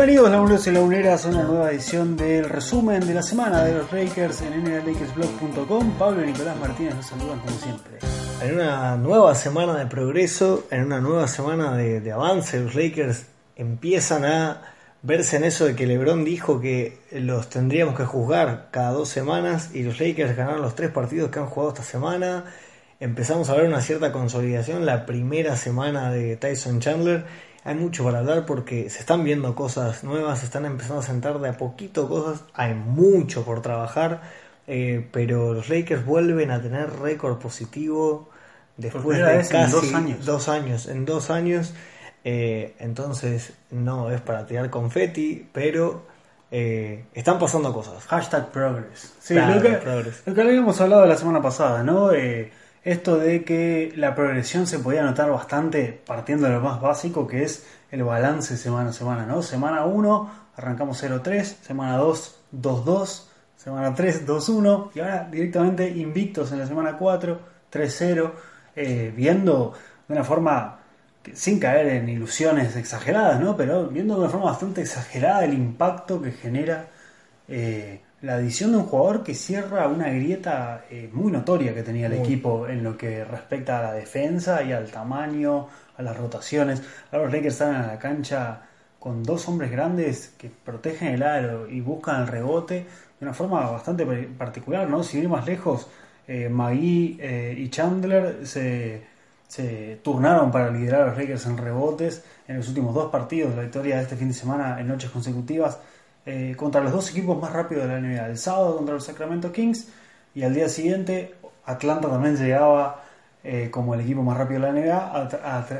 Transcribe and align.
Bienvenidos 0.00 0.66
y 0.66 0.70
a 0.70 1.28
una 1.28 1.42
nueva 1.42 1.70
edición 1.70 2.16
del 2.16 2.48
resumen 2.48 3.06
de 3.06 3.12
la 3.12 3.22
semana 3.22 3.62
de 3.64 3.74
los 3.74 3.92
Lakers 3.92 4.40
en 4.40 4.64
nlakersblog.com. 4.64 5.92
Pablo 5.98 6.22
y 6.22 6.28
Nicolás 6.28 6.56
Martínez 6.56 6.94
nos 6.94 7.06
saludan 7.06 7.38
como 7.40 7.58
siempre. 7.58 7.98
En 8.40 8.54
una 8.54 8.96
nueva 8.96 9.34
semana 9.34 9.76
de 9.76 9.84
progreso, 9.84 10.64
en 10.70 10.86
una 10.86 11.02
nueva 11.02 11.28
semana 11.28 11.76
de, 11.76 12.00
de 12.00 12.12
avance, 12.12 12.58
los 12.58 12.74
Lakers 12.74 13.26
empiezan 13.56 14.24
a 14.24 14.62
verse 15.02 15.36
en 15.36 15.44
eso 15.44 15.66
de 15.66 15.76
que 15.76 15.86
LeBron 15.86 16.24
dijo 16.24 16.62
que 16.62 17.00
los 17.12 17.50
tendríamos 17.50 17.94
que 17.94 18.06
juzgar 18.06 18.68
cada 18.70 18.92
dos 18.92 19.10
semanas 19.10 19.74
y 19.74 19.82
los 19.82 20.00
Lakers 20.00 20.34
ganaron 20.34 20.62
los 20.62 20.74
tres 20.74 20.90
partidos 20.90 21.30
que 21.30 21.40
han 21.40 21.46
jugado 21.46 21.74
esta 21.74 21.84
semana. 21.84 22.46
Empezamos 23.00 23.50
a 23.50 23.54
ver 23.54 23.66
una 23.66 23.82
cierta 23.82 24.12
consolidación 24.12 24.86
la 24.86 25.04
primera 25.04 25.56
semana 25.56 26.10
de 26.10 26.36
Tyson 26.36 26.80
Chandler. 26.80 27.49
Hay 27.64 27.74
mucho 27.74 28.04
para 28.04 28.20
hablar 28.20 28.46
porque 28.46 28.88
se 28.90 29.00
están 29.00 29.22
viendo 29.24 29.54
cosas 29.54 30.02
nuevas, 30.04 30.38
se 30.40 30.46
están 30.46 30.64
empezando 30.64 31.00
a 31.00 31.02
sentar 31.04 31.38
de 31.40 31.48
a 31.50 31.56
poquito 31.56 32.08
cosas, 32.08 32.42
hay 32.54 32.74
mucho 32.74 33.44
por 33.44 33.60
trabajar, 33.60 34.22
eh, 34.66 35.06
pero 35.12 35.52
los 35.52 35.68
Lakers 35.68 36.04
vuelven 36.06 36.50
a 36.50 36.62
tener 36.62 36.90
récord 37.00 37.38
positivo 37.38 38.28
después 38.76 39.18
de 39.18 39.46
casi 39.48 39.72
dos 39.72 39.92
años. 39.94 40.24
dos 40.24 40.48
años. 40.48 40.86
En 40.86 41.04
dos 41.04 41.30
años 41.30 41.74
eh, 42.24 42.74
entonces 42.78 43.52
no 43.70 44.10
es 44.10 44.20
para 44.20 44.46
tirar 44.46 44.70
confeti, 44.70 45.46
pero 45.52 46.02
eh, 46.50 47.04
están 47.14 47.38
pasando 47.38 47.72
cosas. 47.72 48.04
Hashtag 48.06 48.50
progress. 48.50 49.14
Sí, 49.20 49.34
Claro, 49.34 49.54
lo, 49.56 49.62
que, 49.62 49.72
progress. 49.76 50.22
lo 50.26 50.34
que 50.34 50.40
habíamos 50.40 50.80
hablado 50.80 51.06
la 51.06 51.16
semana 51.16 51.40
pasada, 51.42 51.82
¿no? 51.82 52.12
Eh, 52.12 52.50
esto 52.84 53.18
de 53.18 53.44
que 53.44 53.92
la 53.96 54.14
progresión 54.14 54.66
se 54.66 54.78
podía 54.78 55.02
notar 55.02 55.30
bastante 55.30 56.00
partiendo 56.06 56.46
de 56.46 56.54
lo 56.54 56.60
más 56.60 56.80
básico, 56.80 57.26
que 57.26 57.42
es 57.42 57.66
el 57.90 58.04
balance 58.04 58.56
semana 58.56 58.90
a 58.90 58.92
semana, 58.92 59.26
¿no? 59.26 59.42
Semana 59.42 59.84
1 59.84 60.30
arrancamos 60.56 61.02
0-3, 61.02 61.42
semana 61.42 61.96
2 61.96 62.40
2-2, 62.52 63.24
semana 63.56 63.94
3 63.94 64.26
2-1 64.26 64.90
y 64.94 65.00
ahora 65.00 65.28
directamente 65.30 65.88
invictos 65.88 66.52
en 66.52 66.60
la 66.60 66.66
semana 66.66 66.96
4 66.96 67.40
3-0, 67.70 68.32
eh, 68.76 69.12
viendo 69.14 69.74
de 70.08 70.14
una 70.14 70.24
forma 70.24 70.78
sin 71.34 71.60
caer 71.60 71.86
en 71.88 72.08
ilusiones 72.08 72.76
exageradas, 72.76 73.40
¿no? 73.40 73.56
Pero 73.56 73.88
viendo 73.88 74.14
de 74.14 74.20
una 74.20 74.30
forma 74.30 74.46
bastante 74.46 74.80
exagerada 74.80 75.44
el 75.44 75.52
impacto 75.52 76.20
que 76.22 76.32
genera 76.32 76.88
eh, 77.46 78.00
la 78.22 78.34
adición 78.34 78.72
de 78.72 78.78
un 78.78 78.84
jugador 78.84 79.22
que 79.22 79.34
cierra 79.34 79.88
una 79.88 80.08
grieta 80.10 80.84
eh, 80.90 81.08
muy 81.12 81.32
notoria 81.32 81.74
que 81.74 81.82
tenía 81.82 82.06
el 82.06 82.14
Muy. 82.14 82.26
equipo 82.26 82.68
en 82.68 82.84
lo 82.84 82.96
que 82.96 83.24
respecta 83.24 83.78
a 83.78 83.82
la 83.82 83.92
defensa 83.94 84.62
y 84.62 84.72
al 84.72 84.90
tamaño, 84.90 85.68
a 85.96 86.02
las 86.02 86.16
rotaciones. 86.16 86.82
Ahora 87.10 87.24
los 87.24 87.32
Lakers 87.32 87.54
están 87.54 87.74
en 87.76 87.86
la 87.86 87.98
cancha 87.98 88.62
con 88.98 89.22
dos 89.22 89.48
hombres 89.48 89.70
grandes 89.70 90.34
que 90.36 90.50
protegen 90.50 91.14
el 91.14 91.22
aro 91.22 91.66
y 91.68 91.80
buscan 91.80 92.22
el 92.22 92.26
rebote 92.26 92.74
de 92.74 92.86
una 93.26 93.32
forma 93.32 93.70
bastante 93.70 94.04
particular, 94.04 94.88
¿no? 94.88 95.02
Si 95.02 95.18
ir 95.18 95.28
más 95.28 95.46
lejos, 95.46 95.88
eh, 96.28 96.48
Magui 96.50 97.16
eh, 97.18 97.54
y 97.56 97.70
Chandler 97.70 98.46
se, 98.46 99.02
se 99.48 99.98
turnaron 100.02 100.50
para 100.50 100.70
liderar 100.70 101.02
a 101.02 101.06
los 101.06 101.16
Lakers 101.16 101.46
en 101.46 101.56
rebotes 101.56 102.22
en 102.46 102.58
los 102.58 102.68
últimos 102.68 102.94
dos 102.94 103.10
partidos, 103.10 103.54
la 103.56 103.62
victoria 103.62 103.96
de 103.96 104.02
este 104.02 104.16
fin 104.16 104.28
de 104.28 104.34
semana 104.34 104.78
en 104.78 104.88
noches 104.88 105.10
consecutivas 105.10 105.78
eh, 106.26 106.54
contra 106.56 106.82
los 106.82 106.92
dos 106.92 107.10
equipos 107.10 107.40
más 107.40 107.52
rápidos 107.52 107.84
de 107.84 107.88
la 107.88 108.00
NBA. 108.00 108.26
El 108.26 108.38
sábado 108.38 108.76
contra 108.76 108.94
los 108.94 109.04
Sacramento 109.04 109.52
Kings 109.52 109.88
y 110.34 110.42
al 110.42 110.54
día 110.54 110.68
siguiente 110.68 111.34
Atlanta 111.64 112.08
también 112.08 112.36
llegaba 112.36 113.04
eh, 113.42 113.68
como 113.70 113.94
el 113.94 114.00
equipo 114.00 114.22
más 114.22 114.36
rápido 114.36 114.60
de 114.60 114.66
la 114.66 114.72
NBA 114.72 115.28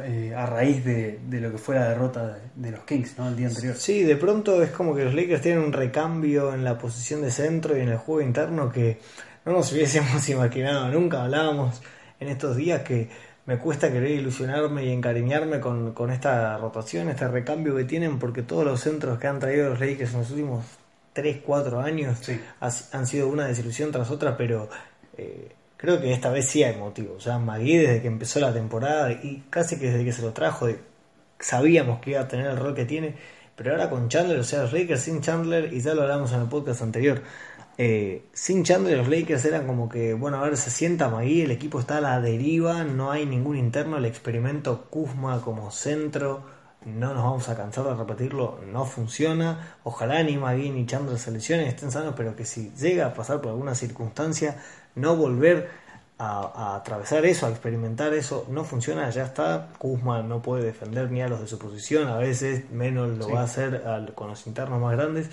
eh, 0.07 0.35
a 0.35 0.47
raíz 0.47 0.83
de, 0.83 1.21
de 1.27 1.41
lo 1.41 1.53
que 1.53 1.59
fue 1.59 1.75
la 1.75 1.91
derrota 1.91 2.27
de, 2.27 2.41
de 2.55 2.71
los 2.71 2.81
Kings 2.85 3.19
¿no? 3.19 3.29
el 3.29 3.37
día 3.37 3.49
anterior. 3.49 3.77
Sí, 3.77 4.03
de 4.03 4.17
pronto 4.17 4.63
es 4.63 4.71
como 4.71 4.95
que 4.95 5.05
los 5.05 5.15
Lakers 5.15 5.43
tienen 5.43 5.65
un 5.65 5.73
recambio 5.73 6.55
en 6.55 6.65
la 6.65 6.79
posición 6.79 7.21
de 7.21 7.31
centro 7.31 7.77
y 7.77 7.81
en 7.81 7.91
el 7.91 7.99
juego 7.99 8.23
interno 8.23 8.71
que 8.71 8.99
no 9.45 9.53
nos 9.53 9.73
hubiésemos 9.73 10.27
imaginado 10.31 10.89
nunca. 10.89 11.23
Hablábamos 11.23 11.83
en 12.19 12.29
estos 12.29 12.57
días 12.57 12.83
que 12.83 13.11
me 13.51 13.59
cuesta 13.59 13.91
querer 13.91 14.13
ilusionarme 14.13 14.85
y 14.85 14.93
encariñarme 14.93 15.59
con, 15.59 15.93
con 15.93 16.13
esta 16.13 16.57
rotación, 16.57 17.09
este 17.09 17.27
recambio 17.27 17.75
que 17.75 17.83
tienen, 17.83 18.21
porque 18.21 18.43
todos 18.43 18.65
los 18.65 18.81
centros 18.81 19.19
que 19.19 19.27
han 19.27 19.41
traído 19.41 19.71
los 19.71 19.81
Lakers 19.81 20.13
en 20.15 20.21
los 20.21 20.31
últimos 20.31 20.65
3, 21.15 21.39
4 21.45 21.81
años 21.81 22.17
Sí. 22.23 22.41
has- 22.61 22.95
han 22.95 23.09
sido 23.09 23.27
una 23.27 23.47
desilusión 23.47 23.91
tras 23.91 24.09
otra, 24.13 24.37
pero 24.37 24.69
eh, 25.19 25.51
creo 25.77 26.01
que 26.01 26.13
esta 26.13 26.31
vez 26.31 26.47
sí 26.49 26.63
hay 26.63 26.77
motivo. 26.77 27.15
O 27.17 27.21
sea, 27.21 27.41
Magui 27.41 27.77
desde 27.79 28.01
que 28.03 28.07
empezó 28.07 28.39
la 28.39 28.53
temporada 28.53 29.11
y 29.11 29.43
casi 29.51 29.81
que 29.81 29.91
desde 29.91 30.05
que 30.05 30.13
se 30.13 30.23
lo 30.23 30.33
trajo, 30.33 30.69
de- 30.69 30.79
sabíamos 31.41 32.01
que 32.01 32.11
iba 32.13 32.21
a 32.21 32.29
tener 32.29 32.47
el 32.47 32.57
rol 32.57 32.75
que 32.77 32.85
tiene, 32.85 33.17
pero 33.57 33.73
ahora 33.73 33.91
con 33.91 34.09
Chandler, 34.09 34.39
o 34.39 34.45
sea, 34.45 34.63
Lakers 34.63 35.01
sin 35.01 35.21
Chandler, 35.23 35.73
y 35.73 35.81
ya 35.81 35.93
lo 35.95 36.03
hablamos 36.03 36.33
en 36.33 36.43
el 36.43 36.47
podcast 36.49 36.83
anterior, 36.83 37.21
eh, 37.83 38.29
sin 38.33 38.63
Chandler 38.65 38.99
los 38.99 39.09
Lakers 39.09 39.45
eran 39.47 39.67
como 39.67 39.89
que, 39.89 40.13
bueno, 40.15 40.37
a 40.39 40.43
ver, 40.43 40.57
se 40.57 40.71
sienta 40.71 41.09
Magui, 41.09 41.43
el 41.43 41.51
equipo 41.51 41.81
está 41.81 41.97
a 41.99 42.01
la 42.03 42.21
deriva, 42.21 42.85
no 42.85 43.11
hay 43.11 43.25
ningún 43.27 43.57
interno, 43.57 43.97
el 43.97 44.05
experimento 44.05 44.87
Kuzma 44.91 45.41
como 45.41 45.71
centro, 45.71 46.43
no 46.85 47.15
nos 47.15 47.23
vamos 47.25 47.49
a 47.49 47.57
cansar 47.57 47.85
de 47.85 47.95
repetirlo, 47.95 48.59
no 48.71 48.85
funciona, 48.85 49.77
ojalá 49.85 50.23
ni 50.23 50.37
Magui 50.37 50.71
ni 50.71 50.85
Chandler 50.87 51.19
se 51.19 51.31
lesionen, 51.31 51.67
estén 51.69 51.91
sanos, 51.91 52.15
pero 52.17 52.37
que 52.37 52.45
si 52.45 52.71
llega 52.79 53.07
a 53.07 53.15
pasar 53.15 53.41
por 53.41 53.51
alguna 53.53 53.75
circunstancia, 53.75 54.57
no 54.95 55.17
volver 55.17 55.69
a, 56.19 56.41
a 56.55 56.77
atravesar 56.77 57.25
eso, 57.25 57.47
a 57.47 57.51
experimentar 57.51 58.13
eso, 58.15 58.47
no 58.51 58.65
funciona, 58.65 59.09
ya 59.11 59.25
está. 59.25 59.69
Kuzma 59.79 60.23
no 60.23 60.43
puede 60.43 60.65
defender 60.65 61.11
ni 61.11 61.23
a 61.23 61.29
los 61.29 61.41
de 61.41 61.47
su 61.47 61.59
posición, 61.59 62.09
a 62.09 62.19
veces 62.19 62.71
menos 62.71 63.17
lo 63.17 63.25
Sí. 63.27 63.33
va 63.33 63.41
a 63.41 63.45
hacer 63.45 63.83
al- 63.87 64.15
con 64.15 64.29
los 64.29 64.47
internos 64.47 64.81
más 64.81 64.93
grandes. 64.97 65.31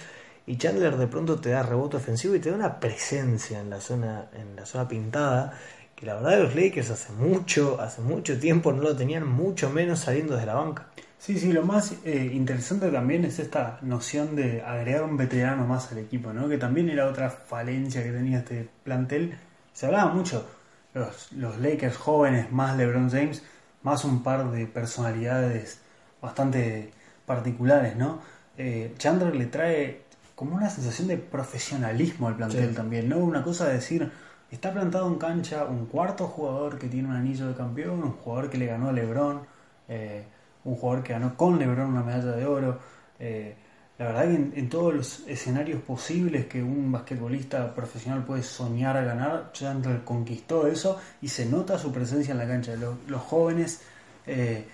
Y 0.48 0.58
Chandler 0.58 0.96
de 0.96 1.08
pronto 1.08 1.40
te 1.40 1.50
da 1.50 1.62
rebote 1.62 1.98
ofensivo 1.98 2.34
y 2.34 2.40
te 2.40 2.50
da 2.50 2.56
una 2.56 2.80
presencia 2.80 3.60
en 3.60 3.70
la 3.70 3.82
zona, 3.82 4.30
en 4.34 4.56
la 4.56 4.66
zona 4.66 4.88
pintada, 4.88 5.54
que 5.94 6.06
la 6.06 6.16
verdad 6.16 6.40
los 6.44 6.56
Lakers 6.56 6.90
hace 6.90 7.12
mucho, 7.12 7.82
hace 7.82 8.02
mucho 8.02 8.40
tiempo 8.40 8.72
no 8.72 8.82
lo 8.82 8.96
tenían, 8.96 9.28
mucho 9.28 9.70
menos 9.70 10.00
saliendo 10.00 10.36
desde 10.36 10.48
la 10.48 10.54
banca. 10.54 10.88
Sí, 11.20 11.38
sí, 11.38 11.52
lo 11.52 11.64
más 11.64 11.96
eh, 12.06 12.32
interesante 12.34 12.90
también 12.90 13.26
es 13.26 13.40
esta 13.40 13.80
noción 13.82 14.38
de 14.38 14.62
agregar 14.62 15.04
un 15.04 15.18
veterano 15.18 15.68
más 15.68 15.92
al 15.92 15.98
equipo, 15.98 16.32
¿no? 16.32 16.48
Que 16.48 16.58
también 16.58 16.90
era 16.90 17.08
otra 17.08 17.30
falencia 17.30 18.02
que 18.02 18.12
tenía 18.12 18.38
este 18.38 18.70
plantel. 18.86 19.38
Se 19.74 19.88
hablaba 19.88 20.14
mucho, 20.14 20.48
los, 20.94 21.34
los 21.34 21.58
Lakers 21.58 21.98
jóvenes, 21.98 22.52
más 22.54 22.78
LeBron 22.78 23.10
James, 23.10 23.44
más 23.84 24.06
un 24.06 24.24
par 24.24 24.50
de 24.52 24.66
personalidades 24.66 25.82
bastante 26.22 26.94
particulares, 27.26 27.98
¿no? 27.98 28.22
Eh, 28.58 28.94
Chandler 28.98 29.36
le 29.36 29.48
trae 29.48 30.07
como 30.38 30.56
una 30.56 30.70
sensación 30.70 31.08
de 31.08 31.18
profesionalismo 31.18 32.28
al 32.28 32.36
plantel 32.36 32.70
Sí. 32.70 32.76
también, 32.76 33.10
¿no? 33.10 33.18
Una 33.18 33.42
cosa 33.44 33.66
de 33.68 33.74
decir, 33.74 34.12
está 34.52 34.72
plantado 34.72 35.08
en 35.08 35.16
cancha 35.16 35.66
un 35.66 35.88
cuarto 35.88 36.28
jugador 36.28 36.78
que 36.78 36.88
tiene 36.88 37.10
un 37.10 37.16
anillo 37.16 37.48
de 37.48 37.56
campeón, 37.56 38.04
un 38.04 38.12
jugador 38.14 38.48
que 38.52 38.60
le 38.60 38.68
ganó 38.68 38.90
a 38.90 38.92
LeBron, 38.92 39.42
eh, 39.90 40.24
un 40.64 40.76
jugador 40.76 41.04
que 41.04 41.14
ganó 41.14 41.36
con 41.36 41.58
LeBron 41.58 41.88
una 41.90 42.04
medalla 42.04 42.34
de 42.34 42.46
oro. 42.46 42.80
eh, 43.20 43.56
la 43.98 44.06
verdad 44.06 44.26
que 44.26 44.36
en, 44.36 44.54
en 44.56 44.70
todos 44.70 44.94
los 44.94 45.28
escenarios 45.28 45.82
posibles 45.82 46.46
que 46.46 46.62
un 46.62 46.92
basquetbolista 46.92 47.74
profesional 47.74 48.24
puede 48.24 48.44
soñar 48.44 48.96
a 48.96 49.02
ganar, 49.02 49.50
Chandler 49.54 50.04
conquistó 50.04 50.68
eso 50.68 51.00
y 51.20 51.30
se 51.30 51.48
nota 51.48 51.80
su 51.80 51.92
presencia 51.92 52.34
en 52.34 52.38
la 52.38 52.46
cancha. 52.48 52.76
Lo- 52.76 53.00
los 53.08 53.22
jóvenes 53.24 53.82
eh, 54.28 54.68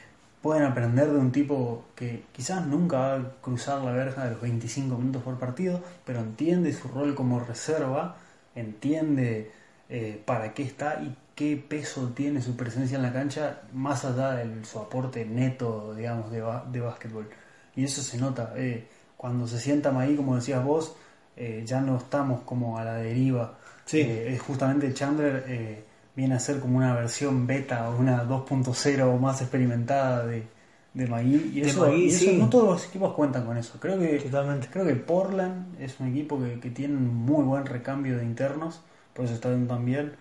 pueden 0.43 0.63
aprender 0.63 1.11
de 1.11 1.17
un 1.17 1.31
tipo 1.31 1.85
que 1.95 2.25
quizás 2.33 2.67
nunca 2.67 2.99
va 2.99 3.15
a 3.15 3.31
cruzar 3.41 3.81
la 3.81 3.93
verja 3.93 4.25
de 4.25 4.31
los 4.31 4.41
25 4.41 4.97
minutos 4.97 5.23
por 5.23 5.39
partido, 5.39 5.81
pero 6.05 6.19
entiende 6.19 6.73
su 6.73 6.89
rol 6.89 7.15
como 7.15 7.39
reserva, 7.39 8.17
entiende 8.53 9.51
eh, 9.89 10.21
para 10.25 10.53
qué 10.53 10.63
está 10.63 11.01
y 11.01 11.15
qué 11.33 11.57
peso 11.57 12.09
tiene 12.09 12.41
su 12.41 12.55
presencia 12.55 12.97
en 12.97 13.03
la 13.03 13.13
cancha, 13.13 13.61
más 13.73 14.05
allá 14.05 14.33
de 14.33 14.65
su 14.65 14.79
aporte 14.79 15.25
neto, 15.25 15.95
digamos, 15.95 16.29
de, 16.29 16.43
de 16.71 16.79
básquetbol. 16.81 17.29
Y 17.75 17.85
eso 17.85 18.01
se 18.03 18.17
nota. 18.19 18.53
eh, 18.57 18.85
cuando 19.17 19.47
se 19.47 19.57
sientan 19.57 19.95
ahí, 19.97 20.17
como 20.17 20.35
decías 20.35 20.61
vos, 20.63 20.97
eh, 21.37 21.63
ya 21.65 21.79
no 21.79 21.95
estamos 21.97 22.41
como 22.41 22.77
a 22.77 22.83
la 22.83 22.95
deriva. 22.95 23.57
Sí. 23.85 24.01
Eh, 24.01 24.33
es 24.33 24.41
justamente 24.41 24.93
Chandler 24.93 25.45
eh, 25.47 25.83
viene 26.15 26.35
a 26.35 26.39
ser 26.39 26.59
como 26.59 26.77
una 26.77 26.93
versión 26.93 27.47
beta 27.47 27.89
o 27.89 27.97
una 27.97 28.23
2.0 28.23 29.19
más 29.19 29.41
experimentada 29.41 30.25
de, 30.27 30.43
de 30.93 31.07
Magui. 31.07 31.51
Y 31.55 31.61
De 31.61 31.69
eso, 31.69 31.81
Magui, 31.85 32.03
y 32.05 32.07
eso 32.09 32.19
sí. 32.19 32.37
no 32.37 32.49
todos 32.49 32.65
los 32.67 32.85
equipos 32.87 33.13
cuentan 33.13 33.45
con 33.45 33.57
eso. 33.57 33.77
Creo 33.79 33.99
que 33.99 34.19
Totalmente. 34.19 34.67
Creo 34.71 34.85
que 34.85 34.95
Portland 34.95 35.79
es 35.81 35.99
un 35.99 36.07
equipo 36.09 36.39
que, 36.39 36.59
que 36.59 36.69
tiene 36.69 36.95
un 36.95 37.07
muy 37.15 37.43
buen 37.43 37.65
recambio 37.65 38.17
de 38.17 38.23
internos, 38.25 38.81
por 39.13 39.25
eso 39.25 39.33
está 39.33 39.49
tan 39.49 39.85
bien. 39.85 40.13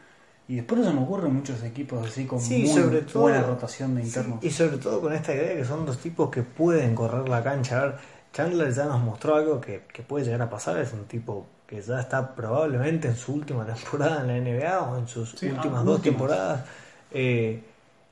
Y 0.48 0.56
después 0.56 0.80
no 0.80 0.86
se 0.88 0.92
me 0.94 1.02
ocurren 1.02 1.34
muchos 1.34 1.62
equipos 1.62 2.06
así 2.06 2.24
con 2.26 2.40
Sí, 2.40 2.64
muy 2.64 2.68
sobre 2.82 3.02
todo- 3.02 3.22
buena 3.22 3.42
rotación 3.42 3.94
de 3.94 4.02
internos. 4.02 4.38
Sí, 4.40 4.48
y 4.48 4.50
sobre 4.50 4.76
todo 4.78 5.00
con 5.00 5.12
esta 5.12 5.32
idea 5.34 5.54
que 5.56 5.64
son 5.64 5.86
dos 5.86 5.98
tipos 5.98 6.30
que 6.30 6.42
pueden 6.42 6.94
correr 6.94 7.28
la 7.28 7.42
cancha. 7.42 7.78
A 7.80 7.84
ver, 7.86 7.94
Chandler 8.32 8.72
ya 8.72 8.86
nos 8.86 9.00
mostró 9.02 9.36
algo 9.36 9.60
que, 9.60 9.82
que 9.92 10.02
puede 10.02 10.24
llegar 10.24 10.42
a 10.42 10.50
pasar. 10.50 10.78
Es 10.78 10.92
un 10.92 11.04
tipo 11.04 11.46
que 11.72 11.80
ya 11.82 12.00
está 12.00 12.34
probablemente 12.34 13.08
en 13.08 13.16
su 13.16 13.34
última 13.34 13.64
temporada 13.66 14.20
en 14.22 14.26
la 14.28 14.36
NBA 14.36 14.80
o 14.82 14.98
en 14.98 15.08
sus 15.08 15.30
Sí, 15.34 15.46
últimas 15.48 15.84
dos 15.84 16.02
temporadas. 16.02 16.64
Eh, 17.10 17.62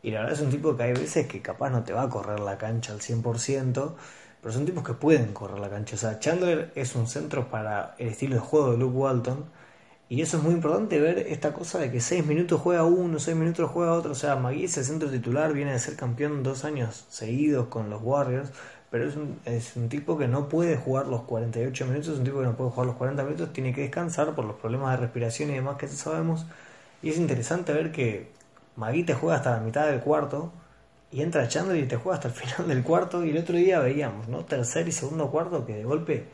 y 0.02 0.10
la 0.10 0.20
verdad 0.20 0.34
es 0.36 0.40
un 0.42 0.50
tipo 0.50 0.76
que 0.76 0.82
hay 0.84 0.92
veces 0.94 1.26
que 1.26 1.42
capaz 1.42 1.70
no 1.70 1.84
te 1.84 1.92
va 1.92 2.02
a 2.02 2.08
correr 2.08 2.40
la 2.40 2.56
cancha 2.58 2.92
al 2.92 3.00
100%. 3.00 3.96
pero 4.40 4.52
son 4.54 4.64
tipos 4.66 4.84
que 4.84 4.94
pueden 4.94 5.32
correr 5.34 5.58
la 5.60 5.68
cancha. 5.70 5.96
O 5.96 5.98
sea, 5.98 6.18
Chandler 6.18 6.72
es 6.74 6.94
un 6.94 7.06
centro 7.06 7.50
para 7.50 7.94
el 7.98 8.08
estilo 8.08 8.36
de 8.36 8.40
juego 8.40 8.72
de 8.72 8.78
Luke 8.78 8.96
Walton. 8.96 9.44
Y 10.08 10.22
eso 10.22 10.38
es 10.38 10.42
muy 10.42 10.54
importante 10.54 11.00
ver 11.00 11.18
esta 11.18 11.52
cosa 11.54 11.78
de 11.78 11.90
que 11.92 12.00
6 12.00 12.26
minutos 12.26 12.60
juega 12.60 12.84
uno, 12.84 13.18
6 13.20 13.36
minutos 13.36 13.70
juega 13.70 13.92
otro. 13.94 14.12
O 14.12 14.14
sea, 14.16 14.36
Magui 14.36 14.64
es 14.64 14.76
el 14.78 14.84
centro 14.84 15.10
titular, 15.10 15.52
viene 15.52 15.72
de 15.72 15.78
ser 15.78 15.96
campeón 15.96 16.42
dos 16.42 16.64
años 16.64 17.06
seguidos 17.10 17.68
con 17.68 17.90
los 17.90 18.02
Warriors. 18.02 18.50
Pero 18.90 19.08
es 19.08 19.16
un, 19.16 19.38
es 19.44 19.76
un 19.76 19.88
tipo 19.88 20.18
que 20.18 20.26
no 20.26 20.48
puede 20.48 20.76
jugar 20.76 21.06
los 21.06 21.22
48 21.22 21.86
minutos, 21.86 22.08
es 22.08 22.18
un 22.18 22.24
tipo 22.24 22.40
que 22.40 22.46
no 22.46 22.56
puede 22.56 22.70
jugar 22.70 22.86
los 22.86 22.96
40 22.96 23.22
minutos, 23.22 23.52
tiene 23.52 23.72
que 23.72 23.82
descansar 23.82 24.34
por 24.34 24.44
los 24.44 24.56
problemas 24.56 24.92
de 24.92 24.96
respiración 25.06 25.50
y 25.50 25.54
demás 25.54 25.76
que 25.76 25.86
sabemos. 25.88 26.46
Y 27.02 27.10
es 27.10 27.18
interesante 27.18 27.72
ver 27.72 27.92
que 27.92 28.30
Magui 28.76 29.04
te 29.04 29.14
juega 29.14 29.36
hasta 29.36 29.52
la 29.52 29.60
mitad 29.60 29.86
del 29.86 30.00
cuarto 30.00 30.52
y 31.12 31.22
entra 31.22 31.48
Chandler 31.48 31.76
y 31.76 31.88
te 31.88 31.96
juega 31.96 32.16
hasta 32.16 32.28
el 32.28 32.34
final 32.40 32.68
del 32.68 32.82
cuarto. 32.82 33.24
Y 33.24 33.30
el 33.30 33.38
otro 33.38 33.56
día 33.56 33.80
veíamos, 33.80 34.28
¿no? 34.28 34.44
Tercer 34.44 34.88
y 34.88 34.92
segundo 34.92 35.30
cuarto 35.30 35.64
que 35.66 35.76
de 35.76 35.84
golpe 35.84 36.26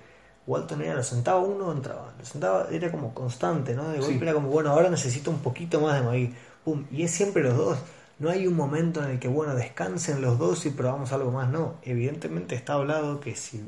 Walton 0.47 0.82
era, 0.82 0.94
lo 0.94 1.02
sentaba 1.02 1.41
uno, 1.41 1.73
entraba. 1.73 2.14
Lo 2.19 2.25
sentaba, 2.25 2.69
era 2.70 2.91
como 2.91 3.12
constante, 3.12 3.75
¿no? 3.75 3.88
De 3.88 3.99
golpe 3.99 4.23
era 4.23 4.32
como, 4.32 4.49
bueno, 4.49 4.70
ahora 4.70 4.88
necesito 4.91 5.31
un 5.31 5.41
poquito 5.41 5.81
más 5.81 5.99
de 5.99 6.06
Magui. 6.06 6.35
Pum. 6.64 6.85
Y 6.91 7.02
es 7.02 7.11
siempre 7.11 7.43
los 7.43 7.56
dos. 7.56 7.79
No 8.19 8.31
hay 8.31 8.47
un 8.47 8.55
momento 8.55 9.05
en 9.05 9.11
el 9.11 9.19
que, 9.19 9.29
bueno, 9.29 9.55
descansen 9.55 10.23
los 10.23 10.39
dos 10.39 10.65
y 10.67 10.71
probamos 10.71 11.13
algo 11.13 11.31
más. 11.31 11.51
No, 11.51 11.75
evidentemente 11.83 12.55
está 12.55 12.75
hablado 12.75 13.21
que 13.21 13.35
si 13.37 13.63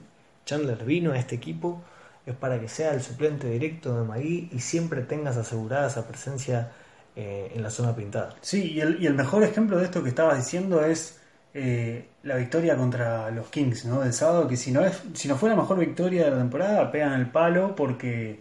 Chandler 0.46 0.84
vino 0.84 1.12
a 1.12 1.18
este 1.18 1.34
equipo 1.34 1.82
es 2.24 2.34
para 2.34 2.60
que 2.60 2.68
sea 2.68 2.92
el 2.94 3.02
suplente 3.02 3.48
directo 3.48 3.98
de 3.98 4.06
Magui 4.06 4.48
y 4.52 4.60
siempre 4.60 5.02
tengas 5.02 5.36
asegurada 5.36 5.88
esa 5.88 6.06
presencia 6.06 6.72
eh, 7.16 7.52
en 7.54 7.62
la 7.62 7.70
zona 7.70 7.94
pintada. 7.94 8.36
Sí, 8.40 8.72
y 8.72 8.80
el, 8.80 9.02
y 9.02 9.06
el, 9.06 9.14
mejor 9.14 9.42
ejemplo 9.42 9.78
de 9.78 9.84
esto 9.84 10.02
que 10.02 10.08
estabas 10.10 10.36
diciendo 10.36 10.84
es 10.84 11.18
eh, 11.54 12.06
la 12.22 12.36
victoria 12.36 12.76
contra 12.76 13.30
los 13.30 13.48
Kings 13.48 13.84
¿no? 13.86 14.00
del 14.00 14.12
sábado, 14.12 14.46
que 14.46 14.56
si 14.56 14.72
no, 14.72 14.84
es, 14.84 15.02
si 15.14 15.28
no 15.28 15.36
fue 15.36 15.48
la 15.50 15.56
mejor 15.56 15.78
victoria 15.78 16.24
de 16.24 16.30
la 16.30 16.38
temporada, 16.38 16.92
pegan 16.92 17.14
el 17.14 17.30
palo 17.30 17.74
porque 17.74 18.40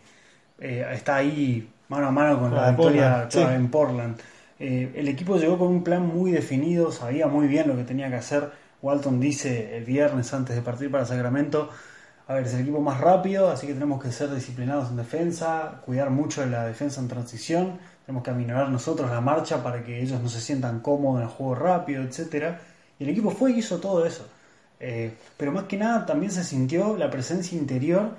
eh, 0.60 0.86
está 0.94 1.16
ahí 1.16 1.70
mano 1.90 2.08
a 2.08 2.12
mano 2.12 2.40
con 2.40 2.54
la, 2.54 2.70
victoria 2.72 3.28
en 3.56 3.70
Portland. 3.70 4.20
El 4.60 5.08
equipo 5.08 5.38
llegó 5.38 5.58
con 5.58 5.68
un 5.68 5.84
plan 5.84 6.06
muy 6.06 6.32
definido, 6.32 6.92
sabía 6.92 7.28
muy 7.28 7.48
bien 7.48 7.68
lo 7.68 7.76
que 7.76 7.84
tenía 7.84 8.10
que 8.10 8.16
hacer. 8.16 8.52
Walton 8.82 9.20
dice 9.20 9.78
el 9.78 9.86
viernes 9.86 10.34
antes 10.34 10.56
de 10.56 10.62
partir 10.62 10.92
para 10.92 11.06
Sacramento, 11.06 11.70
a 12.28 12.34
ver, 12.34 12.46
es 12.46 12.54
el 12.54 12.62
equipo 12.62 12.82
más 12.82 13.00
rápido, 13.00 13.50
así 13.50 13.68
que 13.68 13.74
tenemos 13.74 14.04
que 14.04 14.12
ser 14.12 14.34
disciplinados 14.34 14.90
en 14.90 14.98
defensa, 14.98 15.82
cuidar 15.86 16.10
mucho 16.10 16.42
de 16.42 16.48
la 16.48 16.66
defensa 16.66 17.00
en 17.00 17.08
transición, 17.08 17.80
tenemos 18.06 18.24
que 18.24 18.32
aminorar 18.32 18.70
nosotros 18.70 19.10
la 19.10 19.22
marcha 19.22 19.64
para 19.64 19.84
que 19.84 20.02
ellos 20.02 20.22
no 20.22 20.28
se 20.28 20.42
sientan 20.42 20.82
cómodos 20.82 21.22
en 21.22 21.28
el 21.28 21.34
juego 21.34 21.56
rápido, 21.56 22.04
etcétera. 22.04 22.60
Y 23.00 23.06
el 23.06 23.12
equipo 23.12 23.32
fue 23.32 23.52
y 23.52 23.60
hizo 23.60 23.80
todo 23.80 24.06
eso. 24.06 24.28
Eh, 24.80 25.14
pero 25.38 25.52
más 25.52 25.64
que 25.64 25.78
nada 25.78 26.06
también 26.06 26.32
se 26.32 26.44
sintió 26.44 26.98
la 26.98 27.10
presencia 27.10 27.58
interior, 27.58 28.12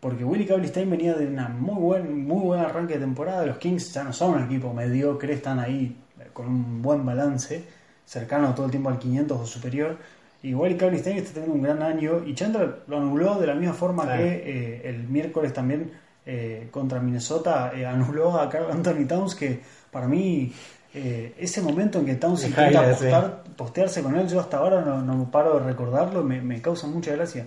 porque 0.00 0.24
Willy 0.24 0.46
Cabley 0.46 0.70
venía 0.84 1.14
de 1.14 1.26
una 1.26 1.48
muy 1.48 1.74
buen, 1.74 2.26
muy 2.26 2.42
buen 2.42 2.60
arranque 2.60 2.94
de 2.94 3.00
temporada. 3.00 3.46
Los 3.46 3.58
Kings 3.58 3.92
ya 3.92 4.04
no 4.04 4.12
son 4.12 4.34
un 4.34 4.44
equipo 4.44 4.72
mediocre, 4.72 5.32
están 5.34 5.58
ahí 5.58 5.96
con 6.32 6.46
un 6.46 6.82
buen 6.82 7.04
balance, 7.04 7.64
cercano 8.04 8.54
todo 8.54 8.66
el 8.66 8.70
tiempo 8.70 8.90
al 8.90 8.98
500 8.98 9.40
o 9.40 9.46
superior. 9.46 9.96
Y 10.42 10.54
Willy 10.54 10.76
Cabley 10.76 11.00
está 11.00 11.10
teniendo 11.10 11.54
un 11.54 11.62
gran 11.62 11.82
año 11.82 12.22
y 12.24 12.34
Chandler 12.34 12.82
lo 12.86 12.98
anuló 12.98 13.36
de 13.36 13.46
la 13.46 13.54
misma 13.54 13.74
forma 13.74 14.06
que 14.16 14.42
eh, 14.44 14.88
el 14.88 15.08
miércoles 15.08 15.52
también 15.52 15.90
eh, 16.28 16.66
contra 16.72 16.98
Minnesota 16.98 17.70
eh, 17.72 17.86
anuló 17.86 18.36
a 18.40 18.48
Carl 18.50 18.68
Anthony 18.72 19.06
Towns, 19.06 19.36
que 19.36 19.60
para 19.92 20.08
mí 20.08 20.52
eh, 20.92 21.36
ese 21.38 21.62
momento 21.62 22.00
en 22.00 22.06
que 22.06 22.16
Towns 22.16 22.48
intenta 22.48 23.44
postearse 23.56 24.02
con 24.02 24.16
él, 24.16 24.26
yo 24.26 24.40
hasta 24.40 24.56
ahora 24.56 24.80
no, 24.80 25.00
no 25.02 25.30
paro 25.30 25.60
de 25.60 25.66
recordarlo, 25.66 26.24
me, 26.24 26.42
me 26.42 26.60
causa 26.60 26.88
mucha 26.88 27.12
gracia. 27.12 27.46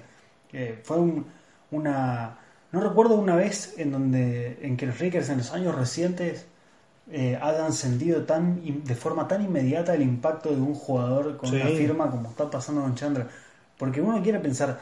fue 0.84 0.98
una... 1.72 2.38
No 2.72 2.82
recuerdo 2.82 3.16
una 3.16 3.36
vez 3.36 3.74
en 3.78 3.92
donde 3.92 4.60
en 4.62 4.78
que 4.78 4.86
los 4.86 5.00
Lakers 5.00 5.30
en 5.30 5.40
los 5.40 5.52
años 5.52 5.76
recientes 5.76 6.46
hayan 7.42 7.74
sentido 7.74 8.24
tan 8.26 8.62
de 8.84 8.94
forma 8.94 9.28
tan 9.28 9.44
inmediata 9.44 9.96
el 9.96 10.04
impacto 10.04 10.50
de 10.50 10.62
un 10.62 10.76
jugador 10.76 11.38
con 11.38 11.50
una 11.50 11.66
firma 11.66 12.12
como 12.12 12.30
está 12.30 12.48
pasando 12.48 12.82
con 12.82 12.94
Chandler. 12.94 13.26
Porque 13.76 14.00
uno 14.00 14.22
quiere 14.22 14.40
pensar, 14.40 14.80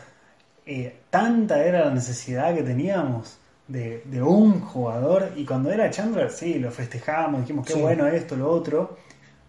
tanta 1.10 1.64
era 1.64 1.86
la 1.86 1.92
necesidad 1.92 2.54
que 2.54 2.64
teníamos 2.64 3.38
de, 3.68 4.04
de, 4.06 4.22
un 4.22 4.62
jugador. 4.62 5.32
Y 5.36 5.46
cuando 5.46 5.72
era 5.72 5.90
Chandler, 5.90 6.32
sí, 6.32 6.60
lo 6.60 6.72
festejamos, 6.72 7.42
dijimos 7.42 7.66
qué 7.66 7.76
bueno 7.76 8.08
esto, 8.08 8.36
lo 8.36 8.50
otro. 8.50 8.98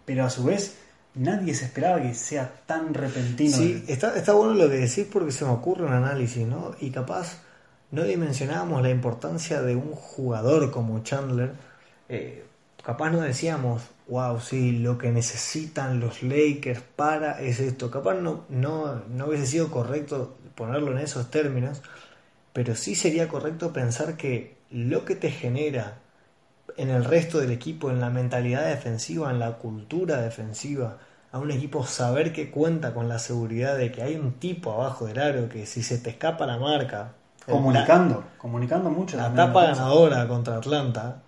Pero 0.05 0.25
a 0.25 0.31
su 0.31 0.44
vez, 0.44 0.76
nadie 1.18 1.54
se 1.54 1.66
esperaba 1.66 2.00
que 2.00 2.14
sea 2.14 2.50
tan 2.66 2.94
repentino. 2.94 3.56
Sí, 3.56 3.84
está, 3.88 4.16
está 4.16 4.32
bueno 4.32 4.54
lo 4.54 4.68
que 4.68 4.76
decís 4.76 5.06
porque 5.10 5.32
se 5.32 5.44
me 5.44 5.50
ocurre 5.50 5.84
un 5.84 5.92
análisis, 5.92 6.46
¿no? 6.46 6.74
Y 6.80 6.90
capaz 6.90 7.42
no 7.90 8.04
dimensionábamos 8.04 8.82
la 8.82 8.90
importancia 8.90 9.62
de 9.62 9.76
un 9.76 9.92
jugador 9.92 10.70
como 10.70 11.02
Chandler. 11.02 11.52
Eh, 12.08 12.44
capaz 12.82 13.10
no 13.10 13.20
decíamos, 13.20 13.82
wow, 14.08 14.40
sí, 14.40 14.72
lo 14.78 14.98
que 14.98 15.10
necesitan 15.10 16.00
los 16.00 16.22
Lakers 16.22 16.82
para 16.96 17.40
es 17.40 17.60
esto. 17.60 17.90
Capaz 17.90 18.14
no, 18.14 18.44
no, 18.48 19.02
no 19.08 19.26
hubiese 19.26 19.46
sido 19.46 19.70
correcto 19.70 20.36
ponerlo 20.54 20.92
en 20.92 20.98
esos 20.98 21.30
términos 21.30 21.82
pero 22.58 22.74
sí 22.74 22.96
sería 22.96 23.28
correcto 23.28 23.72
pensar 23.72 24.16
que 24.16 24.56
lo 24.72 25.04
que 25.04 25.14
te 25.14 25.30
genera 25.30 25.98
en 26.76 26.90
el 26.90 27.04
resto 27.04 27.38
del 27.38 27.52
equipo, 27.52 27.88
en 27.88 28.00
la 28.00 28.10
mentalidad 28.10 28.66
defensiva, 28.66 29.30
en 29.30 29.38
la 29.38 29.58
cultura 29.58 30.20
defensiva, 30.20 30.98
a 31.30 31.38
un 31.38 31.50
equipo 31.50 31.84
saber 31.84 32.32
que 32.32 32.50
cuenta 32.50 32.94
con 32.94 33.08
la 33.08 33.19
seguridad 33.19 33.76
de 33.76 33.92
que 33.92 34.02
hay 34.02 34.16
un 34.16 34.32
tipo 34.32 34.72
abajo 34.72 35.06
del 35.06 35.19
aro 35.19 35.48
que 35.48 35.66
si 35.66 35.82
se 35.82 35.98
te 35.98 36.10
escapa 36.10 36.46
la 36.46 36.58
marca, 36.58 37.12
comunicando, 37.46 38.25
comunicando 38.38 38.90
mucho. 38.90 39.16
La 39.16 39.34
tapa 39.34 39.64
ganadora 39.64 40.26
contra 40.26 40.56
Atlanta 40.56 41.22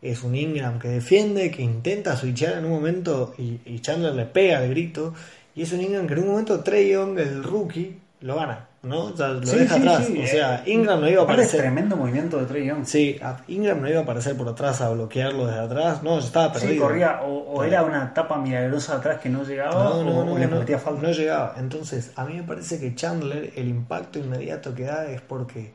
es 0.00 0.22
un 0.22 0.34
Ingram 0.34 0.78
que 0.78 0.88
defiende, 0.88 1.50
que 1.50 1.62
intenta 1.62 2.16
switchar 2.16 2.58
en 2.58 2.64
un 2.64 2.72
momento 2.72 3.34
y, 3.38 3.78
Chandler 3.80 4.14
le 4.14 4.26
pega 4.26 4.62
el 4.64 4.70
grito. 4.70 5.14
Y 5.54 5.62
es 5.62 5.72
un 5.72 5.80
Ingram 5.80 6.06
que 6.06 6.14
en 6.14 6.20
un 6.20 6.28
momento 6.28 6.60
Trey 6.60 6.90
Young, 6.90 7.18
el 7.18 7.42
rookie, 7.44 8.00
lo 8.20 8.36
gana. 8.36 8.68
¿No? 8.82 9.04
O 9.04 9.16
lo 9.16 9.40
deja 9.40 9.76
atrás. 9.76 10.08
o 10.10 10.26
sea, 10.26 10.62
Ingram 10.66 11.00
no 11.00 11.08
iba 11.08 11.22
a 11.22 11.24
aparecer. 11.24 11.60
tremendo 11.60 11.96
movimiento 11.96 12.38
de 12.38 12.46
Trey 12.46 12.66
Young. 12.66 12.84
Sí, 12.84 13.18
Ingram 13.48 13.80
no 13.80 13.88
iba 13.88 14.00
a 14.00 14.02
aparecer 14.02 14.36
por 14.36 14.48
atrás 14.48 14.80
a 14.80 14.90
bloquearlo 14.90 15.46
desde 15.46 15.60
atrás. 15.60 16.02
No, 16.02 16.18
estaba 16.18 16.52
perdido. 16.52 16.72
Sí, 16.72 16.78
corría. 16.78 17.22
O, 17.22 17.62
era 17.62 17.84
una 17.84 18.12
tapa 18.12 18.38
milagrosa 18.38 18.96
atrás 18.96 19.20
que 19.20 19.28
no 19.28 19.44
llegaba 19.44 19.72
no, 19.72 20.04
no, 20.04 20.32
o, 20.32 20.38
le 20.38 20.48
metía 20.48 20.78
falta. 20.78 21.02
No 21.02 21.12
llegaba. 21.12 21.54
Entonces, 21.58 22.12
a 22.16 22.24
mí 22.24 22.34
me 22.34 22.42
parece 22.42 22.80
que 22.80 22.94
Chandler, 22.94 23.52
el 23.54 23.68
impacto 23.68 24.18
inmediato 24.18 24.74
que 24.74 24.84
da 24.84 25.06
es 25.06 25.20
porque 25.20 25.72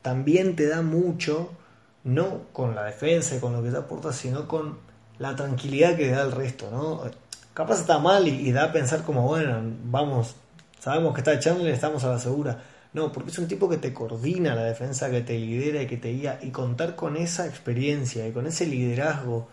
también 0.00 0.54
te 0.54 0.68
da 0.68 0.82
mucho, 0.82 1.50
no 2.04 2.42
con 2.52 2.76
la 2.76 2.84
defensa 2.84 3.34
y 3.34 3.40
con 3.40 3.52
lo 3.52 3.62
que 3.62 3.70
te 3.70 3.78
aporta, 3.78 4.12
sino 4.12 4.46
con 4.46 4.78
la 5.18 5.34
tranquilidad 5.34 5.96
que 5.96 6.10
da 6.10 6.22
el 6.22 6.32
resto, 6.32 6.70
¿no? 6.70 7.02
Capaz 7.52 7.80
está 7.80 7.98
mal 7.98 8.28
y, 8.28 8.48
y 8.48 8.52
da 8.52 8.66
a 8.66 8.72
pensar 8.72 9.02
como, 9.02 9.26
bueno, 9.26 9.60
vamos 9.84 10.36
Sabemos 10.80 11.14
que 11.14 11.20
está 11.20 11.38
Chandler, 11.38 11.74
estamos 11.74 12.02
a 12.04 12.08
la 12.08 12.18
segura. 12.18 12.58
No, 12.92 13.12
porque 13.12 13.30
es 13.30 13.38
un 13.38 13.46
tipo 13.46 13.68
que 13.68 13.76
te 13.76 13.92
coordina 13.94 14.54
la 14.54 14.64
defensa, 14.64 15.10
que 15.10 15.20
te 15.20 15.38
lidera 15.38 15.82
y 15.82 15.86
que 15.86 15.98
te 15.98 16.08
guía. 16.10 16.38
Y 16.42 16.50
contar 16.50 16.96
con 16.96 17.16
esa 17.16 17.46
experiencia 17.46 18.26
y 18.26 18.32
con 18.32 18.46
ese 18.46 18.66
liderazgo 18.66 19.48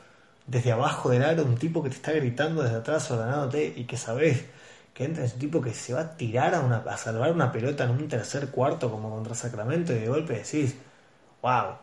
desde 0.48 0.72
abajo 0.72 1.10
del 1.10 1.24
aro, 1.24 1.44
un 1.44 1.58
tipo 1.58 1.84
que 1.84 1.90
te 1.90 1.96
está 1.98 2.14
gritando 2.14 2.64
desde 2.64 2.78
atrás 2.78 3.12
ordenándote 3.12 3.74
y 3.76 3.86
que 3.86 3.98
sabes 3.98 4.46
que 4.94 5.06
entra 5.06 5.26
es 5.26 5.34
un 5.34 5.40
tipo 5.40 5.62
que 5.62 5.74
se 5.74 5.94
va 5.94 6.02
a 6.02 6.18
tirar 6.18 6.56
a, 6.56 6.62
una, 6.62 6.78
a 6.78 6.98
salvar 6.98 7.32
una 7.32 7.52
pelota 7.52 7.84
en 7.84 7.92
un 7.92 8.08
tercer 8.08 8.50
cuarto 8.50 8.90
como 8.90 9.10
contra 9.12 9.36
Sacramento 9.36 9.94
y 9.94 10.00
de 10.00 10.08
golpe 10.08 10.34
decís, 10.34 10.76
wow, 11.42 11.76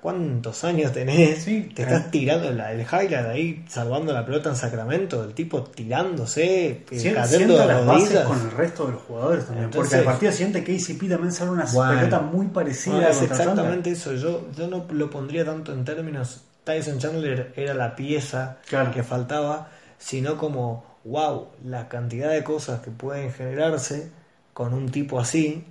¿Cuántos 0.00 0.64
años 0.64 0.92
tenés? 0.92 1.44
te 1.44 1.82
estás 1.82 2.10
tirando 2.10 2.48
el, 2.48 2.58
el 2.58 2.80
highlight 2.80 3.26
ahí, 3.26 3.64
salvando 3.68 4.12
la 4.12 4.26
pelota 4.26 4.48
en 4.48 4.56
Sacramento, 4.56 5.22
el 5.22 5.34
tipo 5.34 5.62
tirándose, 5.62 6.84
eh, 6.90 7.12
cayendo 7.14 7.56
de 7.56 7.66
las 7.66 7.86
bases 7.86 8.20
con 8.20 8.40
el 8.40 8.50
resto 8.50 8.86
de 8.86 8.92
los 8.94 9.02
jugadores 9.02 9.46
también. 9.46 9.70
porque 9.70 9.94
al 9.94 10.04
partido 10.04 10.32
siguiente 10.32 10.64
KCP 10.64 11.08
también 11.08 11.30
sale 11.30 11.52
una 11.52 11.64
pelota 11.64 12.20
muy 12.20 12.48
parecida. 12.48 13.10
es 13.10 13.22
exactamente 13.22 13.90
eso. 13.90 14.14
Yo, 14.14 14.48
yo 14.56 14.66
no 14.66 14.84
lo 14.90 15.10
pondría 15.10 15.44
tanto 15.44 15.72
en 15.72 15.84
términos 15.84 16.42
Tyson 16.64 16.98
Chandler 16.98 17.52
era 17.56 17.72
la 17.72 17.96
pieza 17.96 18.58
que 18.92 19.02
faltaba, 19.02 19.68
sino 19.96 20.36
como, 20.36 20.84
wow, 21.04 21.48
la 21.64 21.88
cantidad 21.88 22.30
de 22.30 22.44
cosas 22.44 22.80
que 22.80 22.90
pueden 22.90 23.32
generarse 23.32 24.10
con 24.52 24.74
un 24.74 24.90
tipo 24.90 25.18
así, 25.18 25.64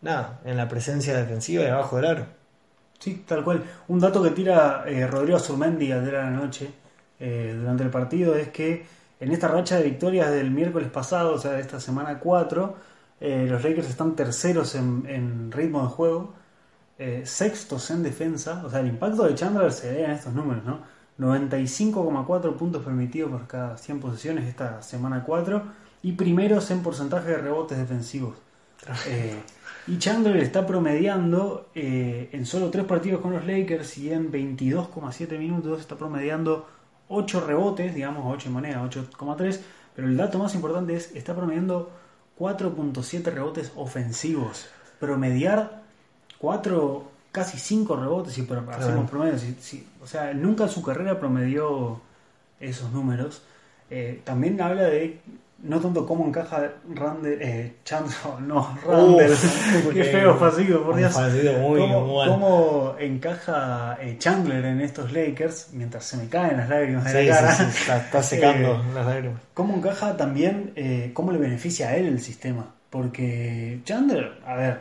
nada, 0.00 0.40
en 0.44 0.56
la 0.56 0.68
presencia 0.68 1.16
defensiva 1.16 1.62
y 1.62 1.66
abajo 1.66 1.96
del 1.96 2.06
aro. 2.06 2.35
Sí, 2.98 3.24
tal 3.26 3.44
cual. 3.44 3.62
Un 3.88 4.00
dato 4.00 4.22
que 4.22 4.30
tira 4.30 4.84
eh, 4.86 5.06
Rodrigo 5.06 5.38
Surmendi 5.38 5.92
ayer 5.92 6.16
a 6.16 6.24
la 6.24 6.30
noche 6.30 6.70
eh, 7.20 7.54
durante 7.58 7.84
el 7.84 7.90
partido 7.90 8.34
es 8.34 8.48
que 8.48 8.86
en 9.20 9.32
esta 9.32 9.48
racha 9.48 9.76
de 9.76 9.84
victorias 9.84 10.30
del 10.30 10.50
miércoles 10.50 10.90
pasado, 10.90 11.34
o 11.34 11.38
sea, 11.38 11.52
de 11.52 11.60
esta 11.60 11.80
semana 11.80 12.18
4, 12.18 12.76
eh, 13.20 13.46
los 13.48 13.62
Lakers 13.62 13.88
están 13.88 14.14
terceros 14.14 14.74
en, 14.74 15.50
ritmo 15.52 15.82
de 15.82 15.88
juego, 15.88 16.34
sextos 17.24 17.90
en 17.90 18.02
defensa, 18.02 18.62
o 18.64 18.70
sea, 18.70 18.80
el 18.80 18.86
impacto 18.86 19.24
de 19.24 19.34
Chandler 19.34 19.70
se 19.70 19.92
ve 19.92 20.04
en 20.04 20.12
estos 20.12 20.32
números, 20.32 20.64
¿no? 20.64 20.80
95,4 21.18 22.56
puntos 22.56 22.82
permitidos 22.82 23.30
por 23.30 23.46
cada 23.46 23.76
100 23.76 24.00
posesiones 24.00 24.46
esta 24.46 24.82
semana 24.82 25.22
4 25.24 25.62
y 26.02 26.12
primeros 26.12 26.70
en 26.70 26.82
porcentaje 26.82 27.30
de 27.30 27.38
rebotes 27.38 27.78
defensivos. 27.78 28.36
Y 29.88 29.98
Chandler 29.98 30.36
está 30.38 30.66
promediando 30.66 31.68
eh, 31.74 32.28
en 32.32 32.44
solo 32.44 32.70
tres 32.70 32.84
partidos 32.84 33.20
con 33.20 33.32
los 33.32 33.46
Lakers 33.46 33.98
y 33.98 34.12
en 34.12 34.32
22,7 34.32 35.38
minutos 35.38 35.80
está 35.80 35.94
promediando 35.94 36.66
8 37.08 37.46
rebotes, 37.46 37.94
digamos 37.94 38.24
8 38.26 38.48
en 38.48 38.52
moneda, 38.52 38.82
8,3, 38.82 39.60
pero 39.94 40.08
el 40.08 40.16
dato 40.16 40.38
más 40.38 40.56
importante 40.56 40.96
es 40.96 41.14
está 41.14 41.36
promediando 41.36 41.90
4.7 42.38 43.22
rebotes 43.32 43.72
ofensivos. 43.76 44.66
Promediar 44.98 45.82
4, 46.38 47.10
casi 47.30 47.58
5 47.58 47.96
rebotes, 47.96 48.32
si 48.32 48.42
hacemos 48.42 49.08
promedio. 49.08 49.38
o 50.02 50.06
sea, 50.06 50.34
nunca 50.34 50.64
en 50.64 50.70
su 50.70 50.82
carrera 50.82 51.20
promedió 51.20 52.00
esos 52.58 52.90
números. 52.92 53.42
Eh, 53.90 54.20
también 54.24 54.60
habla 54.60 54.82
de 54.82 55.20
no 55.62 55.80
tanto 55.80 56.06
cómo 56.06 56.26
encaja 56.26 56.70
Randall, 56.94 57.38
eh, 57.40 57.76
Chandler, 57.84 58.40
no, 58.40 58.78
Randall, 58.86 59.34
qué 59.92 60.04
feo 60.04 60.36
fácil 60.36 60.74
por 60.78 60.96
Dios. 60.96 61.16
Muy, 61.60 61.80
¿Cómo, 61.80 62.24
cómo 62.26 62.94
encaja 62.98 63.98
eh, 64.00 64.16
Chandler 64.18 64.64
en 64.66 64.80
estos 64.80 65.12
Lakers 65.12 65.70
mientras 65.72 66.04
se 66.04 66.18
me 66.18 66.28
caen 66.28 66.58
las 66.58 66.68
lágrimas 66.68 67.04
de 67.12 67.24
la 67.24 67.34
cara. 67.34 67.52
Sí, 67.52 67.62
está, 67.62 68.22
secando 68.22 68.74
eh, 68.74 68.94
las 68.94 69.06
lágrimas. 69.06 69.40
¿Cómo 69.54 69.76
encaja 69.76 70.16
también, 70.16 70.72
eh, 70.76 71.10
cómo 71.14 71.32
le 71.32 71.38
beneficia 71.38 71.88
a 71.88 71.96
él 71.96 72.06
el 72.06 72.20
sistema? 72.20 72.74
Porque 72.90 73.80
Chandler, 73.84 74.40
a 74.46 74.56
ver, 74.56 74.80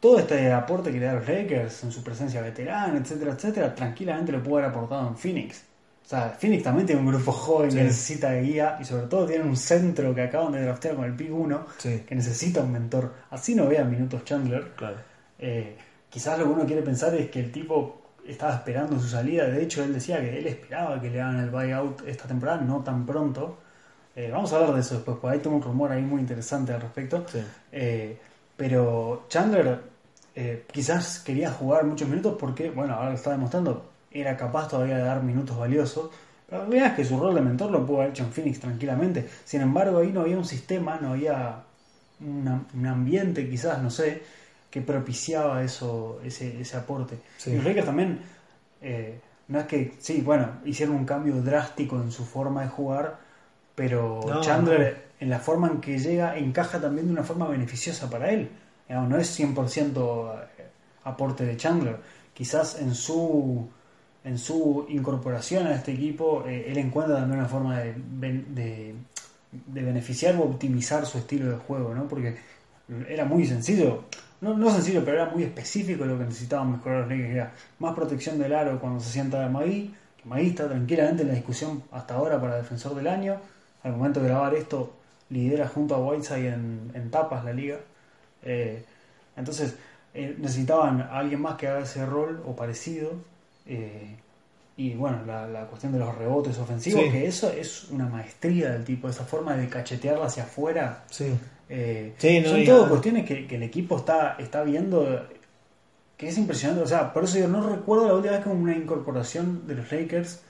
todo 0.00 0.18
este 0.18 0.52
aporte 0.52 0.92
que 0.92 0.98
le 0.98 1.06
da 1.06 1.12
a 1.12 1.14
los 1.16 1.28
Lakers 1.28 1.84
en 1.84 1.92
su 1.92 2.04
presencia 2.04 2.42
veterana, 2.42 2.98
etcétera, 2.98 3.32
etcétera, 3.32 3.74
tranquilamente 3.74 4.32
lo 4.32 4.42
puede 4.42 4.64
haber 4.64 4.76
aportado 4.76 5.08
en 5.08 5.16
Phoenix. 5.16 5.64
O 6.10 6.12
sea, 6.12 6.36
Phoenix 6.36 6.64
también 6.64 6.86
tiene 6.86 7.02
un 7.02 7.06
grupo 7.06 7.30
joven 7.30 7.70
que 7.70 7.84
necesita 7.84 8.34
guía 8.34 8.76
y 8.80 8.84
sobre 8.84 9.06
todo 9.06 9.26
tiene 9.26 9.44
un 9.44 9.56
centro 9.56 10.12
que 10.12 10.22
acaban 10.22 10.50
de 10.50 10.60
draftear 10.62 10.96
con 10.96 11.04
el 11.04 11.14
pick 11.14 11.32
1 11.32 11.66
que 11.80 12.14
necesita 12.16 12.62
un 12.62 12.72
mentor. 12.72 13.14
Así 13.30 13.54
no 13.54 13.68
vea 13.68 13.84
minutos 13.84 14.24
Chandler. 14.24 14.72
Claro. 14.74 14.96
Eh, 15.38 15.76
quizás 16.08 16.36
lo 16.36 16.46
que 16.46 16.50
uno 16.50 16.66
quiere 16.66 16.82
pensar 16.82 17.14
es 17.14 17.30
que 17.30 17.38
el 17.38 17.52
tipo 17.52 18.02
estaba 18.26 18.56
esperando 18.56 18.98
su 18.98 19.06
salida. 19.06 19.44
De 19.44 19.62
hecho, 19.62 19.84
él 19.84 19.94
decía 19.94 20.20
que 20.20 20.36
él 20.36 20.48
esperaba 20.48 21.00
que 21.00 21.10
le 21.10 21.20
hagan 21.20 21.38
el 21.44 21.50
buyout 21.50 22.02
esta 22.08 22.26
temporada, 22.26 22.60
no 22.60 22.82
tan 22.82 23.06
pronto. 23.06 23.58
Eh, 24.16 24.30
vamos 24.32 24.52
a 24.52 24.56
hablar 24.56 24.74
de 24.74 24.80
eso 24.80 24.96
después, 24.96 25.16
porque 25.20 25.36
ahí 25.36 25.40
tengo 25.40 25.54
un 25.54 25.62
rumor 25.62 25.92
ahí 25.92 26.02
muy 26.02 26.22
interesante 26.22 26.72
al 26.72 26.80
respecto. 26.80 27.24
Eh, 27.70 28.18
pero 28.56 29.26
Chandler 29.28 29.78
eh, 30.34 30.64
quizás 30.72 31.20
quería 31.20 31.52
jugar 31.52 31.84
muchos 31.84 32.08
minutos 32.08 32.36
porque, 32.36 32.70
bueno, 32.70 32.94
ahora 32.94 33.10
lo 33.10 33.14
está 33.14 33.30
demostrando, 33.30 33.90
era 34.10 34.36
capaz 34.36 34.68
todavía 34.68 34.96
de 34.96 35.04
dar 35.04 35.22
minutos 35.22 35.56
valiosos. 35.56 36.10
Pero 36.48 36.66
veas 36.66 36.94
que 36.94 37.04
su 37.04 37.18
rol 37.18 37.34
de 37.34 37.40
mentor 37.40 37.70
lo 37.70 37.86
pudo 37.86 37.98
haber 37.98 38.10
hecho 38.10 38.24
en 38.24 38.32
Phoenix 38.32 38.58
tranquilamente. 38.58 39.28
Sin 39.44 39.60
embargo, 39.60 39.98
ahí 39.98 40.10
no 40.12 40.22
había 40.22 40.36
un 40.36 40.44
sistema, 40.44 40.98
no 41.00 41.12
había 41.12 41.62
un 42.20 42.86
ambiente, 42.86 43.48
quizás, 43.48 43.80
no 43.80 43.88
sé, 43.90 44.22
que 44.70 44.80
propiciaba 44.80 45.62
eso, 45.62 46.20
ese, 46.24 46.60
ese 46.60 46.76
aporte. 46.76 47.18
Y 47.46 47.56
los 47.56 47.64
Lakers 47.64 47.86
también, 47.86 48.20
eh, 48.80 49.20
no 49.48 49.58
es 49.58 49.66
que, 49.66 49.94
sí, 49.98 50.20
bueno, 50.20 50.60
hicieron 50.64 50.94
un 50.94 51.04
cambio 51.04 51.42
drástico 51.42 51.96
en 52.00 52.12
su 52.12 52.24
forma 52.24 52.62
de 52.62 52.68
jugar, 52.68 53.18
pero 53.74 54.20
Chandler, 54.42 55.10
en 55.18 55.28
la 55.28 55.40
forma 55.40 55.68
en 55.68 55.80
que 55.80 55.98
llega, 55.98 56.36
encaja 56.36 56.80
también 56.80 57.06
de 57.06 57.12
una 57.12 57.24
forma 57.24 57.48
beneficiosa 57.48 58.08
para 58.08 58.30
él. 58.30 58.50
no 58.88 59.18
es 59.18 59.38
100% 59.38 60.34
eh, 60.58 60.66
aporte 61.04 61.44
de 61.44 61.56
Chandler. 61.56 61.96
Quizás 62.32 62.80
en 62.80 62.94
su 62.94 63.68
en 64.24 64.38
su 64.38 64.86
incorporación 64.88 65.66
a 65.66 65.74
este 65.74 65.92
equipo, 65.92 66.44
eh, 66.46 66.66
él 66.68 66.78
encuentra 66.78 67.16
también 67.16 67.40
una 67.40 67.48
forma 67.48 67.78
de, 67.78 67.94
de, 68.18 68.94
beneficiar 69.66 70.36
o 70.36 70.42
optimizar 70.42 71.06
su 71.06 71.18
estilo 71.18 71.50
de 71.50 71.56
juego, 71.56 71.94
¿no? 71.94 72.06
Porque 72.06 72.36
era 73.08 73.24
muy 73.24 73.46
sencillo, 73.46 74.04
no, 74.40 74.56
no 74.56 74.70
sencillo, 74.70 75.04
pero 75.04 75.22
era 75.22 75.30
muy 75.30 75.42
específico 75.44 76.04
lo 76.04 76.18
que 76.18 76.24
necesitaban 76.24 76.72
mejorar 76.72 77.00
los 77.00 77.10
Lakers, 77.10 77.30
era 77.30 77.52
más 77.78 77.94
protección 77.94 78.38
del 78.38 78.54
aro 78.54 78.78
cuando 78.78 79.00
se 79.00 79.10
sienta 79.10 79.48
Magui, 79.48 79.94
que 80.16 80.28
Magui 80.28 80.48
está 80.48 80.68
tranquilamente 80.68 81.22
en 81.22 81.28
la 81.28 81.34
discusión 81.34 81.82
hasta 81.90 82.14
ahora 82.14 82.40
para 82.40 82.56
defensor 82.56 82.94
del 82.94 83.08
año, 83.08 83.40
al 83.82 83.92
momento 83.92 84.20
de 84.20 84.28
grabar 84.28 84.54
esto 84.54 84.92
lidera 85.30 85.68
junto 85.68 85.94
a 85.94 85.98
Whiteside 85.98 86.48
en, 86.48 86.90
en 86.94 87.10
tapas 87.10 87.44
la 87.44 87.52
liga, 87.52 87.78
eh, 88.42 88.84
entonces 89.36 89.76
eh, 90.12 90.36
necesitaban 90.38 91.00
a 91.02 91.18
alguien 91.18 91.40
más 91.40 91.56
que 91.56 91.68
haga 91.68 91.80
ese 91.80 92.04
rol 92.04 92.42
o 92.46 92.56
parecido, 92.56 93.12
eh, 93.66 94.16
y 94.76 94.94
bueno, 94.94 95.24
la, 95.26 95.66
cuestión 95.66 95.92
de 95.92 95.98
los 95.98 96.16
rebotes 96.16 96.58
ofensivos, 96.58 97.02
que 97.10 97.26
eso 97.26 97.50
es 97.50 97.90
una 97.90 98.06
maestría 98.06 98.70
del 98.70 98.84
tipo, 98.84 99.08
esa 99.08 99.24
forma 99.24 99.56
de 99.56 99.68
cachetearla 99.68 100.26
hacia 100.26 100.44
afuera. 100.44 101.04
Sí. 101.10 101.34
Eh, 101.68 102.14
son 102.46 102.64
todo 102.64 102.88
cuestiones 102.88 103.26
que, 103.26 103.46
el 103.48 103.62
equipo 103.62 103.98
está, 103.98 104.36
está 104.38 104.62
viendo 104.62 105.26
que 106.20 106.28
es 106.28 106.36
impresionante. 106.36 106.82
O 106.82 106.86
sea, 106.86 107.14
por 107.14 107.24
eso 107.24 107.38
yo 107.38 107.48
no 107.48 107.66
recuerdo 107.66 108.06
la 108.06 108.14
última 108.14 108.34
vez 108.34 108.42
que 108.42 108.50
una 108.50 108.76
incorporación 108.76 109.66
de 109.66 109.74
los 109.74 109.90
Lakers, 109.90 110.42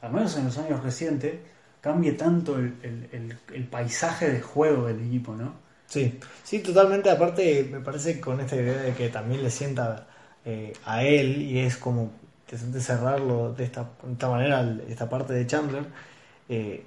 al 0.00 0.12
menos 0.12 0.34
en 0.38 0.46
los 0.46 0.56
años 0.56 0.82
recientes, 0.82 1.34
cambie 1.82 2.12
tanto 2.12 2.58
el, 2.58 3.36
el, 3.52 3.64
paisaje 3.64 4.30
de 4.30 4.40
juego 4.40 4.86
del 4.86 5.06
equipo, 5.06 5.34
¿no? 5.34 5.52
Sí, 5.86 6.18
sí, 6.44 6.60
totalmente. 6.60 7.10
Aparte, 7.10 7.68
me 7.70 7.80
parece 7.80 8.20
con 8.20 8.40
esta 8.40 8.56
idea 8.56 8.78
de 8.78 8.92
que 8.92 9.10
también 9.10 9.42
le 9.42 9.50
sienta 9.50 10.06
eh, 10.46 10.72
a 10.86 11.04
él 11.04 11.42
y 11.42 11.58
es 11.58 11.76
como 11.76 12.10
de 12.56 12.80
cerrarlo 12.80 13.52
de 13.52 13.64
esta, 13.64 13.86
esta 14.10 14.28
manera, 14.28 14.66
esta 14.88 15.08
parte 15.08 15.32
de 15.34 15.46
Chandler, 15.46 15.84
eh, 16.48 16.84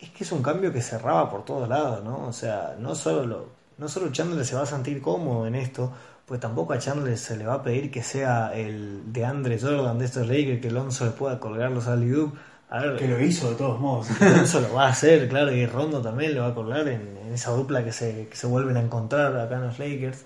es 0.00 0.10
que 0.10 0.24
es 0.24 0.32
un 0.32 0.42
cambio 0.42 0.72
que 0.72 0.80
cerraba 0.80 1.28
por 1.28 1.44
todos 1.44 1.68
lados, 1.68 2.02
¿no? 2.04 2.28
O 2.28 2.32
sea, 2.32 2.76
no 2.78 2.94
solo, 2.94 3.26
lo, 3.26 3.48
no 3.78 3.88
solo 3.88 4.10
Chandler 4.10 4.44
se 4.44 4.54
va 4.54 4.62
a 4.62 4.66
sentir 4.66 5.02
cómodo 5.02 5.46
en 5.46 5.56
esto, 5.56 5.92
pues 6.26 6.40
tampoco 6.40 6.72
a 6.72 6.78
Chandler 6.78 7.18
se 7.18 7.36
le 7.36 7.44
va 7.44 7.54
a 7.54 7.62
pedir 7.62 7.90
que 7.90 8.02
sea 8.02 8.52
el 8.54 9.12
de 9.12 9.24
Andre 9.24 9.58
Jordan 9.60 9.98
de 9.98 10.04
estos 10.04 10.26
Lakers, 10.28 10.60
que 10.60 10.68
Alonso 10.68 11.04
le 11.04 11.10
pueda 11.10 11.40
colgar 11.40 11.72
los 11.72 11.88
alley 11.88 12.30
a 12.70 12.82
ver, 12.82 12.96
que 12.96 13.08
lo 13.08 13.20
hizo 13.20 13.50
de 13.50 13.56
todos 13.56 13.80
modos. 13.80 14.08
Alonso 14.20 14.60
lo 14.60 14.72
va 14.72 14.86
a 14.86 14.90
hacer, 14.90 15.28
claro, 15.28 15.50
y 15.50 15.66
Rondo 15.66 16.00
también 16.00 16.36
lo 16.36 16.42
va 16.42 16.48
a 16.48 16.54
colgar 16.54 16.86
en, 16.86 17.18
esa 17.34 17.50
dupla 17.50 17.84
que 17.84 17.90
se, 17.90 18.28
que 18.28 18.36
se 18.36 18.46
vuelven 18.46 18.76
a 18.76 18.80
encontrar 18.80 19.36
acá 19.36 19.56
en 19.56 19.62
los 19.62 19.78
Lakers. 19.78 20.24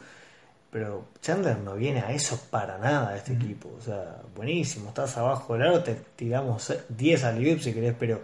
Pero 0.74 1.04
Chandler 1.20 1.58
no 1.58 1.76
viene 1.76 2.00
a 2.00 2.10
eso 2.10 2.36
para 2.50 2.78
nada 2.78 3.10
a 3.10 3.16
este 3.16 3.34
equipo. 3.34 3.70
O 3.78 3.80
sea, 3.80 4.20
buenísimo, 4.34 4.88
estás 4.88 5.16
abajo 5.16 5.52
del 5.52 5.68
aro, 5.68 5.84
te 5.84 5.94
tiramos 6.16 6.74
10 6.88 7.22
al 7.22 7.60
si 7.60 7.72
querés, 7.72 7.94
pero 7.96 8.20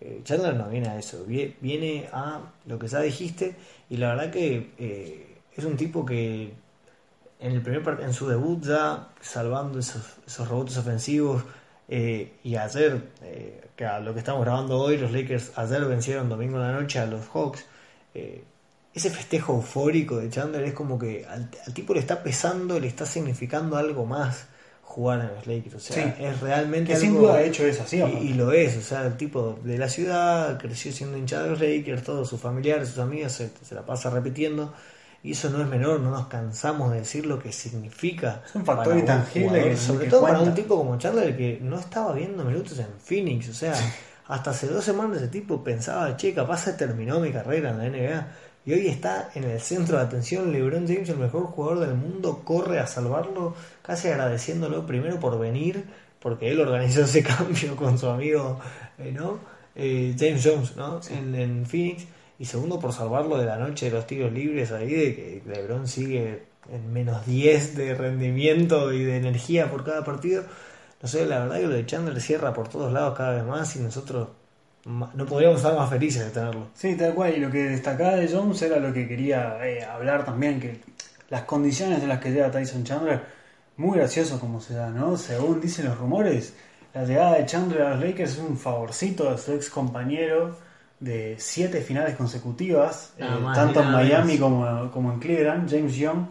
eh, 0.00 0.20
Chandler 0.22 0.54
no 0.54 0.68
viene 0.68 0.88
a 0.88 0.96
eso. 0.96 1.24
Viene 1.26 2.08
a 2.12 2.42
lo 2.66 2.78
que 2.78 2.86
ya 2.86 3.00
dijiste 3.00 3.56
y 3.88 3.96
la 3.96 4.10
verdad 4.10 4.30
que 4.30 4.70
eh, 4.78 5.38
es 5.56 5.64
un 5.64 5.76
tipo 5.76 6.06
que 6.06 6.54
en 7.40 7.52
el 7.52 7.60
primer 7.60 8.00
en 8.02 8.14
su 8.14 8.28
debut 8.28 8.62
ya 8.62 9.08
salvando 9.20 9.80
esos, 9.80 10.18
esos 10.24 10.48
rebotes 10.48 10.76
ofensivos 10.76 11.42
eh, 11.88 12.34
y 12.44 12.54
ayer, 12.54 13.02
que 13.74 13.84
a 13.84 13.98
lo 13.98 14.12
que 14.12 14.20
estamos 14.20 14.42
grabando 14.44 14.78
hoy, 14.78 14.96
los 14.96 15.10
Lakers 15.10 15.58
ayer 15.58 15.84
vencieron 15.86 16.28
domingo 16.28 16.58
en 16.58 16.62
la 16.62 16.72
noche 16.80 17.00
a 17.00 17.06
los 17.06 17.26
Hawks 17.30 17.66
ese 18.92 19.10
festejo 19.10 19.54
eufórico 19.54 20.16
de 20.18 20.28
Chandler 20.30 20.64
es 20.64 20.74
como 20.74 20.98
que 20.98 21.24
al, 21.24 21.48
tipo 21.72 21.94
le 21.94 22.00
está 22.00 22.22
pesando, 22.22 22.80
le 22.80 22.88
está 22.88 23.06
significando 23.06 23.76
algo 23.76 24.04
más 24.04 24.46
jugar 24.82 25.20
en 25.20 25.28
los 25.28 25.46
Lakers. 25.46 25.74
O 25.76 25.80
sea, 25.80 26.16
es 26.18 26.40
realmente. 26.40 26.92
Que 26.92 26.98
sin 26.98 27.14
duda 27.14 27.34
ha 27.36 27.42
hecho 27.42 27.64
eso. 27.64 27.84
Y, 27.94 28.34
lo 28.34 28.50
es, 28.50 28.76
o 28.76 28.82
sea, 28.82 29.06
el 29.06 29.16
tipo 29.16 29.60
de 29.62 29.78
la 29.78 29.88
ciudad 29.88 30.58
creció 30.58 30.92
siendo 30.92 31.16
hinchado 31.16 31.44
de 31.44 31.50
los 31.50 31.60
Lakers, 31.60 32.02
todos 32.02 32.28
sus 32.28 32.40
familiares, 32.40 32.88
sus 32.88 32.98
amigos, 32.98 33.32
se, 33.32 33.74
la 33.74 33.86
pasa 33.86 34.10
repitiendo. 34.10 34.74
Y 35.22 35.32
eso 35.32 35.50
no 35.50 35.60
es 35.60 35.68
menor, 35.68 36.00
no 36.00 36.10
nos 36.10 36.26
cansamos 36.28 36.90
de 36.92 37.00
decir 37.00 37.26
lo 37.26 37.38
que 37.38 37.52
significa. 37.52 38.42
Es 38.44 38.54
un 38.54 38.64
factor 38.64 38.96
intangible. 38.96 39.76
sobre 39.76 40.08
todo 40.08 40.22
para 40.22 40.40
un 40.40 40.54
tipo 40.54 40.76
como 40.76 40.98
Chandler 40.98 41.36
que 41.36 41.58
no 41.60 41.78
estaba 41.78 42.14
viendo 42.14 42.42
minutos 42.42 42.78
en 42.78 42.88
Phoenix. 42.98 43.50
O 43.50 43.54
sea, 43.54 43.74
hasta 44.26 44.50
hace 44.50 44.66
dos 44.66 44.82
semanas 44.82 45.18
ese 45.18 45.28
tipo 45.28 45.62
pensaba, 45.62 46.16
che, 46.16 46.32
capaz 46.32 46.64
se 46.64 46.72
terminó 46.72 47.20
mi 47.20 47.30
carrera 47.30 47.70
en 47.70 47.78
la 47.78 47.84
NBA 47.84 48.26
y 48.64 48.72
hoy 48.72 48.88
está 48.88 49.30
en 49.34 49.44
el 49.44 49.60
centro 49.60 49.96
de 49.96 50.04
atención. 50.04 50.52
LeBron 50.52 50.86
James, 50.86 51.08
el 51.08 51.18
mejor 51.18 51.44
jugador 51.44 51.80
del 51.80 51.94
mundo, 51.94 52.42
corre 52.44 52.78
a 52.78 52.86
salvarlo, 52.86 53.54
casi 53.82 54.08
agradeciéndolo 54.08 54.86
primero 54.86 55.18
por 55.18 55.38
venir, 55.38 55.84
porque 56.20 56.50
él 56.50 56.60
organizó 56.60 57.02
ese 57.02 57.22
cambio 57.24 57.76
con 57.76 57.98
su 57.98 58.08
amigo 58.08 58.60
eh, 58.98 59.12
¿no? 59.12 59.38
Eh, 59.74 60.14
James 60.18 60.42
Jones 60.44 60.76
¿no? 60.76 61.00
En, 61.10 61.64
Phoenix, 61.64 62.06
y 62.38 62.44
segundo 62.44 62.78
por 62.78 62.92
salvarlo 62.92 63.38
de 63.38 63.46
la 63.46 63.56
noche 63.56 63.86
de 63.86 63.92
los 63.92 64.06
tiros 64.06 64.32
libres 64.32 64.72
ahí, 64.72 64.92
de 64.92 65.14
que 65.14 65.42
LeBron 65.46 65.88
sigue 65.88 66.42
en 66.70 66.92
menos 66.92 67.26
10 67.26 67.76
de 67.76 67.94
rendimiento 67.94 68.92
y 68.92 69.04
de 69.04 69.16
energía 69.16 69.70
por 69.70 69.84
cada 69.84 70.04
partido. 70.04 70.44
No 71.02 71.08
sé, 71.08 71.24
la 71.24 71.40
verdad 71.40 71.56
que 71.56 71.66
lo 71.66 71.74
de 71.74 71.86
Chandler 71.86 72.20
cierra 72.20 72.52
por 72.52 72.68
todos 72.68 72.92
lados 72.92 73.16
cada 73.16 73.36
vez 73.36 73.44
más 73.44 73.74
y 73.76 73.80
nosotros 73.80 74.28
no 74.84 75.26
podríamos 75.26 75.58
estar 75.58 75.74
más 75.74 75.90
felices 75.90 76.24
de 76.24 76.30
tenerlo. 76.30 76.68
Sí, 76.74 76.94
tal 76.96 77.14
cual. 77.14 77.36
Y 77.36 77.40
lo 77.40 77.50
que 77.50 77.64
destacaba 77.64 78.16
de 78.16 78.28
Jones 78.28 78.62
era 78.62 78.78
lo 78.78 78.92
que 78.92 79.06
quería 79.06 79.58
eh, 79.66 79.84
hablar 79.84 80.24
también, 80.24 80.60
que 80.60 80.80
las 81.28 81.42
condiciones 81.42 82.02
en 82.02 82.08
las 82.08 82.20
que 82.20 82.30
llega 82.30 82.50
Tyson 82.50 82.84
Chandler, 82.84 83.20
muy 83.76 83.98
gracioso 83.98 84.40
como 84.40 84.60
se 84.60 84.74
da, 84.74 84.90
¿no? 84.90 85.16
Según 85.16 85.60
dicen 85.60 85.86
los 85.86 85.98
rumores, 85.98 86.54
la 86.94 87.04
llegada 87.04 87.36
de 87.36 87.46
Chandler 87.46 87.82
a 87.82 87.90
los 87.90 88.04
Lakers 88.04 88.32
es 88.32 88.38
un 88.38 88.58
favorcito 88.58 89.30
de 89.30 89.38
su 89.38 89.52
ex 89.52 89.70
compañero 89.70 90.56
de 90.98 91.36
siete 91.38 91.80
finales 91.80 92.16
consecutivas, 92.16 93.14
eh, 93.16 93.26
tanto 93.54 93.80
en 93.80 93.90
Miami 93.90 94.38
como, 94.38 94.90
como 94.90 95.12
en 95.12 95.18
Cleveland. 95.18 95.70
James, 95.70 95.96
Young, 95.96 96.26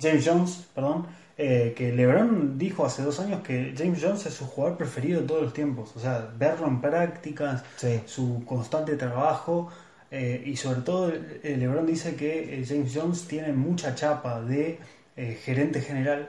James 0.00 0.24
Jones, 0.24 0.68
perdón, 0.74 1.06
eh, 1.38 1.72
que 1.76 1.92
LeBron 1.92 2.58
dijo 2.58 2.84
hace 2.84 3.02
dos 3.02 3.18
años 3.20 3.40
que 3.42 3.74
James 3.76 4.00
Jones 4.02 4.26
es 4.26 4.34
su 4.34 4.44
jugador 4.46 4.76
preferido 4.78 5.20
de 5.22 5.26
todos 5.26 5.42
los 5.42 5.52
tiempos. 5.52 5.92
O 5.96 6.00
sea, 6.00 6.30
verlo 6.38 6.66
en 6.68 6.80
prácticas, 6.80 7.62
Sí. 7.76 8.00
su 8.06 8.44
constante 8.44 8.96
trabajo 8.96 9.68
eh, 10.10 10.42
y 10.44 10.56
sobre 10.56 10.82
todo 10.82 11.10
eh, 11.10 11.56
LeBron 11.58 11.86
dice 11.86 12.14
que 12.16 12.62
James 12.68 12.92
Jones 12.94 13.26
tiene 13.26 13.52
mucha 13.52 13.94
chapa 13.94 14.40
de 14.42 14.78
gerente 15.44 15.80
general 15.80 16.28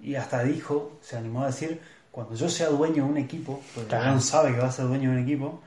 y 0.00 0.14
hasta 0.16 0.42
dijo, 0.42 0.98
se 1.02 1.16
animó 1.16 1.42
a 1.42 1.46
decir, 1.46 1.80
cuando 2.10 2.34
yo 2.34 2.48
sea 2.48 2.68
dueño 2.68 3.04
de 3.04 3.10
un 3.10 3.16
equipo, 3.18 3.60
porque 3.74 3.88
Claro. 3.88 4.04
LeBron 4.04 4.20
sabe 4.20 4.52
que 4.52 4.58
va 4.60 4.66
a 4.68 4.72
ser 4.72 4.86
dueño 4.86 5.10
de 5.10 5.16
un 5.16 5.22
equipo, 5.22 5.60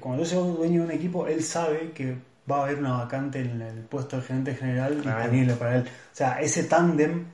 cuando 0.00 0.22
yo 0.24 0.28
sea 0.28 0.38
dueño 0.40 0.80
de 0.80 0.86
un 0.86 0.92
equipo, 0.92 1.26
él 1.26 1.42
sabe 1.44 1.92
que 1.92 2.16
va 2.50 2.58
a 2.58 2.62
haber 2.64 2.78
una 2.78 2.92
vacante 2.98 3.40
en 3.40 3.60
el 3.62 3.76
puesto 3.84 4.16
de 4.16 4.22
gerente 4.22 4.54
general 4.54 4.98
Claro. 5.02 5.18
disponible 5.20 5.54
para 5.54 5.76
él. 5.76 5.82
O 5.82 6.16
sea, 6.16 6.40
ese 6.40 6.64
tándem 6.64 7.24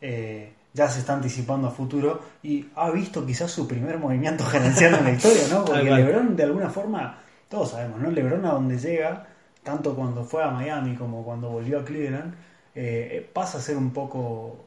eh, 0.00 0.52
ya 0.72 0.88
se 0.88 1.00
está 1.00 1.14
anticipando 1.14 1.68
a 1.68 1.70
futuro 1.70 2.20
y 2.42 2.66
ha 2.76 2.90
visto 2.90 3.26
quizás 3.26 3.50
su 3.50 3.66
primer 3.66 3.98
movimiento 3.98 4.44
gerencial 4.46 4.94
en 4.94 5.04
la 5.04 5.10
historia, 5.12 5.42
¿no? 5.50 5.64
Porque. 5.64 5.82
LeBron 5.90 6.36
de 6.36 6.42
alguna 6.44 6.70
forma, 6.70 7.18
todos 7.48 7.70
sabemos, 7.70 8.00
¿no? 8.00 8.10
LeBron 8.10 8.44
a 8.46 8.52
donde 8.52 8.78
llega, 8.78 9.26
tanto 9.62 9.94
cuando 9.94 10.24
fue 10.24 10.42
a 10.44 10.50
Miami 10.50 10.94
como 10.96 11.24
cuando 11.24 11.48
volvió 11.50 11.80
a 11.80 11.84
Cleveland, 11.84 12.34
eh, 12.74 13.28
pasa 13.32 13.58
a 13.58 13.60
ser 13.60 13.76
un 13.76 13.90
poco... 13.90 14.64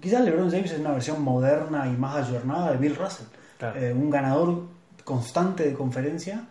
Quizás 0.00 0.22
LeBron 0.24 0.50
James 0.50 0.70
es 0.72 0.78
una 0.80 0.92
versión 0.92 1.22
moderna 1.22 1.86
y 1.86 1.96
más 1.96 2.26
ayornada 2.28 2.72
de 2.72 2.76
Bill 2.78 2.96
Russell. 2.96 3.26
Claro. 3.58 3.80
Eh, 3.80 3.92
un 3.92 4.10
ganador 4.10 4.62
constante 5.04 5.64
de 5.64 5.74
conferencia, 5.74 6.44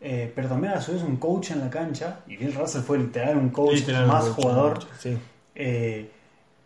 eh, 0.00 0.32
pero 0.34 0.48
también 0.48 0.72
a 0.72 0.80
su 0.80 0.92
vez 0.92 1.02
un 1.02 1.16
coach 1.16 1.50
en 1.52 1.60
la 1.60 1.70
cancha. 1.70 2.20
Y 2.26 2.36
Bill 2.36 2.54
Russell 2.54 2.80
fue 2.82 2.98
literal 2.98 3.36
un 3.36 3.50
coach 3.50 3.74
Literal, 3.80 4.06
más 4.06 4.24
jugador 4.30 4.78
Sí. 4.98 5.16
eh, 5.54 6.10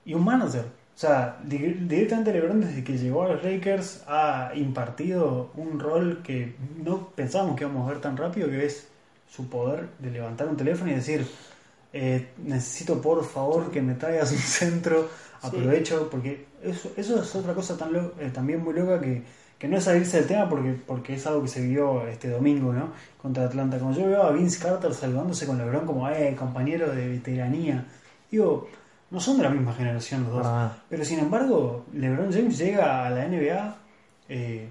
y 0.05 0.15
un 0.15 0.25
manager. 0.25 0.65
O 0.65 0.99
sea, 0.99 1.39
di- 1.43 1.59
directamente 1.89 2.33
LeBron 2.33 2.61
desde 2.61 2.85
que 2.85 2.97
llegó 2.97 3.25
a 3.25 3.29
los 3.31 3.43
Lakers 3.43 4.05
ha 4.07 4.53
impartido 4.55 5.51
un 5.57 5.81
rol 5.81 6.21
que 6.23 6.55
no 6.85 7.09
pensábamos 7.09 7.57
que 7.57 7.65
íbamos 7.65 7.87
a 7.89 7.93
ver 7.93 8.01
tan 8.01 8.17
rápido, 8.17 8.49
que 8.49 8.65
es 8.67 8.87
su 9.29 9.49
poder 9.49 9.89
de 9.99 10.11
levantar 10.13 10.47
un 10.49 10.57
teléfono 10.57 10.93
y 10.93 10.95
decir, 10.95 11.27
eh, 11.93 12.29
necesito 12.45 13.01
por 13.01 13.25
favor 13.25 13.71
que 13.71 13.83
me 13.83 13.95
traigas 13.95 14.31
un 14.33 14.39
centro, 14.39 15.09
Sí. 15.41 15.49
aprovecho, 15.49 16.09
porque 16.11 16.47
eso, 16.63 16.91
eso 16.97 17.21
es 17.23 17.35
otra 17.35 17.55
cosa 17.55 17.77
tan 17.77 17.93
lo- 17.93 18.13
eh, 18.21 18.31
también 18.33 18.63
muy 18.63 18.73
loca 18.75 19.01
que, 19.01 19.23
que 19.59 19.69
no 19.69 19.77
es 19.77 19.85
salirse 19.85 20.19
del 20.19 20.27
tema 20.27 20.49
porque, 20.49 20.75
porque 20.87 21.15
es 21.15 21.27
algo 21.27 21.43
que 21.43 21.49
se 21.49 21.67
vio 21.67 22.07
este 22.07 22.31
domingo, 22.31 22.73
¿no? 22.73 22.93
Contra 23.21 23.45
Atlanta. 23.45 23.79
Cuando 23.79 23.99
yo 24.01 24.07
veo 24.07 24.23
a 24.23 24.31
Vince 24.33 24.59
Carter 24.63 24.95
saludándose 24.95 25.45
con 25.47 25.59
LeBron 25.59 25.85
como, 25.87 26.09
eh, 26.09 26.35
compañero 26.39 26.93
de 26.95 27.09
veteranía, 27.09 27.85
digo, 28.31 28.69
no 29.15 29.21
son 29.21 29.37
de 29.37 29.45
la 29.45 29.51
misma 29.51 29.73
generación 29.73 30.25
los 30.25 30.33
dos. 30.33 30.43
Nada. 30.43 30.77
Pero 30.89 31.05
sin 31.05 31.21
embargo, 31.21 31.87
LeBron 31.93 32.33
James 32.33 32.59
llega 32.59 33.07
a 33.07 33.11
la 33.11 33.29
NBA 33.29 33.77
eh, 34.29 34.69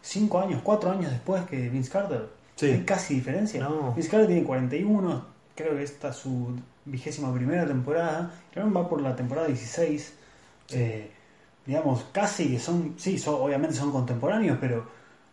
cinco 0.00 0.38
años, 0.40 0.60
cuatro 0.62 0.92
años 0.92 1.10
después 1.10 1.44
que 1.46 1.68
Vince 1.68 1.90
Carter. 1.90 2.28
Sí. 2.54 2.66
Hay 2.66 2.84
casi 2.84 3.14
diferencia. 3.14 3.60
No. 3.60 3.92
Vince 3.92 4.08
Carter 4.08 4.28
tiene 4.28 4.44
41, 4.44 5.26
creo 5.56 5.76
que 5.76 5.82
esta 5.82 6.10
es 6.10 6.16
su 6.16 6.56
vigésima 6.84 7.34
primera 7.34 7.66
temporada. 7.66 8.32
LeBron 8.54 8.76
va 8.76 8.88
por 8.88 9.02
la 9.02 9.16
temporada 9.16 9.48
16. 9.48 10.14
Eh, 10.70 11.10
digamos, 11.66 12.06
casi 12.12 12.52
que 12.52 12.60
son, 12.60 12.94
sí, 12.96 13.18
son, 13.18 13.36
obviamente 13.40 13.74
son 13.74 13.90
contemporáneos, 13.90 14.56
pero 14.60 14.86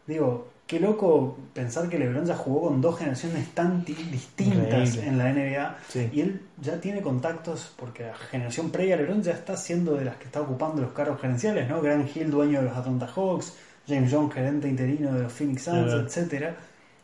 digo, 0.07 0.47
qué 0.67 0.79
loco 0.81 1.37
pensar 1.53 1.87
que 1.89 1.97
LeBron 1.97 2.25
ya 2.25 2.35
jugó 2.35 2.67
con 2.67 2.81
dos 2.81 2.97
generaciones 2.99 3.47
tan 3.53 3.85
ti- 3.85 3.93
distintas 4.11 4.95
Increíble. 4.95 5.07
en 5.07 5.17
la 5.17 5.29
NBA 5.31 5.77
Sí. 5.87 6.09
y 6.11 6.21
él 6.21 6.41
ya 6.61 6.79
tiene 6.81 7.01
contactos, 7.01 7.73
porque 7.77 8.03
la 8.03 8.15
generación 8.15 8.69
previa 8.69 8.95
a 8.95 8.97
LeBron 8.97 9.23
ya 9.23 9.31
está 9.31 9.55
siendo 9.55 9.93
de 9.95 10.03
las 10.05 10.17
que 10.17 10.25
está 10.25 10.41
ocupando 10.41 10.81
los 10.81 10.91
cargos 10.91 11.21
gerenciales, 11.21 11.69
¿no? 11.69 11.81
Grant 11.81 12.13
Hill, 12.15 12.29
dueño 12.29 12.59
de 12.59 12.65
los 12.67 12.77
Atlanta 12.77 13.07
Hawks, 13.07 13.53
James 13.87 14.11
Jones, 14.13 14.33
gerente 14.33 14.67
interino 14.67 15.13
de 15.13 15.23
los 15.23 15.31
Phoenix 15.31 15.63
Suns, 15.63 15.85
Claro. 15.85 16.01
etcétera 16.01 16.55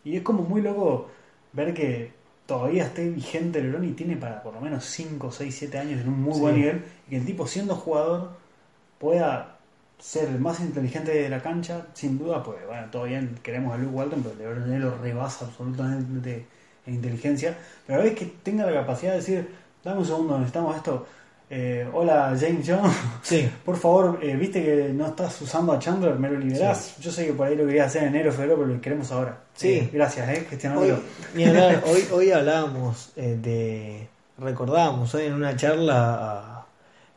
Y 0.04 0.18
es 0.18 0.22
como 0.24 0.44
muy 0.44 0.62
loco 0.62 1.08
ver 1.54 1.74
que 1.74 2.12
todavía 2.46 2.84
esté 2.84 3.10
vigente 3.10 3.64
LeBron 3.64 3.86
y 3.86 3.94
tiene 3.94 4.18
para 4.18 4.44
por 4.44 4.54
lo 4.54 4.60
menos 4.60 4.84
5, 4.84 5.32
6, 5.32 5.56
7 5.58 5.78
años 5.78 6.02
en 6.02 6.10
un 6.10 6.22
muy 6.22 6.34
Sí. 6.34 6.40
buen 6.42 6.56
nivel, 6.56 6.84
y 7.08 7.12
que 7.12 7.18
el 7.18 7.26
tipo 7.26 7.48
siendo 7.48 7.76
jugador 7.78 8.32
pueda 9.00 9.53
ser 10.00 10.28
el 10.30 10.40
más 10.40 10.60
inteligente 10.60 11.12
de 11.14 11.30
la 11.30 11.42
cancha, 11.42 11.88
sin 11.94 12.18
duda, 12.20 12.44
pues 12.44 12.58
bueno, 12.68 12.88
todo 12.92 13.04
bien, 13.04 13.40
queremos 13.42 13.74
a 13.74 13.78
Luke 13.78 13.94
Walton, 13.96 14.22
pero 14.24 14.36
LeBron 14.36 14.64
James 14.66 14.82
lo 14.82 14.98
rebasa 14.98 15.46
absolutamente 15.46 16.46
en 16.86 16.94
inteligencia, 16.96 17.58
pero 17.88 18.00
a 18.00 18.04
veces 18.04 18.20
que 18.20 18.26
tenga 18.44 18.66
la 18.66 18.74
capacidad 18.82 19.12
de 19.14 19.20
decir, 19.20 19.48
dame 19.84 20.00
un 20.00 20.06
segundo, 20.06 20.38
necesitamos 20.38 20.76
esto, 20.76 21.06
Eh, 21.56 21.88
hola 21.94 22.36
James 22.40 22.66
Jones, 22.68 22.96
Sí. 23.22 23.48
por 23.64 23.78
favor, 23.78 24.18
eh, 24.24 24.36
viste 24.36 24.64
que 24.64 24.92
no 24.94 25.08
estás 25.08 25.40
usando 25.42 25.74
a 25.74 25.78
Chandler, 25.78 26.16
me 26.16 26.30
lo 26.30 26.40
liberás, 26.40 26.98
yo 27.00 27.12
sé 27.12 27.28
que 27.28 27.34
por 27.34 27.46
ahí 27.48 27.56
lo 27.56 27.66
querías 27.68 27.88
hacer 27.88 28.04
en 28.04 28.10
enero, 28.16 28.32
febrero, 28.32 28.56
pero 28.56 28.68
lo 28.74 28.82
queremos 28.82 29.12
ahora. 29.12 29.38
Sí. 29.54 29.74
Eh, 29.74 29.90
gracias, 29.94 30.28
eh, 30.30 30.48
Hoy, 30.76 31.44
hablar, 31.46 31.84
hoy, 31.88 32.08
hoy 32.12 32.32
hablábamos 32.32 33.12
eh, 33.16 33.38
de. 33.40 34.08
Recordábamos 34.38 35.14
hoy 35.14 35.26
en 35.26 35.34
una 35.34 35.56
charla 35.56 36.66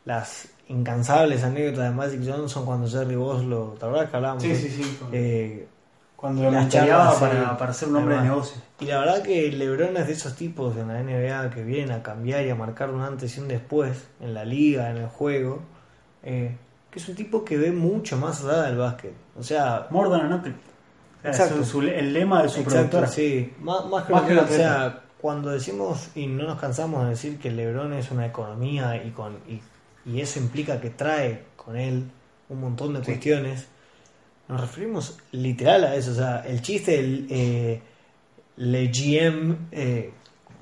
las 0.05 0.49
incansables 0.69 1.43
anécdotas 1.43 1.85
de 1.85 1.91
Magic 1.91 2.21
Johnson 2.25 2.65
cuando 2.65 2.87
Jerry 2.87 3.15
Boss 3.15 3.43
lo. 3.43 3.75
¿Te 3.79 3.85
acuerdas 3.85 4.09
que 4.09 4.15
hablábamos? 4.17 4.43
Sí, 4.43 4.55
sí, 4.55 4.69
sí. 4.69 4.99
Eh, 5.11 5.67
Cuando 6.15 6.43
lo 6.49 6.61
sí. 6.69 6.77
para, 7.19 7.57
para 7.57 7.73
ser 7.73 7.89
un 7.89 7.97
hombre 7.97 8.15
de 8.15 8.21
negocio. 8.23 8.59
y 8.79 8.85
la 8.85 8.99
verdad 8.99 9.21
que 9.21 9.51
LeBron 9.51 9.95
es 9.97 10.07
de 10.07 10.13
esos 10.13 10.35
tipos 10.35 10.75
en 10.75 10.87
la 10.87 11.01
NBA 11.03 11.51
que 11.51 11.63
vienen 11.63 11.91
a 11.91 12.01
cambiar 12.03 12.43
y 12.45 12.49
a 12.49 12.55
marcar 12.55 12.89
un 12.89 13.01
antes 13.01 13.37
y 13.37 13.39
un 13.39 13.47
después 13.47 14.07
en 14.19 14.33
la 14.33 14.43
liga, 14.43 14.89
en 14.89 14.97
el 14.97 15.07
juego. 15.07 15.61
eh, 16.23 16.57
que 16.91 16.99
es 16.99 17.07
un 17.09 17.15
tipo 17.15 17.43
que 17.45 17.57
ve 17.57 17.71
mucho 17.71 18.17
más 18.17 18.43
allá 18.43 18.63
del 18.63 18.77
básquet. 18.77 19.13
O 19.37 19.43
sea, 19.43 19.87
More 19.91 20.09
than 20.09 20.31
an 20.33 20.55
Exacto. 21.23 21.57
su- 21.57 21.65
su- 21.65 21.81
el 21.81 22.13
lema 22.13 22.41
de 22.43 22.49
su 22.49 22.61
Exacto, 22.61 22.73
productora. 22.99 23.07
sí. 23.07 23.53
Más, 23.61 23.85
más 23.87 24.05
que 24.05 24.13
Más 24.13 24.21
que 24.23 24.37
o 24.37 24.47
sea, 24.47 25.01
cuando 25.21 25.49
decimos 25.51 26.09
y 26.15 26.27
no 26.27 26.43
nos 26.45 26.59
cansamos 26.59 27.03
de 27.03 27.09
decir 27.11 27.37
que 27.39 27.51
LeBron 27.51 27.93
es 27.93 28.09
una 28.11 28.25
economía 28.25 29.03
y 29.03 29.11
con 29.11 29.33
y, 29.47 29.59
y 30.07 30.21
eso 30.21 30.39
implica 30.39 30.79
que 30.81 30.89
trae 30.89 31.43
con 31.55 31.75
él 31.77 32.09
un 32.49 32.61
montón 32.61 32.93
de 32.93 32.99
Sí. 33.01 33.05
cuestiones, 33.07 33.65
nos 34.47 34.61
referimos 34.61 35.17
literal 35.33 35.83
a 35.83 35.95
eso. 35.95 36.11
O 36.11 36.15
sea, 36.15 36.39
el 36.47 36.61
chiste 36.61 36.91
del 36.93 37.27
eh, 37.29 37.81
Le 38.55 38.87
GM, 38.87 39.55
eh, 39.71 40.11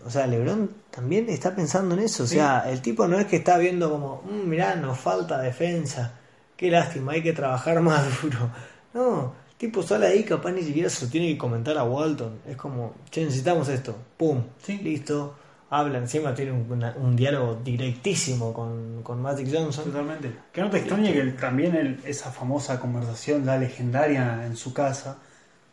o 0.06 0.10
sea, 0.10 0.28
LeBron 0.28 0.70
también 0.92 1.30
está 1.30 1.56
pensando 1.56 1.96
en 1.96 2.02
eso. 2.02 2.24
O 2.24 2.28
Sí. 2.28 2.36
sea, 2.36 2.70
el 2.70 2.82
tipo 2.82 3.08
no 3.08 3.18
es 3.20 3.26
que 3.28 3.38
está 3.38 3.58
viendo 3.58 3.90
como, 3.92 4.22
"Mm, 4.24 4.50
mirá, 4.50 4.76
nos 4.76 4.98
falta 5.00 5.40
defensa, 5.40 6.14
qué 6.58 6.70
lástima, 6.72 7.14
hay 7.14 7.22
que 7.24 7.34
trabajar 7.34 7.80
más 7.82 8.04
duro. 8.22 8.50
No, 8.94 9.34
el 9.52 9.56
tipo 9.58 9.82
sale 9.84 10.08
ahí, 10.08 10.24
capaz 10.24 10.52
ni 10.52 10.64
siquiera 10.64 10.90
se 10.90 11.06
lo 11.06 11.12
tiene 11.12 11.28
que 11.28 11.38
comentar 11.38 11.78
a 11.78 11.84
Walton. 11.84 12.40
Es 12.48 12.58
como, 12.58 12.96
che, 13.12 13.24
necesitamos 13.24 13.70
esto, 13.70 13.96
pum, 14.18 14.42
Sí. 14.64 14.78
listo. 14.80 15.36
Habla 15.78 15.98
encima, 15.98 16.34
tiene 16.34 16.52
un, 16.54 16.72
una- 16.72 16.94
un 16.98 17.16
diálogo 17.16 17.60
directísimo 17.64 18.54
con, 18.54 19.02
con 19.04 19.22
Magic 19.22 19.48
Johnson. 19.52 19.86
Totalmente. 19.86 20.32
Que 20.54 20.62
no 20.62 20.70
te 20.70 20.78
extrañe 20.78 21.12
que 21.12 21.20
el- 21.20 21.36
también 21.36 21.76
el- 21.76 22.00
esa 22.06 22.32
famosa 22.32 22.80
conversación, 22.80 23.46
la 23.46 23.58
legendaria 23.58 24.46
en 24.46 24.56
su 24.56 24.74
casa, 24.74 25.18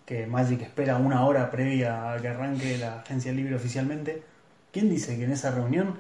que 0.05 0.27
Magic 0.27 0.63
espera 0.63 0.97
una 0.97 1.25
hora 1.27 1.51
previa 1.51 2.13
a 2.13 2.17
que 2.21 2.29
arranque 2.29 2.79
la 2.79 3.01
agencia 3.01 3.33
libre 3.33 3.55
oficialmente. 3.55 4.23
¿Quién 4.73 4.91
dice 4.91 5.17
que 5.17 5.25
en 5.25 5.33
esa 5.33 5.51
reunión 5.53 5.95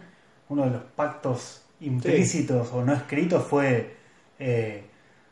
uno 0.48 0.64
de 0.64 0.70
los 0.70 0.82
pactos 0.96 1.62
implícitos 1.80 2.72
o 2.72 2.84
no 2.84 2.92
escritos 2.94 3.44
fue, 3.46 3.94
eh, 4.38 4.84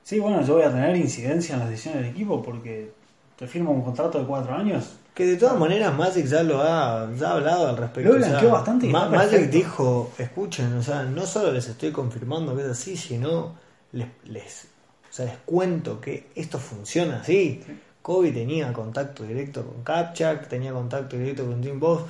sí, 0.03 0.21
bueno, 0.21 0.43
yo 0.47 0.55
voy 0.55 0.63
a 0.63 0.71
tener 0.71 0.95
incidencia 0.97 1.55
en 1.55 1.61
las 1.61 1.71
decisiones 1.71 2.03
del 2.03 2.11
equipo 2.13 2.43
porque 2.43 2.93
te 3.41 3.47
firmo 3.49 3.73
un 3.73 3.83
contrato 3.83 4.21
de 4.21 4.27
cuatro 4.27 4.55
años? 4.55 4.91
Que 5.15 5.25
de 5.27 5.37
todas 5.37 5.59
maneras 5.59 5.93
Magic 5.97 6.27
ya 6.27 6.43
lo 6.45 6.63
ha, 6.63 7.11
ya 7.19 7.31
ha 7.31 7.33
hablado 7.33 7.69
al 7.69 7.77
respecto. 7.77 8.13
Lo 8.13 8.19
blanqueó 8.19 8.51
bastante 8.53 8.87
Ma- 8.87 9.09
Magic 9.09 9.51
dijo, 9.51 10.13
escuchen, 10.19 10.73
o 10.75 10.83
sea, 10.83 11.03
no 11.03 11.27
solo 11.27 11.51
les 11.51 11.67
estoy 11.67 11.91
confirmando 11.91 12.55
que 12.55 12.63
es 12.63 12.69
así, 12.69 12.97
sino 12.97 13.55
les, 13.93 14.07
les, 14.27 14.67
o 15.11 15.13
sea, 15.13 15.25
les 15.25 15.39
cuento 15.45 16.01
que 16.01 16.29
esto 16.37 16.59
funciona 16.59 17.21
así. 17.23 17.63
Kobe 18.03 18.31
tenía 18.31 18.73
contacto 18.73 19.25
directo 19.25 19.65
con 19.67 19.83
Kapchak, 19.83 20.47
tenía 20.49 20.73
contacto 20.73 21.17
directo 21.17 21.45
con 21.45 21.63
Jim 21.63 21.81
Boss, 21.81 22.03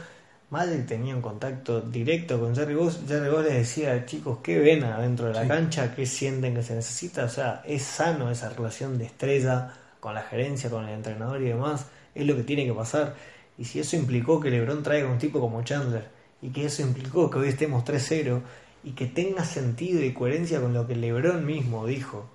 Magic 0.50 0.84
tenía 0.86 1.14
un 1.14 1.22
contacto 1.22 1.80
directo 1.80 2.38
con 2.40 2.54
Jerry 2.56 2.74
Boss. 2.74 3.00
Jerry 3.08 3.30
Boss 3.30 3.44
les 3.44 3.54
decía, 3.54 4.04
chicos, 4.04 4.38
¿qué 4.42 4.58
ven 4.58 4.82
adentro 4.84 5.26
de 5.28 5.34
la 5.34 5.42
Sí. 5.42 5.48
cancha? 5.48 5.94
¿Qué 5.94 6.06
sienten 6.06 6.54
que 6.56 6.62
se 6.64 6.74
necesita? 6.74 7.24
O 7.24 7.28
sea, 7.28 7.62
es 7.64 7.82
sano 7.82 8.30
esa 8.30 8.48
relación 8.50 8.98
de 8.98 9.04
estrella 9.06 9.72
con 10.00 10.14
la 10.14 10.22
gerencia, 10.22 10.70
con 10.70 10.84
el 10.84 10.94
entrenador 10.94 11.40
y 11.42 11.46
demás. 11.46 11.86
Es 12.14 12.26
lo 12.26 12.34
que 12.36 12.42
tiene 12.42 12.64
que 12.64 12.72
pasar. 12.72 13.14
Y 13.58 13.64
si 13.64 13.80
eso 13.80 13.96
implicó 13.96 14.40
que 14.40 14.50
LeBron 14.50 14.82
traiga 14.82 15.08
un 15.08 15.18
tipo 15.18 15.40
como 15.40 15.62
Chandler, 15.62 16.08
y 16.42 16.48
que 16.48 16.64
eso 16.64 16.82
implicó 16.82 17.30
que 17.30 17.38
hoy 17.38 17.48
estemos 17.48 17.84
3-0, 17.84 18.40
y 18.82 18.92
que 18.92 19.06
tenga 19.06 19.44
sentido 19.44 20.02
y 20.02 20.12
coherencia 20.12 20.60
con 20.60 20.72
lo 20.72 20.86
que 20.86 20.96
LeBron 20.96 21.44
mismo 21.44 21.86
dijo, 21.86 22.26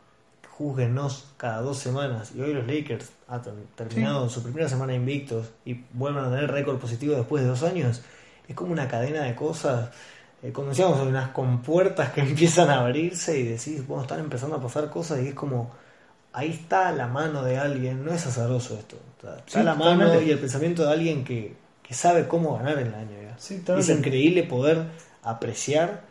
júzguennos 0.58 1.34
cada 1.36 1.62
dos 1.62 1.80
semanas 1.80 2.32
y 2.34 2.42
hoy 2.42 2.54
los 2.54 2.66
Lakers 2.66 3.12
han 3.28 3.42
terminado 3.76 4.30
su 4.30 4.42
primera 4.42 4.70
semana 4.70 4.94
invictos 4.94 5.50
y 5.66 5.84
vuelven 5.92 6.24
a 6.24 6.30
tener 6.30 6.50
récord 6.50 6.78
positivo 6.78 7.16
después 7.16 7.44
de 7.44 7.50
dos 7.50 7.64
años, 7.64 8.02
es 8.48 8.56
como 8.56 8.72
una 8.72 8.88
cadena 8.88 9.24
de 9.24 9.36
cosas. 9.36 9.90
Eh, 10.42 10.52
como 10.52 10.70
decíamos, 10.70 11.00
unas 11.02 11.30
compuertas 11.30 12.12
que 12.12 12.22
empiezan 12.30 12.70
a 12.70 12.82
abrirse 12.82 13.38
y 13.40 13.44
decís, 13.44 13.86
bueno, 13.88 14.04
están 14.04 14.20
empezando 14.20 14.56
a 14.56 14.62
pasar 14.62 14.90
cosas 14.90 15.22
y 15.24 15.30
es 15.30 15.34
como, 15.34 15.72
ahí 16.36 16.52
está 16.52 16.92
la 16.92 17.08
mano 17.08 17.44
de 17.44 17.58
alguien, 17.58 18.04
no 18.04 18.14
es 18.14 18.28
azaroso 18.28 18.78
esto, 18.78 18.98
está, 19.18 19.64
la 19.64 19.74
mano 19.74 20.22
y 20.22 20.30
el 20.30 20.38
pensamiento 20.38 20.86
de 20.86 20.92
alguien 20.92 21.24
que, 21.24 21.56
que 21.82 21.94
sabe 21.94 22.28
cómo 22.28 22.58
ganar 22.58 22.78
en 22.80 22.88
el 22.88 22.94
año. 22.94 23.18
¿ya? 23.22 23.78
es 23.78 23.90
increíble 23.90 24.44
poder 24.44 24.84
apreciar 25.24 26.04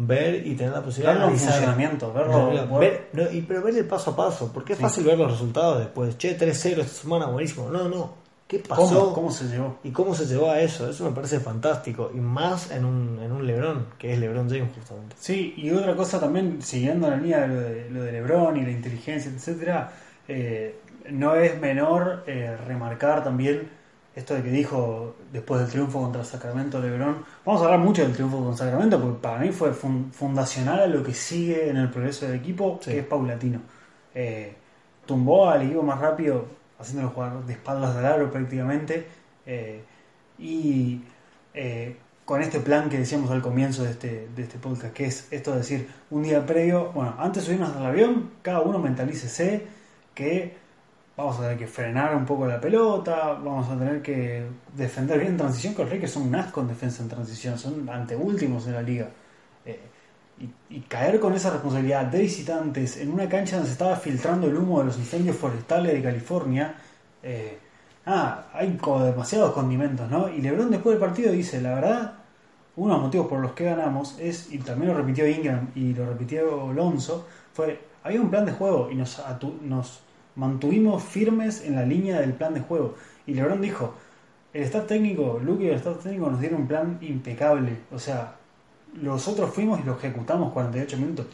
ver 0.00 0.46
y 0.46 0.54
tener 0.54 0.72
la 0.72 0.82
posibilidad 0.82 1.14
de 1.14 1.22
analizar. 1.22 1.50
funcionamiento, 1.50 2.12
verlo. 2.12 2.78
Ver, 2.78 3.10
y, 3.32 3.42
pero 3.42 3.62
ver 3.62 3.76
el 3.76 3.84
paso 3.84 4.12
a 4.12 4.16
paso, 4.16 4.50
porque 4.54 4.72
es 4.72 4.78
fácil 4.78 5.04
ver 5.04 5.18
los 5.18 5.32
resultados 5.32 5.80
después. 5.80 6.16
Che, 6.16 6.38
3-0 6.38 6.78
esta 6.78 6.84
semana, 6.84 7.26
buenísimo. 7.26 7.68
No, 7.68 7.88
no. 7.88 8.27
¿Qué 8.48 8.60
pasó? 8.60 9.12
¿Cómo? 9.12 9.30
se 9.30 9.44
llevó? 9.44 9.78
¿Y 9.84 9.90
cómo 9.90 10.14
se 10.14 10.24
llevó 10.24 10.50
a 10.50 10.60
eso? 10.60 10.88
Eso 10.88 11.04
me 11.04 11.14
parece 11.14 11.38
fantástico. 11.38 12.10
Y 12.14 12.18
más 12.18 12.70
en 12.70 12.86
un, 12.86 13.20
en 13.22 13.30
un 13.30 13.46
Lebron, 13.46 13.88
que 13.98 14.14
es 14.14 14.18
Lebron 14.18 14.48
James 14.48 14.72
justamente. 14.74 15.16
Sí, 15.20 15.52
y 15.58 15.70
otra 15.70 15.94
cosa 15.94 16.18
también, 16.18 16.62
siguiendo 16.62 17.10
la 17.10 17.16
línea 17.16 17.40
de 17.40 17.48
lo 17.48 17.60
de, 17.60 17.90
lo 17.90 18.02
de 18.04 18.12
Lebron 18.12 18.56
y 18.56 18.62
la 18.62 18.70
inteligencia, 18.70 19.30
etcétera 19.30 19.92
eh, 20.26 20.80
no 21.10 21.34
es 21.36 21.58
menor 21.60 22.24
eh, 22.26 22.56
remarcar 22.66 23.24
también 23.24 23.68
esto 24.14 24.34
de 24.34 24.42
que 24.42 24.50
dijo 24.50 25.16
después 25.32 25.60
del 25.60 25.70
triunfo 25.70 26.00
contra 26.00 26.24
Sacramento 26.24 26.80
Lebron, 26.80 27.24
vamos 27.44 27.62
a 27.62 27.66
hablar 27.66 27.80
mucho 27.80 28.02
del 28.02 28.12
triunfo 28.12 28.38
contra 28.38 28.66
Sacramento 28.66 29.00
porque 29.00 29.20
para 29.22 29.38
mí 29.38 29.52
fue 29.52 29.72
fundacional 29.72 30.80
a 30.80 30.86
lo 30.86 31.02
que 31.02 31.14
sigue 31.14 31.70
en 31.70 31.76
el 31.76 31.88
progreso 31.88 32.26
del 32.26 32.36
equipo, 32.36 32.80
que 32.80 32.98
es 32.98 33.06
paulatino. 33.06 33.60
Eh, 34.14 34.54
tumbó 35.06 35.48
al 35.48 35.62
equipo 35.62 35.82
más 35.82 36.00
rápido, 36.00 36.46
haciéndolo 36.78 37.10
jugar 37.10 37.44
de 37.44 37.52
espaldas 37.52 37.96
de 37.96 38.06
aro 38.06 38.30
prácticamente, 38.30 39.06
eh, 39.46 39.82
y 40.38 41.02
eh, 41.54 41.96
con 42.24 42.42
este 42.42 42.60
plan 42.60 42.88
que 42.88 42.98
decíamos 42.98 43.30
al 43.30 43.40
comienzo 43.42 43.84
de 43.84 43.90
este, 43.90 44.28
de 44.34 44.42
este 44.42 44.58
podcast, 44.58 44.92
que 44.92 45.06
es 45.06 45.28
esto 45.32 45.52
de 45.52 45.58
decir, 45.58 45.88
un 46.10 46.22
día 46.22 46.44
previo, 46.44 46.92
bueno, 46.92 47.14
antes 47.18 47.42
de 47.42 47.46
subirnos 47.46 47.74
al 47.76 47.86
avión, 47.86 48.30
cada 48.42 48.60
uno 48.60 48.78
mentalícese 48.78 49.66
que 50.14 50.54
vamos 51.16 51.38
a 51.38 51.42
tener 51.42 51.58
que 51.58 51.66
frenar 51.66 52.14
un 52.14 52.24
poco 52.24 52.46
la 52.46 52.60
pelota, 52.60 53.32
vamos 53.32 53.68
a 53.68 53.76
tener 53.76 54.02
que 54.02 54.46
defender 54.76 55.18
bien 55.18 55.32
en 55.32 55.38
transición, 55.38 55.74
que 55.74 55.82
los 55.82 55.90
Lakers 55.90 56.12
son 56.12 56.28
un 56.28 56.34
asco 56.36 56.60
en 56.60 56.68
defensa 56.68 57.02
en 57.02 57.08
transición, 57.08 57.58
son 57.58 57.88
anteúltimos 57.88 58.66
en 58.66 58.72
la 58.74 58.82
liga. 58.82 59.08
Eh, 60.40 60.48
y, 60.70 60.80
caer 60.80 61.20
con 61.20 61.34
esa 61.34 61.50
responsabilidad 61.50 62.06
de 62.06 62.20
visitantes 62.20 62.96
en 62.98 63.10
una 63.10 63.28
cancha 63.28 63.56
donde 63.56 63.68
se 63.68 63.72
estaba 63.72 63.96
filtrando 63.96 64.46
el 64.46 64.56
humo 64.56 64.80
de 64.80 64.86
los 64.86 64.98
incendios 64.98 65.36
forestales 65.36 65.92
de 65.92 66.02
California, 66.02 66.74
eh, 67.22 67.58
ah, 68.06 68.46
hay 68.52 68.78
demasiados 69.04 69.52
condimentos, 69.52 70.10
¿no? 70.10 70.28
Y 70.28 70.40
Lebron 70.40 70.70
después 70.70 70.98
del 70.98 71.08
partido 71.08 71.32
dice, 71.32 71.60
la 71.60 71.74
verdad, 71.74 72.12
uno 72.76 72.94
de 72.94 72.98
los 72.98 73.06
motivos 73.06 73.26
por 73.26 73.40
los 73.40 73.52
que 73.52 73.64
ganamos 73.64 74.16
es, 74.20 74.52
y 74.52 74.58
también 74.58 74.92
lo 74.92 74.98
repitió 74.98 75.26
Ingram 75.26 75.68
y 75.74 75.94
lo 75.94 76.06
repitió 76.06 76.70
Alonso, 76.70 77.26
fue, 77.52 77.80
había 78.04 78.20
un 78.20 78.30
plan 78.30 78.46
de 78.46 78.52
juego 78.52 78.88
y 78.90 78.94
nos, 78.94 79.20
nos 79.62 80.00
mantuvimos 80.36 81.02
firmes 81.02 81.64
en 81.64 81.74
la 81.74 81.84
línea 81.84 82.20
del 82.20 82.34
plan 82.34 82.54
de 82.54 82.60
juego. 82.60 82.94
Y 83.26 83.34
LeBron 83.34 83.60
dijo, 83.60 83.94
el 84.54 84.62
staff 84.62 84.86
técnico, 84.86 85.40
Luke 85.42 85.64
y 85.64 85.68
el 85.68 85.76
staff 85.76 86.02
técnico 86.02 86.30
nos 86.30 86.40
dieron 86.40 86.62
un 86.62 86.68
plan 86.68 86.98
impecable. 87.00 87.78
O 87.92 87.98
sea, 87.98 88.36
nosotros 88.94 89.50
fuimos 89.54 89.80
y 89.80 89.84
lo 89.84 89.96
ejecutamos 89.96 90.52
48 90.52 90.96
minutos. 90.96 91.26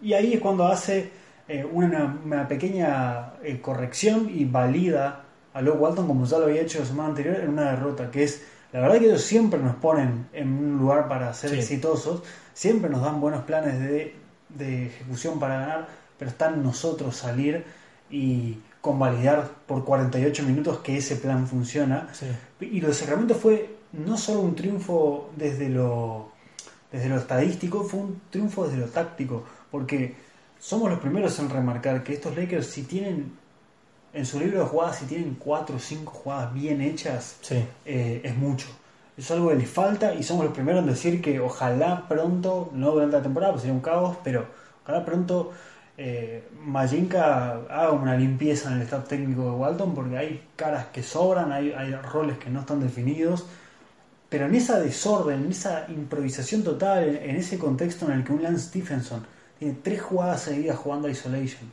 Y 0.00 0.14
ahí 0.14 0.34
es 0.34 0.40
cuando 0.40 0.66
hace 0.66 1.10
eh, 1.48 1.64
una, 1.64 2.46
pequeña 2.48 3.34
eh, 3.42 3.60
corrección 3.60 4.30
y 4.32 4.44
valida 4.44 5.24
a 5.54 5.60
Luke 5.60 5.78
Walton 5.78 6.06
como 6.06 6.24
ya 6.24 6.38
lo 6.38 6.46
había 6.46 6.62
hecho 6.62 6.80
la 6.80 6.86
semana 6.86 7.10
anterior 7.10 7.36
en 7.40 7.50
una 7.50 7.70
derrota, 7.70 8.10
que 8.10 8.24
es, 8.24 8.42
la 8.72 8.80
verdad 8.80 8.98
que 8.98 9.06
ellos 9.06 9.22
siempre 9.22 9.60
nos 9.60 9.76
ponen 9.76 10.28
en 10.32 10.48
un 10.48 10.78
lugar 10.78 11.08
para 11.08 11.32
ser 11.34 11.54
exitosos, 11.54 12.22
siempre 12.54 12.88
nos 12.88 13.02
dan 13.02 13.20
buenos 13.20 13.44
planes 13.44 13.78
de, 13.80 14.16
de 14.48 14.86
ejecución 14.86 15.38
para 15.38 15.60
ganar, 15.60 15.88
pero 16.18 16.30
está 16.30 16.48
en 16.48 16.62
nosotros 16.62 17.16
salir 17.16 17.64
y 18.10 18.58
convalidar 18.80 19.48
por 19.66 19.84
48 19.84 20.42
minutos 20.42 20.78
que 20.78 20.96
ese 20.96 21.16
plan 21.16 21.46
funciona. 21.46 22.08
Y 22.60 22.80
lo 22.80 22.88
de 22.88 22.94
Sacramento 22.94 23.34
fue 23.34 23.76
no 23.92 24.16
solo 24.16 24.40
un 24.40 24.54
triunfo 24.54 25.30
desde 25.36 25.68
lo, 25.68 26.31
desde 26.92 27.08
lo 27.08 27.16
estadístico, 27.16 27.84
fue 27.84 28.00
un 28.00 28.20
triunfo 28.30 28.66
desde 28.66 28.78
lo 28.78 28.86
táctico, 28.86 29.44
porque 29.70 30.14
somos 30.60 30.90
los 30.90 31.00
primeros 31.00 31.38
en 31.38 31.50
remarcar 31.50 32.04
que 32.04 32.14
estos 32.14 32.36
Lakers 32.36 32.66
si 32.66 32.82
tienen 32.82 33.32
en 34.12 34.26
su 34.26 34.38
libro 34.38 34.60
de 34.60 34.66
jugadas, 34.66 34.98
si 34.98 35.06
tienen 35.06 35.36
4 35.38 35.76
o 35.76 35.78
5 35.78 36.12
jugadas 36.12 36.52
bien 36.52 36.80
hechas, 36.82 37.38
eh, 37.84 38.20
es 38.22 38.36
mucho. 38.36 38.66
Es 39.16 39.30
algo 39.30 39.48
que 39.48 39.56
les 39.56 39.70
falta 39.70 40.14
y 40.14 40.22
somos 40.22 40.44
los 40.44 40.54
primeros 40.54 40.82
en 40.82 40.88
decir 40.88 41.22
que 41.22 41.40
ojalá 41.40 42.06
pronto, 42.08 42.70
no 42.74 42.92
durante 42.92 43.16
la 43.16 43.22
temporada, 43.22 43.52
pues 43.52 43.62
sería 43.62 43.74
un 43.74 43.80
caos, 43.80 44.18
pero 44.22 44.46
ojalá 44.84 45.04
pronto 45.04 45.52
eh, 45.96 46.48
Majinka 46.58 47.52
haga 47.68 47.92
una 47.92 48.16
limpieza 48.16 48.70
en 48.70 48.76
el 48.76 48.82
staff 48.82 49.06
técnico 49.08 49.44
de 49.44 49.50
Walton 49.50 49.94
porque 49.94 50.16
hay 50.16 50.42
caras 50.56 50.86
que 50.86 51.02
sobran, 51.02 51.52
hay, 51.52 51.72
hay 51.72 51.94
roles 51.94 52.38
que 52.38 52.50
no 52.50 52.60
están 52.60 52.80
definidos, 52.80 53.46
pero 54.32 54.46
en 54.46 54.54
esa 54.54 54.80
desorden, 54.80 55.44
en 55.44 55.50
esa 55.50 55.84
improvisación 55.90 56.62
total, 56.62 57.16
en, 57.22 57.36
ese 57.36 57.58
contexto 57.58 58.06
en 58.06 58.12
el 58.12 58.24
que 58.24 58.32
un 58.32 58.42
Lance 58.42 58.68
Stephenson 58.68 59.26
tiene 59.58 59.76
tres 59.82 60.00
jugadas 60.00 60.40
seguidas 60.40 60.78
jugando 60.78 61.06
a 61.06 61.10
Isolation, 61.10 61.70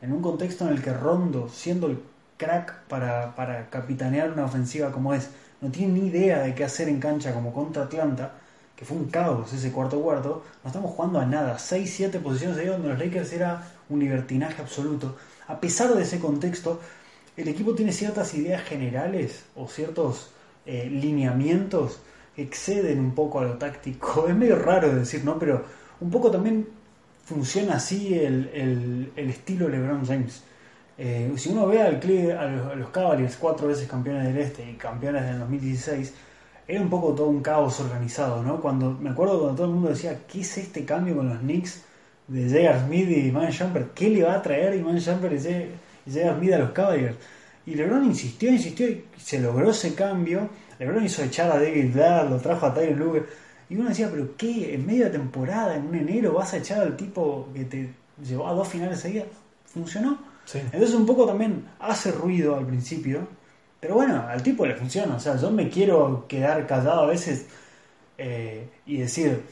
en 0.00 0.12
un 0.12 0.22
contexto 0.22 0.68
en 0.68 0.74
el 0.74 0.80
que 0.80 0.92
Rondo, 0.92 1.48
siendo 1.48 1.88
el 1.88 1.98
crack 2.36 2.84
para, 2.84 3.34
para 3.34 3.68
capitanear 3.70 4.30
una 4.30 4.44
ofensiva 4.44 4.92
como 4.92 5.14
es, 5.14 5.30
no 5.60 5.72
tiene 5.72 5.94
ni 5.94 6.06
idea 6.06 6.42
de 6.42 6.54
qué 6.54 6.62
hacer 6.62 6.88
en 6.88 7.00
cancha 7.00 7.34
como 7.34 7.52
contra 7.52 7.82
Atlanta, 7.82 8.34
que 8.76 8.84
fue 8.84 8.96
un 8.96 9.06
caos 9.06 9.52
ese 9.52 9.72
cuarto 9.72 10.00
cuarto, 10.00 10.44
no 10.62 10.68
estamos 10.68 10.92
jugando 10.94 11.18
a 11.18 11.26
nada. 11.26 11.56
6-7 11.56 12.20
posiciones 12.20 12.56
ahí 12.56 12.66
donde 12.66 12.88
los 12.88 13.00
Lakers 13.00 13.32
era 13.32 13.66
un 13.88 13.98
libertinaje 13.98 14.62
absoluto. 14.62 15.16
A 15.48 15.58
pesar 15.58 15.92
de 15.92 16.04
ese 16.04 16.20
contexto, 16.20 16.80
el 17.36 17.48
equipo 17.48 17.74
tiene 17.74 17.90
ciertas 17.90 18.32
ideas 18.34 18.62
generales 18.62 19.44
o 19.56 19.66
ciertos 19.66 20.35
eh, 20.66 20.88
lineamientos 20.90 22.00
exceden 22.36 23.00
un 23.00 23.14
poco 23.14 23.40
a 23.40 23.44
lo 23.44 23.54
táctico. 23.54 24.26
Es 24.28 24.34
medio 24.34 24.56
raro 24.56 24.94
decir, 24.94 25.24
¿no? 25.24 25.38
Pero 25.38 25.64
un 26.00 26.10
poco 26.10 26.30
también 26.30 26.66
funciona 27.24 27.76
así 27.76 28.14
el, 28.14 29.10
el, 29.16 29.28
estilo 29.30 29.68
LeBron 29.68 30.04
James. 30.06 30.42
Eh, 30.98 31.32
si 31.36 31.50
uno 31.50 31.66
ve 31.66 31.82
al, 31.82 31.96
a 32.38 32.74
los 32.74 32.90
Cavaliers, 32.90 33.36
cuatro 33.36 33.68
veces 33.68 33.88
campeones 33.88 34.24
del 34.24 34.38
Este 34.38 34.70
y 34.70 34.74
campeones 34.74 35.24
del 35.24 35.40
2016, 35.40 36.14
era 36.68 36.80
un 36.80 36.90
poco 36.90 37.14
todo 37.14 37.28
un 37.28 37.42
caos 37.42 37.80
organizado, 37.80 38.42
¿no? 38.42 38.60
Cuando 38.60 38.90
me 38.92 39.10
acuerdo 39.10 39.38
cuando 39.38 39.56
todo 39.56 39.66
el 39.66 39.72
mundo 39.72 39.90
decía, 39.90 40.20
¿qué 40.26 40.40
es 40.40 40.58
este 40.58 40.84
cambio 40.84 41.16
con 41.16 41.28
los 41.28 41.38
Knicks 41.38 41.82
de 42.28 42.44
J.R. 42.48 42.80
Smith 42.86 43.08
y 43.08 43.26
Iman 43.28 43.52
Jumper? 43.52 43.90
¿Qué 43.94 44.08
le 44.10 44.24
va 44.24 44.34
a 44.34 44.42
traer 44.42 44.74
Iman 44.74 45.00
Jumper 45.00 45.32
y 45.32 45.38
J.R. 45.38 46.34
Smith 46.38 46.52
a 46.52 46.58
los 46.58 46.70
Cavaliers? 46.70 47.16
Y 47.66 47.74
LeBron 47.74 48.04
insistió, 48.04 48.50
insistió 48.50 48.88
y 48.88 49.04
se 49.16 49.40
logró 49.40 49.70
ese 49.70 49.94
cambio. 49.94 50.48
LeBron 50.78 51.04
hizo 51.04 51.22
echar 51.22 51.50
a 51.50 51.58
David 51.58 51.92
Blatt, 51.92 52.30
lo 52.30 52.38
trajo 52.38 52.66
a 52.66 52.74
Tyler 52.74 52.96
Luger. 52.96 53.26
Y 53.68 53.76
uno 53.76 53.88
decía, 53.88 54.08
¿pero 54.10 54.36
qué? 54.36 54.74
En 54.74 54.86
media 54.86 55.10
temporada, 55.10 55.74
en 55.74 55.86
un 55.86 55.94
enero, 55.96 56.34
vas 56.34 56.54
a 56.54 56.58
echar 56.58 56.80
al 56.80 56.96
tipo 56.96 57.48
que 57.52 57.64
te 57.64 57.92
llevó 58.22 58.46
a 58.46 58.52
dos 58.52 58.68
finales 58.68 59.00
seguidas. 59.00 59.26
Funcionó. 59.64 60.18
Entonces 60.54 60.94
un 60.94 61.04
poco 61.04 61.26
también 61.26 61.64
hace 61.80 62.12
ruido 62.12 62.56
al 62.56 62.66
principio 62.66 63.26
pero 63.80 63.94
bueno, 63.94 64.24
al 64.28 64.42
tipo 64.42 64.66
le 64.66 64.74
funciona. 64.74 65.16
O 65.16 65.20
sea, 65.20 65.36
yo 65.36 65.50
me 65.50 65.68
quiero 65.68 66.26
quedar 66.28 66.66
callado 66.66 67.02
a 67.02 67.06
veces 67.06 67.46
eh, 68.18 68.68
y 68.86 68.98
decir, 68.98 69.42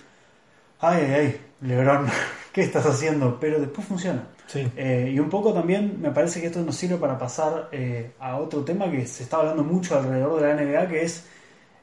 ay, 0.80 1.04
ay, 1.04 1.12
ay, 1.12 1.40
Lebron, 1.60 2.08
¿qué 2.52 2.62
estás 2.62 2.84
haciendo? 2.86 3.38
Pero 3.38 3.60
después 3.60 3.86
funciona. 3.86 4.26
Eh, 4.54 5.12
y 5.14 5.18
un 5.18 5.28
poco 5.28 5.52
también 5.52 6.00
me 6.00 6.10
parece 6.10 6.40
que 6.40 6.46
esto 6.46 6.60
nos 6.62 6.76
sirve 6.76 6.96
para 6.96 7.18
pasar 7.18 7.68
eh, 7.72 8.12
a 8.20 8.36
otro 8.36 8.62
tema 8.62 8.90
que 8.90 9.06
se 9.06 9.24
está 9.24 9.38
hablando 9.38 9.64
mucho 9.64 9.98
alrededor 9.98 10.40
de 10.40 10.48
la 10.48 10.62
NBA, 10.62 10.88
que 10.88 11.02
es 11.02 11.26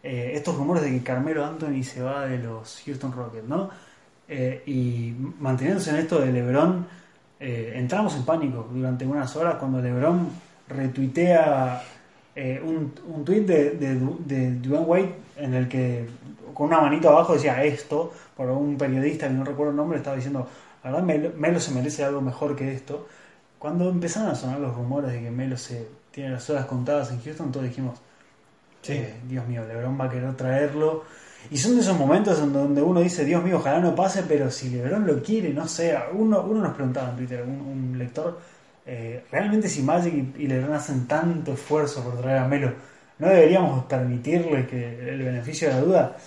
estos 0.04 0.56
rumores 0.56 0.82
de 0.82 0.89
que 0.89 1.04
Carmelo 1.04 1.45
Anthony 1.45 1.84
se 1.84 2.02
va 2.02 2.26
de 2.26 2.39
los 2.39 2.82
Houston 2.86 3.12
Rockets, 3.12 3.47
¿no? 3.47 3.69
y 4.65 5.13
manteniéndose 5.39 5.91
en 5.91 5.97
esto 5.97 6.19
de 6.19 6.32
LeBron, 6.32 6.88
entramos 7.39 8.15
en 8.15 8.24
pánico 8.24 8.67
durante 8.71 9.06
unas 9.06 9.36
horas 9.36 9.56
cuando 9.56 9.80
LeBron 9.80 10.28
retuitea 10.69 11.84
eh, 12.36 12.62
un, 12.63 12.93
un 13.08 13.26
tweet 13.26 13.41
de, 13.41 13.71
de, 13.71 14.52
Dwayne 14.56 14.86
White 14.86 15.15
en 15.36 15.54
el 15.54 15.67
que 15.67 16.06
con 16.54 16.67
una 16.67 16.80
manito 16.80 17.10
abajo 17.10 17.34
decía 17.34 17.62
esto, 17.63 18.13
por 18.36 18.50
un 18.50 18.78
periodista 18.78 19.28
que 19.28 19.34
no 19.34 19.43
recuerdo 19.43 19.71
el 19.71 19.78
nombre, 19.78 19.97
estaba 19.97 20.15
diciendo, 20.15 20.47
la 20.84 20.91
verdad 20.91 21.34
Melo, 21.36 21.60
se 21.60 21.72
merece 21.72 22.04
algo 22.04 22.22
mejor 22.22 22.56
que 22.56 22.74
esto. 22.74 23.08
Cuando 23.60 23.89
empezaron 23.89 24.30
a 24.30 24.36
sonar 24.36 24.60
los 24.60 24.76
rumores 24.76 25.12
de 25.12 25.22
que 25.22 25.32
Melo 25.32 25.58
se 25.58 25.88
tiene 26.12 26.32
las 26.32 26.50
horas 26.50 26.65
contadas 26.65 27.12
en 27.12 27.22
Houston, 27.22 27.52
todos 27.52 27.67
dijimos, 27.67 28.00
eh, 28.88 29.15
Dios 29.28 29.48
mío, 29.48 29.63
LeBron 29.67 30.00
va 30.00 30.06
a 30.06 30.10
querer 30.10 30.36
traerlo. 30.36 31.04
Y 31.50 31.58
son 31.58 31.76
de 31.76 31.82
esos 31.82 31.98
momentos 31.98 32.39
en 32.39 32.54
donde 32.54 32.82
uno 32.82 33.00
dice, 33.00 33.26
Dios 33.26 33.44
mío, 33.44 33.58
ojalá 33.58 33.80
no 33.80 33.96
pase, 33.96 34.24
pero 34.28 34.50
si 34.50 34.70
LeBron 34.70 35.06
lo 35.06 35.22
quiere, 35.22 35.54
no 35.54 35.67
sé. 35.67 35.96
Uno, 36.13 36.41
uno 36.41 36.62
nos 36.62 36.74
preguntaba 36.74 37.10
en 37.12 37.17
Twitter, 37.17 37.44
un, 37.44 37.62
un 37.62 37.98
lector, 37.98 38.39
eh, 38.86 39.24
realmente 39.32 39.70
si 39.70 39.84
Magic 39.84 40.13
y, 40.13 40.44
y 40.44 40.48
LeBron 40.48 40.74
hacen 40.74 41.08
tanto 41.08 41.54
esfuerzo 41.54 42.04
por 42.04 42.20
traer 42.20 42.39
a 42.39 42.48
Melo, 42.48 42.74
¿no 43.20 43.28
deberíamos 43.28 43.86
permitirle 43.86 44.65
que 44.67 45.10
el 45.10 45.22
beneficio 45.22 45.67
de 45.67 45.74
la 45.76 45.82
duda? 45.82 46.17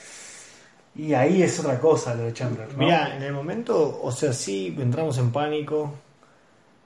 Y 0.97 1.13
ahí 1.15 1.43
es 1.43 1.59
otra 1.59 1.81
cosa 1.81 2.15
lo 2.15 2.25
de 2.25 2.33
Chandler. 2.33 2.69
en 2.79 3.23
el 3.23 3.33
momento, 3.33 4.01
o 4.03 4.13
sea, 4.13 4.33
sí 4.33 4.75
entramos 4.79 5.19
en 5.19 5.33
pánico 5.33 5.93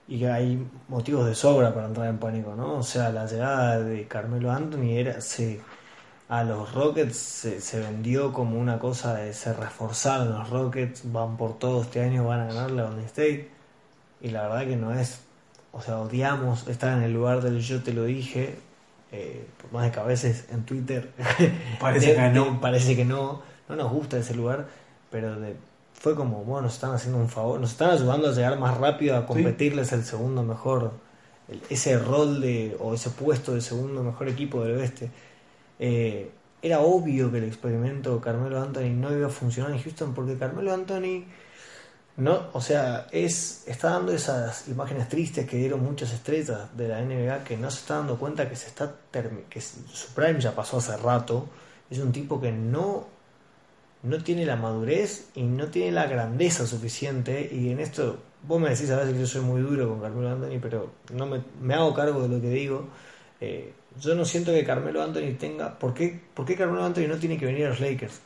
y 0.09 0.25
hay 0.25 0.67
motivos 0.89 1.27
de 1.27 1.35
sobra 1.35 1.75
para 1.75 1.87
entrar 1.89 2.09
en 2.09 2.19
pánico, 2.19 2.55
¿no? 2.55 2.79
O 2.79 2.83
sea, 2.83 3.11
la 3.11 3.27
llegada 3.27 3.81
de 3.81 4.07
Carmelo 4.09 4.51
Anthony 4.51 4.93
era, 4.93 5.21
se, 5.21 5.61
a 6.31 6.43
los 6.43 6.73
Rockets 6.75 7.17
se, 7.17 7.61
se 7.61 7.81
vendió 7.81 8.33
como 8.33 8.59
una 8.59 8.79
cosa 8.79 9.15
de 9.15 9.35
se 9.35 9.53
reforzaron 9.53 10.33
los 10.33 10.49
Rockets, 10.49 11.13
van 11.13 11.37
por 11.37 11.59
todo 11.59 11.83
este 11.83 12.01
año, 12.01 12.25
van 12.25 12.41
a 12.41 12.47
ganarle 12.47 12.81
a 12.81 12.85
Golden 12.87 13.05
State 13.05 13.51
y 14.21 14.29
la 14.29 14.49
verdad 14.49 14.67
que 14.67 14.77
no 14.77 14.93
es, 14.99 15.21
o 15.73 15.83
sea, 15.83 15.99
odiamos 15.99 16.67
estar 16.69 16.97
en 16.97 17.05
el 17.05 17.13
lugar 17.13 17.43
del 17.43 17.61
yo 17.61 17.83
te 17.83 17.93
lo 17.93 18.05
dije, 18.05 18.57
eh, 19.13 19.47
por 19.61 19.73
más 19.73 19.85
de 19.85 19.91
que 19.93 20.01
a 20.01 20.05
veces 20.05 20.47
en 20.51 20.65
Twitter 20.65 21.13
Parece 21.81 22.15
que 22.15 22.29
no. 22.29 22.61
parece 22.61 22.97
que 22.97 23.05
no, 23.05 23.43
no 23.69 23.77
nos 23.77 23.93
gusta 23.93 24.19
ese 24.19 24.35
lugar, 24.35 24.67
pero 25.11 25.39
de- 25.41 25.57
fue 25.95 26.15
como, 26.15 26.45
bueno, 26.45 26.63
nos 26.63 26.75
están 26.75 26.93
haciendo 26.95 27.19
un 27.19 27.29
favor, 27.29 27.59
nos 27.61 27.73
están 27.73 27.91
ayudando 27.91 28.29
a 28.29 28.33
llegar 28.33 28.59
más 28.59 28.77
rápido 28.79 29.17
a 29.17 29.27
competirles 29.27 29.93
el 29.93 30.05
segundo 30.05 30.43
mejor, 30.45 30.93
el- 31.49 31.61
ese 31.71 31.99
rol 31.99 32.41
de, 32.41 32.77
o 32.81 32.95
ese 32.95 33.11
puesto 33.11 33.55
de 33.55 33.61
segundo 33.61 34.03
mejor 34.03 34.29
equipo 34.29 34.63
del 34.65 34.77
oeste. 34.79 35.11
Eh, 35.79 36.31
era 36.63 36.81
obvio 36.81 37.31
que 37.31 37.39
el 37.39 37.45
experimento 37.45 38.21
Carmelo 38.21 38.61
Anthony 38.61 38.91
no 38.95 39.13
iba 39.17 39.27
a 39.29 39.31
funcionar 39.31 39.73
en 39.73 39.81
Houston 39.83 40.13
porque 40.15 40.37
Carmelo 40.37 40.73
Anthony 40.75 41.25
no, 42.17 42.47
o 42.53 42.61
sea, 42.61 43.07
es 43.13 43.63
está 43.69 43.91
dando 43.91 44.11
esas 44.13 44.67
imágenes 44.67 45.09
tristes 45.09 45.47
que 45.49 45.57
dieron 45.57 45.85
muchas 45.85 46.13
estrellas 46.13 46.77
de 46.77 46.89
la 46.89 47.01
NBA 47.01 47.45
que 47.45 47.57
no 47.57 47.71
se 47.71 47.79
está 47.79 47.99
dando 47.99 48.17
cuenta 48.19 48.49
que 48.49 48.57
se 48.57 48.67
está 48.67 48.93
que 49.49 49.61
su 49.61 50.13
prime 50.17 50.41
ya 50.41 50.53
pasó 50.53 50.79
hace 50.79 50.97
rato. 50.97 51.47
Es 51.89 51.99
un 52.01 52.11
tipo 52.11 52.41
que 52.41 52.51
no 52.51 53.07
no 54.03 54.23
tiene 54.23 54.47
la 54.47 54.57
madurez 54.57 55.31
y 55.35 55.43
no 55.43 55.69
tiene 55.69 55.93
la 55.93 56.07
grandeza 56.07 56.67
suficiente 56.67 57.49
y 57.53 57.71
en 57.71 57.81
esto 57.81 58.19
vos 58.47 58.61
me 58.61 58.71
decís 58.71 58.91
a 58.91 58.97
veces 58.97 59.15
que 59.15 59.21
yo 59.21 59.27
soy 59.27 59.43
muy 59.43 59.61
duro 59.61 59.89
con 59.89 60.01
Carmelo 60.01 60.31
Anthony, 60.31 60.59
pero 60.61 60.93
no 61.13 61.27
me, 61.27 61.43
me 61.61 61.75
hago 61.75 61.93
cargo 61.95 62.23
de 62.23 62.29
lo 62.29 62.41
que 62.41 62.51
digo. 62.51 62.89
Eh, 63.41 63.73
yo 64.01 64.15
no 64.15 64.25
siento 64.25 64.53
que 64.53 64.65
Carmelo 64.65 65.03
Anthony 65.03 65.35
tenga 65.39 65.79
¿por 65.79 65.95
qué, 65.95 66.21
¿por 66.35 66.45
qué 66.47 66.57
Carmelo 66.57 66.85
Anthony 66.85 67.09
no 67.09 67.17
tiene 67.17 67.39
que 67.39 67.47
venir 67.47 67.67
a 67.67 67.71
los 67.71 67.81
Lakers? 67.81 68.21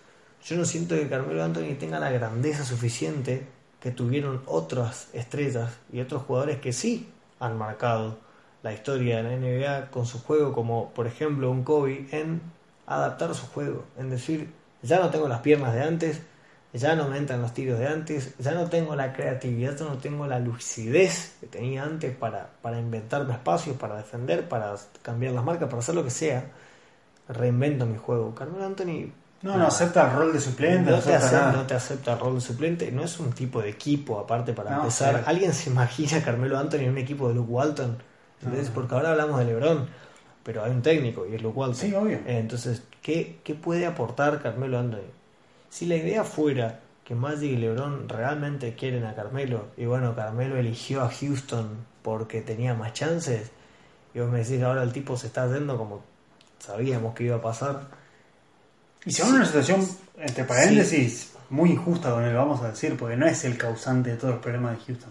Yo 0.45 0.57
no 0.57 0.65
siento 0.65 0.95
que 0.95 1.09
Carmelo 1.09 1.43
Anthony 1.43 1.77
tenga 1.79 1.99
la 2.01 2.11
grandeza 2.11 2.65
suficiente 2.65 3.47
que 3.81 3.91
tuvieron 3.91 4.43
otras 4.47 5.09
estrellas 5.13 5.71
y 5.93 6.01
otros 6.01 6.23
jugadores 6.23 6.61
que 6.61 6.73
sí 6.73 7.09
han 7.41 7.59
marcado 7.59 8.19
la 8.63 8.73
historia 8.73 9.17
de 9.17 9.23
la 9.25 9.37
NBA 9.37 9.91
con 9.91 10.07
su 10.07 10.21
juego, 10.23 10.53
como 10.53 10.91
por 10.95 11.07
ejemplo 11.07 11.51
un 11.51 11.65
Kobe, 11.65 12.07
en 12.13 12.41
adaptar 12.87 13.35
su 13.35 13.47
juego, 13.47 13.85
en 13.99 14.11
decir, 14.11 14.51
ya 14.83 14.99
no 15.01 15.11
tengo 15.11 15.29
las 15.29 15.41
piernas 15.41 15.75
de 15.75 15.83
antes, 15.83 16.21
ya 16.73 16.95
no 16.97 17.09
me 17.09 17.19
entran 17.19 17.43
los 17.43 17.53
tiros 17.55 17.79
de 17.79 17.87
antes, 17.87 18.35
ya 18.39 18.53
no 18.53 18.69
tengo 18.69 18.97
la 18.97 19.13
creatividad, 19.13 19.77
ya 19.77 19.85
no 19.85 19.99
tengo 19.99 20.27
la 20.27 20.39
lucidez 20.39 21.37
que 21.41 21.47
tenía 21.47 21.85
antes 21.85 22.17
para, 22.17 22.49
para 22.63 22.79
inventarme 22.79 23.35
espacios, 23.35 23.77
para 23.77 23.97
defender, 23.97 24.49
para 24.49 24.75
cambiar 25.03 25.35
las 25.35 25.45
marcas, 25.45 25.69
para 25.69 25.81
hacer 25.81 25.95
lo 25.95 26.05
que 26.05 26.11
sea. 26.11 26.51
Reinvento 27.29 27.87
mi 27.87 27.99
juego. 27.99 28.35
Carmelo 28.35 28.65
Anthony 28.67 29.13
No, 29.43 29.57
no 29.59 29.67
acepta 29.67 30.05
el 30.11 30.17
rol 30.17 30.33
de 30.33 30.41
suplente, 30.41 30.91
no, 30.91 30.97
no 30.97 31.03
te, 31.03 31.15
acepta 31.15 31.17
acepta, 31.17 31.41
nada. 31.41 31.53
no 31.53 31.67
te 31.67 31.75
acepta 31.75 32.13
el 32.15 32.19
rol 32.21 32.35
de 32.37 32.41
suplente, 32.41 32.93
no 32.93 33.03
es 33.05 33.19
un 33.21 33.33
tipo 33.33 33.61
de 33.63 33.71
equipo 33.71 34.19
aparte 34.19 34.53
para 34.53 34.71
No, 34.71 34.77
empezar. 34.77 35.25
¿Alguien 35.27 35.53
se 35.55 35.71
imagina 35.71 36.19
a 36.19 36.23
Carmelo 36.23 36.59
Anthony 36.59 36.81
en 36.81 36.91
un 36.91 36.99
equipo 36.99 37.29
de 37.29 37.35
Luke 37.35 37.51
Walton? 37.51 38.03
¿Entendés? 38.41 38.69
No. 38.69 38.75
Porque 38.75 38.95
ahora 38.95 39.11
hablamos 39.13 39.39
de 39.39 39.45
LeBron, 39.47 39.89
pero 40.43 40.65
hay 40.65 40.71
un 40.71 40.83
técnico 40.83 41.27
y 41.27 41.35
es 41.35 41.43
Luke 41.43 41.59
Walton. 41.59 41.77
Sí, 41.77 41.95
obvio. 41.95 42.21
Entonces, 42.27 42.83
¿qué, 43.01 43.39
¿qué 43.45 43.55
puede 43.55 43.87
aportar 43.87 44.43
Carmelo 44.43 44.79
Anthony? 44.79 45.11
Si 45.71 45.87
la 45.87 45.97
idea 45.97 46.25
fuera 46.25 46.81
que 47.05 47.15
Magic 47.15 47.51
y 47.51 47.57
LeBron 47.57 48.09
realmente 48.09 48.75
quieren 48.75 49.05
a 49.05 49.15
Carmelo, 49.15 49.69
y 49.77 49.87
bueno, 49.87 50.15
Carmelo 50.15 50.57
eligió 50.57 51.03
a 51.03 51.11
Houston 51.11 51.69
porque 52.03 52.43
tenía 52.43 52.75
más 52.75 52.93
chances, 52.93 53.51
y 54.15 54.21
vos 54.21 54.31
me 54.31 54.45
decís 54.45 54.63
ahora 54.63 54.83
el 54.83 54.93
tipo 54.93 55.17
se 55.17 55.29
está 55.29 55.53
yendo 55.53 55.77
como 55.77 56.03
sabíamos 56.59 57.15
que 57.15 57.25
iba 57.25 57.37
a 57.37 57.43
pasar. 57.43 57.89
Y 59.05 59.13
se 59.13 59.23
va 59.23 59.31
en 59.31 59.35
una 59.37 59.47
situación, 59.47 59.87
entre 60.17 60.45
paréntesis, 60.45 61.33
muy 61.51 61.71
injusta 61.71 62.13
con 62.13 62.25
él, 62.25 62.35
vamos 62.35 62.63
a 62.63 62.71
decir, 62.71 62.97
porque 62.97 63.17
no 63.17 63.27
es 63.27 63.45
el 63.45 63.59
causante 63.59 64.11
de 64.11 64.17
todos 64.17 64.35
los 64.35 64.43
problemas 64.43 64.79
de 64.79 64.85
Houston. 64.85 65.11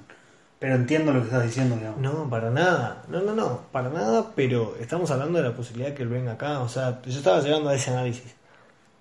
Pero 0.62 0.76
entiendo 0.76 1.12
lo 1.12 1.22
que 1.22 1.26
estás 1.26 1.44
diciendo, 1.44 1.76
digamos. 1.76 2.00
No, 2.00 2.30
para 2.30 2.52
nada. 2.52 3.04
No, 3.10 3.20
no, 3.22 3.34
no, 3.34 3.62
para 3.72 3.90
nada, 3.90 4.32
pero 4.36 4.76
estamos 4.80 5.10
hablando 5.10 5.40
de 5.40 5.50
la 5.50 5.56
posibilidad 5.56 5.90
de 5.90 5.96
que 5.96 6.04
él 6.04 6.10
venga 6.10 6.34
acá. 6.34 6.60
O 6.60 6.70
sea, 6.70 7.02
yo 7.02 7.18
estaba 7.18 7.42
llegando 7.42 7.70
a 7.70 7.74
ese 7.74 7.90
análisis. 7.90 8.36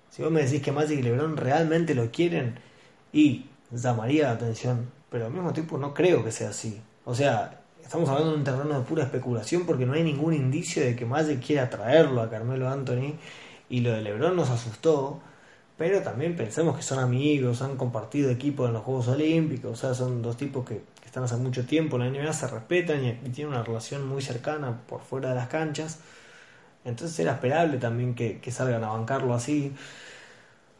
Si 0.09 0.23
vos 0.23 0.31
me 0.31 0.41
decís 0.41 0.63
que 0.63 0.71
Magic 0.71 0.97
y 0.97 1.03
LeBron 1.03 1.37
realmente 1.37 1.93
lo 1.93 2.09
quieren, 2.09 2.55
y 3.13 3.45
llamaría 3.69 4.23
la 4.23 4.31
atención, 4.31 4.89
pero 5.11 5.27
al 5.27 5.31
mismo 5.31 5.53
tiempo 5.53 5.77
no 5.77 5.93
creo 5.93 6.23
que 6.23 6.31
sea 6.31 6.49
así. 6.49 6.81
O 7.05 7.13
sea, 7.13 7.61
estamos 7.83 8.09
hablando 8.09 8.31
de 8.31 8.37
un 8.37 8.43
terreno 8.43 8.79
de 8.79 8.85
pura 8.85 9.03
especulación 9.03 9.67
porque 9.67 9.85
no 9.85 9.93
hay 9.93 10.01
ningún 10.03 10.33
indicio 10.33 10.83
de 10.83 10.95
que 10.95 11.05
Magic 11.05 11.45
quiera 11.45 11.69
traerlo 11.69 12.23
a 12.23 12.29
Carmelo 12.31 12.69
Anthony, 12.69 13.17
y 13.69 13.81
lo 13.81 13.91
de 13.91 14.01
LeBron 14.01 14.35
nos 14.35 14.49
asustó. 14.49 15.19
Pero 15.77 16.01
también 16.01 16.35
pensemos 16.35 16.75
que 16.75 16.81
son 16.81 16.97
amigos, 16.97 17.61
han 17.61 17.77
compartido 17.77 18.31
equipo 18.31 18.65
en 18.65 18.73
los 18.73 18.83
Juegos 18.83 19.07
Olímpicos, 19.09 19.71
o 19.71 19.75
sea, 19.75 19.93
son 19.93 20.23
dos 20.23 20.37
tipos 20.37 20.65
que, 20.65 20.81
que 20.90 20.90
están 21.11 21.25
hace 21.25 21.35
mucho 21.35 21.65
tiempo 21.65 21.97
en 21.97 22.13
la 22.13 22.21
NBA, 22.21 22.31
se 22.31 22.47
respetan 22.47 23.03
y, 23.03 23.11
tienen 23.31 23.53
una 23.53 23.63
relación 23.63 24.07
muy 24.07 24.21
cercana 24.21 24.79
por 24.87 25.01
fuera 25.01 25.29
de 25.29 25.35
las 25.35 25.49
canchas. 25.49 25.99
Entonces 26.85 27.19
era 27.19 27.33
esperable 27.33 27.77
también 27.77 28.15
que, 28.15 28.39
que 28.39 28.49
salgan 28.49 28.81
a 28.85 28.91
bancarlo 28.91 29.33
así. 29.33 29.73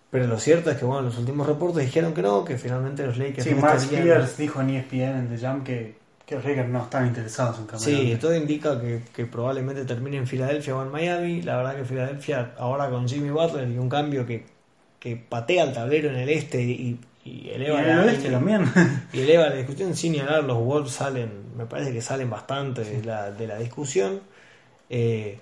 Pero 0.10 0.28
lo 0.28 0.39
cierto 0.39 0.72
es 0.72 0.78
que, 0.78 0.86
bueno, 0.86 1.02
los 1.02 1.17
últimos 1.17 1.46
reportes 1.46 1.86
dijeron 1.86 2.13
que 2.13 2.22
no, 2.22 2.46
que 2.46 2.58
finalmente 2.58 3.06
los 3.06 3.17
Lakers 3.17 3.44
Sí, 3.44 3.54
Mark 3.56 3.78
Spears 3.78 4.38
dijo 4.38 4.62
en 4.62 4.70
ESPN 4.70 5.02
en 5.02 5.30
The 5.30 5.38
Jam 5.38 5.63
que, 5.65 5.98
que 6.26 6.36
los 6.36 6.46
Lakers 6.46 6.70
no 6.70 6.84
están 6.84 7.08
interesados 7.08 7.60
en 7.60 7.65
Carmelo. 7.65 8.02
Sí, 8.02 8.17
todo 8.20 8.34
indica 8.34 8.80
que, 8.80 9.02
que 9.13 9.26
probablemente 9.26 9.84
termine 9.84 10.15
en 10.15 10.28
Filadelfia 10.28 10.78
o 10.78 10.82
en 10.82 10.91
Miami. 10.91 11.41
La 11.41 11.58
verdad 11.58 11.76
que 11.76 11.84
Filadelfia 11.84 12.54
ahora 12.58 12.89
con 12.89 13.06
Jimmy 13.08 13.32
Butler 13.32 13.70
y 13.70 13.78
un 13.78 13.89
cambio 13.89 14.26
que, 14.26 14.46
que 14.98 15.17
patea 15.17 15.65
el 15.65 15.74
tablero 15.74 16.10
en 16.10 16.15
el 16.15 16.30
este 16.30 16.62
y, 16.62 17.00
y 17.23 17.49
eleva 17.49 17.81
el 17.81 17.88
la- 17.88 18.03
oeste 18.03 18.29
también. 18.29 18.65
y 19.13 19.19
eleva 19.21 19.49
la 19.49 19.55
discusión 19.55 19.95
sin 19.95 20.19
hablar 20.19 20.43
los 20.43 20.57
Wolves 20.57 20.91
salen 20.91 21.29
me 21.55 21.65
parece 21.65 21.93
que 21.93 22.01
salen 22.01 22.29
bastante 22.29 22.84
de 22.84 23.03
la, 23.03 23.31
de 23.31 23.47
la 23.47 23.57
discusión. 23.57 24.21
Eh, 24.89 25.39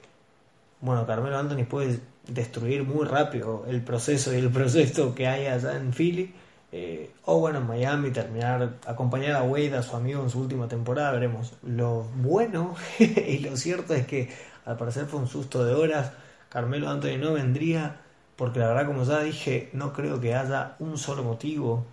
bueno 0.82 1.06
Carmelo 1.08 1.38
Anthony 1.38 1.64
puede 1.66 2.00
destruir 2.28 2.84
muy 2.84 3.06
rápido 3.08 3.66
el 3.68 3.82
proceso 3.82 4.34
y 4.34 4.38
el 4.38 4.50
proceso 4.50 5.16
que 5.16 5.28
hay 5.28 5.46
allá 5.48 5.76
en 5.78 5.94
Philly. 5.94 6.34
Eh, 6.72 7.10
o 7.26 7.40
bueno 7.40 7.58
en 7.60 7.66
Miami 7.68 8.12
terminar 8.12 8.76
acompañar 8.86 9.32
a 9.38 9.42
Wade 9.44 9.76
a 9.76 9.82
su 9.82 9.96
amigo 9.96 10.22
en 10.22 10.30
su 10.30 10.40
última 10.42 10.68
temporada 10.68 11.12
veremos. 11.12 11.54
Lo 11.64 12.04
bueno 12.18 12.76
y 13.00 13.40
lo 13.40 13.56
cierto 13.58 13.94
es 13.96 14.06
que 14.06 14.30
al 14.66 14.78
parecer 14.78 15.06
fue 15.06 15.20
un 15.20 15.28
susto 15.28 15.64
de 15.66 15.74
horas. 15.74 16.12
Carmelo 16.50 16.90
Anthony 16.90 17.18
no 17.20 17.34
vendría 17.34 18.02
porque 18.40 18.58
la 18.60 18.68
verdad 18.70 18.88
como 18.88 19.04
ya 19.04 19.20
dije 19.20 19.70
no 19.74 19.94
creo 19.94 20.20
que 20.20 20.34
haya 20.34 20.76
un 20.80 20.98
solo 20.98 21.22
motivo 21.24 21.86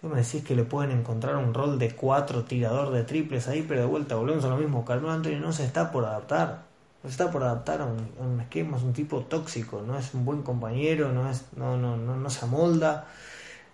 si 0.00 0.06
me 0.06 0.16
decís 0.22 0.44
que 0.44 0.54
le 0.54 0.62
pueden 0.64 0.92
encontrar 0.92 1.36
un 1.36 1.52
rol 1.52 1.78
de 1.78 1.90
cuatro 1.94 2.44
tirador 2.44 2.90
de 2.90 3.02
triples 3.04 3.48
ahí, 3.48 3.64
pero 3.68 3.80
de 3.80 3.86
vuelta 3.86 4.14
volvemos 4.14 4.42
a 4.46 4.48
lo 4.48 4.56
mismo. 4.56 4.82
Carmelo 4.84 5.10
Anthony 5.12 5.38
no 5.40 5.52
se 5.52 5.64
está 5.64 5.90
por 5.92 6.06
adaptar. 6.06 6.62
No 7.02 7.10
se 7.10 7.12
está 7.12 7.30
por 7.30 7.42
adaptar 7.42 7.82
a 7.82 7.84
un, 7.84 8.08
a 8.18 8.22
un 8.24 8.40
esquema, 8.40 8.78
es 8.78 8.82
un 8.82 8.94
tipo 8.94 9.20
tóxico, 9.24 9.82
no 9.86 9.98
es 9.98 10.14
un 10.14 10.24
buen 10.24 10.40
compañero, 10.42 11.12
no 11.12 11.28
es, 11.28 11.44
no, 11.54 11.76
no, 11.76 11.98
no, 11.98 12.16
no 12.16 12.30
se 12.30 12.46
amolda. 12.46 13.08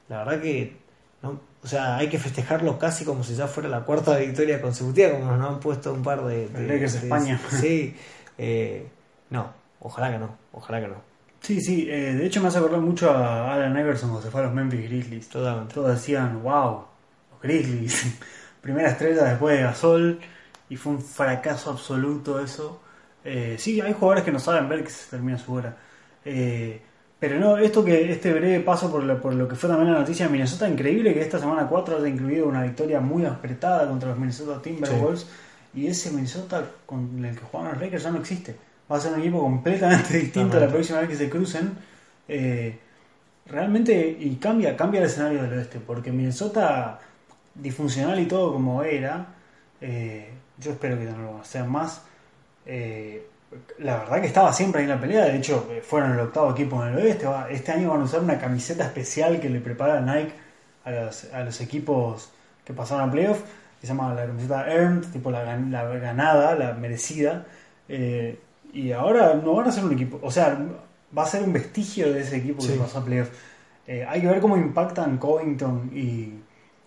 La 0.08 0.24
verdad 0.24 0.42
que 0.42 0.76
no, 1.22 1.38
o 1.62 1.66
sea, 1.68 1.96
hay 1.96 2.08
que 2.08 2.18
festejarlo 2.18 2.76
casi 2.76 3.04
como 3.04 3.22
si 3.22 3.36
ya 3.36 3.46
fuera 3.46 3.68
la 3.68 3.82
cuarta 3.84 4.16
victoria 4.16 4.60
consecutiva, 4.60 5.12
como 5.12 5.30
nos 5.30 5.48
han 5.48 5.60
puesto 5.60 5.92
un 5.92 6.02
par 6.02 6.24
de. 6.24 6.48
de- 6.48 6.66
de- 6.66 6.84
España. 7.04 7.40
Sí, 7.50 7.96
eh, 8.36 8.88
no, 9.30 9.48
ojalá 9.80 10.10
que 10.10 10.18
no, 10.18 10.30
ojalá 10.52 10.80
que 10.80 10.88
no. 10.88 11.15
Sí, 11.40 11.60
sí, 11.60 11.86
eh, 11.88 12.14
de 12.14 12.26
hecho 12.26 12.40
me 12.40 12.48
hace 12.48 12.58
acordar 12.58 12.80
mucho 12.80 13.10
a 13.10 13.54
Alan 13.54 13.78
Iverson 13.78 14.10
cuando 14.10 14.26
se 14.26 14.30
fue 14.30 14.40
a 14.40 14.44
los 14.44 14.54
Memphis 14.54 14.82
Grizzlies. 14.82 15.28
Totalmente. 15.28 15.74
Todos 15.74 15.90
decían, 15.90 16.42
wow, 16.42 16.84
los 17.30 17.40
Grizzlies. 17.42 18.06
Primera 18.60 18.90
estrella 18.90 19.24
después 19.24 19.56
de 19.56 19.62
Gasol 19.62 20.20
y 20.68 20.76
fue 20.76 20.92
un 20.94 21.00
fracaso 21.00 21.70
absoluto 21.70 22.40
eso. 22.40 22.80
Eh, 23.24 23.56
sí, 23.58 23.80
hay 23.80 23.92
jugadores 23.92 24.24
que 24.24 24.32
no 24.32 24.38
saben 24.38 24.68
ver 24.68 24.82
que 24.82 24.90
se 24.90 25.10
termina 25.10 25.38
su 25.38 25.52
hora. 25.52 25.76
Eh, 26.24 26.80
pero 27.18 27.38
no, 27.38 27.56
esto 27.56 27.84
que 27.84 28.10
este 28.12 28.32
breve 28.32 28.60
paso 28.60 28.90
por 28.90 29.02
lo, 29.02 29.20
por 29.20 29.34
lo 29.34 29.48
que 29.48 29.56
fue 29.56 29.70
también 29.70 29.92
la 29.92 30.00
noticia 30.00 30.26
de 30.26 30.32
Minnesota, 30.32 30.68
increíble 30.68 31.14
que 31.14 31.22
esta 31.22 31.38
semana 31.38 31.66
4 31.68 31.96
haya 31.98 32.08
incluido 32.08 32.46
una 32.46 32.62
victoria 32.62 33.00
muy 33.00 33.24
apretada 33.24 33.88
contra 33.88 34.10
los 34.10 34.18
Minnesota 34.18 34.60
Timberwolves 34.60 35.26
y 35.74 35.86
ese 35.86 36.10
Minnesota 36.10 36.64
con 36.84 37.24
el 37.24 37.34
que 37.36 37.44
juegan 37.44 37.72
los 37.72 37.80
Lakers 37.80 38.02
ya 38.02 38.10
no 38.10 38.18
existe. 38.18 38.56
Va 38.90 38.96
a 38.96 39.00
ser 39.00 39.12
un 39.14 39.20
equipo 39.20 39.40
completamente 39.40 40.18
distinto 40.18 40.58
la 40.60 40.68
próxima 40.68 41.00
vez 41.00 41.08
que 41.08 41.16
se 41.16 41.30
crucen. 41.30 41.72
Eh, 42.28 42.78
realmente, 43.46 44.16
y 44.20 44.36
cambia, 44.36 44.76
cambia 44.76 45.00
el 45.00 45.06
escenario 45.06 45.42
del 45.42 45.58
oeste, 45.58 45.80
porque 45.80 46.12
Minnesota, 46.12 47.00
disfuncional 47.54 48.18
y 48.20 48.26
todo 48.26 48.52
como 48.52 48.82
era, 48.82 49.26
eh, 49.80 50.30
yo 50.58 50.72
espero 50.72 50.98
que 50.98 51.04
no 51.06 51.18
lo 51.38 51.44
sea 51.44 51.64
más. 51.64 52.02
eh, 52.66 53.26
la 53.78 53.98
verdad 53.98 54.20
que 54.20 54.26
estaba 54.26 54.52
siempre 54.52 54.80
ahí 54.80 54.84
en 54.84 54.90
la 54.90 55.00
pelea, 55.00 55.24
de 55.26 55.36
hecho 55.36 55.68
fueron 55.82 56.12
el 56.12 56.20
octavo 56.20 56.50
equipo 56.50 56.84
en 56.84 56.92
el 56.94 56.98
oeste. 56.98 57.26
Este 57.50 57.72
año 57.72 57.90
van 57.90 58.00
a 58.02 58.04
usar 58.04 58.20
una 58.20 58.38
camiseta 58.38 58.84
especial 58.84 59.40
que 59.40 59.48
le 59.48 59.60
prepara 59.60 60.00
Nike 60.00 60.32
a 60.84 60.90
los, 60.90 61.32
a 61.32 61.44
los 61.44 61.60
equipos 61.60 62.30
que 62.64 62.72
pasaron 62.74 63.08
a 63.08 63.12
playoff, 63.12 63.40
que 63.80 63.86
se 63.86 63.92
llama 63.94 64.12
la 64.14 64.26
camiseta 64.26 64.68
Earned, 64.72 65.06
tipo 65.12 65.30
la, 65.30 65.44
gan- 65.46 65.70
la 65.70 65.84
ganada, 65.84 66.56
la 66.56 66.74
merecida. 66.74 67.46
Eh, 67.88 68.38
y 68.80 68.92
ahora 68.92 69.34
no 69.42 69.54
van 69.54 69.68
a 69.68 69.72
ser 69.72 69.84
un 69.84 69.92
equipo, 69.92 70.18
o 70.22 70.30
sea, 70.30 70.58
va 71.16 71.22
a 71.22 71.26
ser 71.26 71.42
un 71.42 71.52
vestigio 71.52 72.12
de 72.12 72.20
ese 72.20 72.36
equipo 72.36 72.58
que 72.62 72.72
Sí. 72.72 72.78
pasó 72.78 72.98
a 72.98 73.04
playoff. 73.04 73.28
Eh, 73.86 74.04
hay 74.08 74.20
que 74.20 74.26
ver 74.26 74.40
cómo 74.40 74.56
impactan 74.56 75.16
Covington 75.18 75.90
y, 75.94 76.34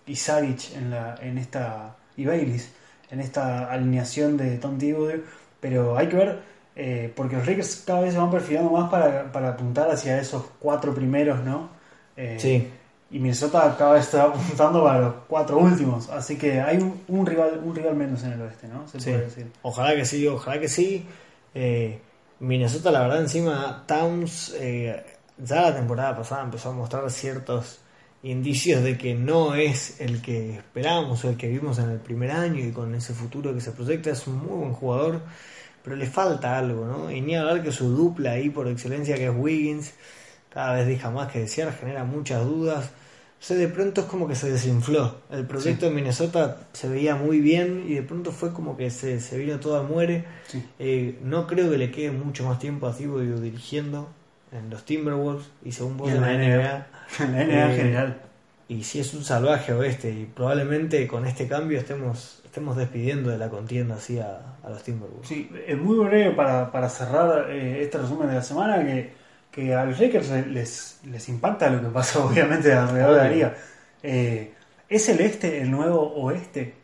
y 0.06 0.16
Saric 0.16 0.74
en, 0.76 0.90
la, 0.90 1.14
en 1.20 1.38
esta, 1.38 1.96
y 2.16 2.24
Baylis 2.26 2.72
en 3.10 3.20
esta 3.20 3.70
alineación 3.72 4.36
de 4.36 4.58
Tom 4.58 4.78
Thibodeau, 4.78 5.20
pero 5.60 5.96
hay 5.98 6.06
que 6.08 6.16
ver, 6.16 6.38
eh, 6.76 7.12
porque 7.16 7.36
los 7.36 7.46
Lakers 7.46 7.82
cada 7.86 8.02
vez 8.02 8.12
se 8.12 8.18
van 8.18 8.30
perfilando 8.30 8.70
más 8.70 8.88
para, 8.90 9.32
para 9.32 9.48
apuntar 9.50 9.90
hacia 9.90 10.20
esos 10.20 10.44
cuatro 10.60 10.94
primeros, 10.94 11.42
¿no? 11.44 11.70
Eh, 12.16 12.36
Sí. 12.38 12.68
Y 13.12 13.18
Minnesota 13.18 13.74
cada 13.76 13.94
vez 13.94 14.04
está 14.04 14.22
apuntando 14.24 14.84
para 14.84 15.00
los 15.00 15.14
cuatro 15.26 15.58
últimos, 15.58 16.08
así 16.10 16.36
que 16.38 16.60
hay 16.60 16.76
un, 16.76 17.00
un 17.08 17.26
rival 17.26 17.60
un 17.64 17.74
rival 17.74 17.96
menos 17.96 18.22
en 18.22 18.32
el 18.34 18.40
oeste, 18.42 18.68
¿no? 18.68 18.86
Se 18.86 19.00
Sí. 19.00 19.10
puede 19.10 19.24
decir. 19.24 19.46
Ojalá 19.62 19.96
que 19.96 20.04
sí, 20.04 20.24
ojalá 20.28 20.60
que 20.60 20.68
sí. 20.68 21.04
Eh, 21.54 22.00
Minnesota, 22.40 22.90
la 22.90 23.00
verdad, 23.00 23.20
encima 23.20 23.84
Towns 23.86 24.54
eh, 24.58 25.04
ya 25.38 25.62
la 25.62 25.74
temporada 25.74 26.16
pasada 26.16 26.44
empezó 26.44 26.70
a 26.70 26.72
mostrar 26.72 27.10
ciertos 27.10 27.80
indicios 28.22 28.82
de 28.82 28.98
que 28.98 29.14
no 29.14 29.54
es 29.54 30.00
el 30.00 30.20
que 30.22 30.56
esperábamos 30.56 31.24
o 31.24 31.30
el 31.30 31.36
que 31.36 31.48
vimos 31.48 31.78
en 31.78 31.90
el 31.90 31.98
primer 32.00 32.30
año 32.30 32.64
y 32.64 32.72
con 32.72 32.94
ese 32.94 33.14
futuro 33.14 33.54
que 33.54 33.60
se 33.60 33.72
proyecta. 33.72 34.10
Es 34.10 34.26
un 34.26 34.38
muy 34.38 34.58
buen 34.58 34.72
jugador, 34.72 35.22
pero 35.82 35.96
le 35.96 36.06
falta 36.06 36.58
algo, 36.58 36.86
¿no? 36.86 37.10
Y 37.10 37.20
ni 37.20 37.36
hablar 37.36 37.62
que 37.62 37.72
su 37.72 37.88
dupla 37.88 38.32
ahí 38.32 38.50
por 38.50 38.68
excelencia, 38.68 39.16
que 39.16 39.26
es 39.26 39.34
Wiggins, 39.34 39.92
cada 40.50 40.74
vez 40.74 40.86
deja 40.86 41.10
más 41.10 41.30
que 41.32 41.40
desear, 41.40 41.72
genera 41.72 42.04
muchas 42.04 42.44
dudas. 42.44 42.90
O 43.40 43.42
sea, 43.42 43.56
de 43.56 43.68
pronto 43.68 44.02
es 44.02 44.06
como 44.06 44.28
que 44.28 44.34
se 44.34 44.50
desinfló. 44.50 45.16
El 45.30 45.46
proyecto 45.46 45.86
de 45.86 45.92
Minnesota 45.92 46.58
se 46.74 46.88
veía 46.88 47.16
muy 47.16 47.40
bien 47.40 47.84
y 47.88 47.94
de 47.94 48.02
pronto 48.02 48.32
fue 48.32 48.52
como 48.52 48.76
que 48.76 48.90
se, 48.90 49.18
se 49.20 49.38
vino 49.38 49.58
todo 49.58 49.78
a 49.78 49.82
muere. 49.82 50.26
Sí. 50.46 50.62
Eh, 50.78 51.18
no 51.24 51.46
creo 51.46 51.70
que 51.70 51.78
le 51.78 51.90
quede 51.90 52.10
mucho 52.10 52.44
más 52.44 52.58
tiempo 52.58 52.86
a 52.86 52.94
Thibodeau 52.94 53.40
dirigiendo 53.40 54.08
en 54.52 54.68
los 54.68 54.84
Timberwolves 54.84 55.46
y 55.64 55.72
según 55.72 55.96
vos 55.96 56.10
Y 56.10 56.16
en 56.16 56.20
la 56.20 56.32
NBA. 56.34 56.86
En 57.20 57.32
la 57.32 57.44
NBA 57.44 57.64
en 57.64 57.70
Eh, 57.70 57.76
general. 57.76 58.22
Y 58.68 58.84
si 58.84 59.00
es 59.00 59.14
un 59.14 59.24
salvaje 59.24 59.72
oeste 59.72 60.10
y 60.10 60.26
probablemente 60.26 61.06
con 61.08 61.26
este 61.26 61.48
cambio 61.48 61.78
estemos, 61.78 62.42
estemos 62.44 62.76
despidiendo 62.76 63.30
de 63.30 63.38
la 63.38 63.48
contienda 63.48 63.94
así 63.96 64.18
a, 64.18 64.56
a 64.62 64.68
los 64.68 64.82
Timberwolves. 64.82 65.26
Sí, 65.26 65.50
es 65.66 65.78
muy 65.78 65.96
breve 66.04 66.32
para, 66.32 66.70
para 66.70 66.88
cerrar 66.90 67.50
eh, 67.50 67.82
este 67.82 67.98
resumen 67.98 68.28
de 68.28 68.34
la 68.34 68.42
semana 68.42 68.84
que, 68.84 69.12
que 69.50 69.74
a 69.74 69.84
los 69.84 69.98
Lakers 69.98 70.30
les, 70.48 71.00
les 71.04 71.28
impacta 71.28 71.68
lo 71.70 71.80
que 71.80 71.88
pasa 71.88 72.18
obviamente 72.24 72.72
alrededor 72.72 73.14
de 73.14 73.18
la 73.18 73.28
liga. 73.28 73.54
Eh, 74.02 74.52
¿Es 74.88 75.08
el 75.08 75.20
este 75.20 75.60
el 75.62 75.70
nuevo 75.70 76.00
oeste? 76.14 76.74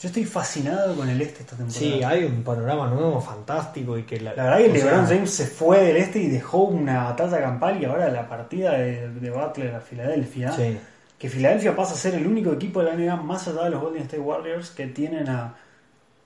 Yo 0.00 0.08
estoy 0.08 0.24
fascinado 0.24 0.94
con 0.94 1.08
el 1.08 1.20
este 1.20 1.40
esta 1.40 1.56
temporada. 1.56 1.80
Sí, 1.80 2.02
hay 2.04 2.24
un 2.24 2.44
panorama 2.44 2.88
nuevo 2.88 3.20
fantástico 3.20 3.98
y 3.98 4.04
que 4.04 4.20
la, 4.20 4.34
La 4.34 4.44
verdad 4.44 4.58
que 4.58 4.80
sea, 4.80 4.90
LeBron 4.92 5.06
James 5.06 5.30
se 5.30 5.46
fue 5.46 5.82
del 5.82 5.96
este 5.96 6.20
y 6.20 6.28
dejó 6.28 6.64
una 6.64 7.04
batalla 7.04 7.40
campal 7.40 7.82
y 7.82 7.84
ahora 7.84 8.08
la 8.08 8.28
partida 8.28 8.72
de, 8.72 9.08
de 9.08 9.30
Butler 9.30 9.74
a 9.74 9.80
Filadelfia, 9.80 10.52
Sí, 10.52 10.78
que 11.18 11.28
Filadelfia 11.28 11.74
pasa 11.74 11.94
a 11.94 11.96
ser 11.96 12.14
el 12.14 12.26
único 12.26 12.52
equipo 12.52 12.82
de 12.82 12.90
la 12.90 12.96
NBA 12.96 13.16
más 13.16 13.48
allá 13.48 13.64
de 13.64 13.70
los 13.70 13.82
Golden 13.82 14.02
State 14.02 14.22
Warriors 14.22 14.70
que 14.70 14.86
tienen 14.86 15.28
a 15.28 15.56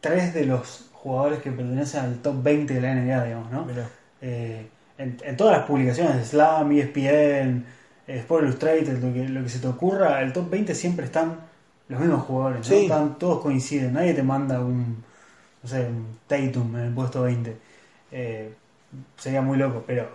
tres 0.03 0.35
de 0.35 0.45
los 0.45 0.91
jugadores 0.93 1.41
que 1.41 1.51
pertenecen 1.51 2.05
al 2.05 2.17
top 2.17 2.43
20 2.43 2.75
de 2.75 2.81
la 2.81 2.95
NBA, 2.95 3.25
digamos, 3.25 3.51
¿no? 3.51 3.67
Eh, 4.21 4.69
en, 4.99 5.19
en 5.23 5.37
todas 5.37 5.59
las 5.59 5.67
publicaciones 5.67 6.29
Slam, 6.29 6.73
ESPN, 6.73 7.65
eh, 8.07 8.19
Sport 8.19 8.45
Illustrated, 8.45 9.03
lo 9.03 9.13
que, 9.13 9.29
lo 9.29 9.43
que 9.43 9.49
se 9.49 9.59
te 9.59 9.69
ocurra, 9.69 10.23
el 10.23 10.33
top 10.33 10.51
20 10.51 10.75
siempre 10.75 11.07
están 11.07 11.41
los 11.89 12.01
mismos 12.01 12.23
jugadores. 12.23 12.71
Están, 12.71 13.19
todos 13.19 13.41
coinciden, 13.41 13.93
nadie 13.93 14.15
te 14.15 14.23
manda 14.23 14.61
un, 14.61 15.03
no 15.63 15.69
sé, 15.69 15.87
un 15.87 16.19
Tatum 16.27 16.77
en 16.77 16.85
el 16.87 16.95
puesto 16.95 17.23
20. 17.23 17.57
Eh, 18.13 18.53
sería 19.17 19.43
muy 19.43 19.59
loco, 19.59 19.85
pero 19.87 20.09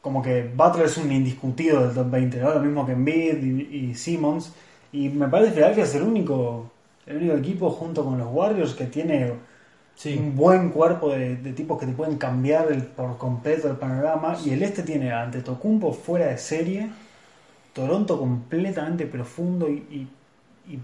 como 0.00 0.22
que 0.22 0.50
Butler 0.54 0.86
es 0.86 0.96
un 0.96 1.12
indiscutido 1.12 1.86
del 1.86 1.94
top 1.94 2.10
20, 2.10 2.38
¿no? 2.38 2.54
Lo 2.54 2.60
mismo 2.60 2.86
que 2.86 2.92
Embiid 2.92 3.42
y, 3.42 3.76
y 3.76 3.94
Simmons. 3.94 4.52
Y 4.92 5.08
me 5.08 5.28
parece 5.28 5.50
que 5.50 5.56
Philadelphia 5.56 5.84
es 5.84 5.94
el 5.94 6.02
único, 6.02 6.70
el 7.06 7.18
único 7.18 7.34
equipo 7.34 7.70
junto 7.70 8.04
con 8.04 8.18
los 8.18 8.28
Warriors 8.30 8.74
que 8.74 8.86
tiene 8.86 9.32
Sí. 10.02 10.16
un 10.16 10.34
buen 10.34 10.70
cuerpo 10.70 11.10
de, 11.10 11.36
de 11.36 11.52
tipos 11.52 11.78
que 11.78 11.84
te 11.84 11.92
pueden 11.92 12.16
cambiar 12.16 12.72
el- 12.72 12.84
por 12.84 13.18
completo 13.18 13.68
el 13.68 13.76
panorama. 13.76 14.34
Y 14.42 14.50
el 14.50 14.62
este 14.62 14.82
tiene 14.82 15.12
ante 15.12 15.42
Tocumpo 15.42 15.92
fuera 15.92 16.26
de 16.28 16.38
serie, 16.38 16.88
Toronto 17.74 18.18
completamente 18.18 19.04
profundo 19.06 19.68
y, 19.68 19.74
y- 19.90 20.08
y 20.72 20.78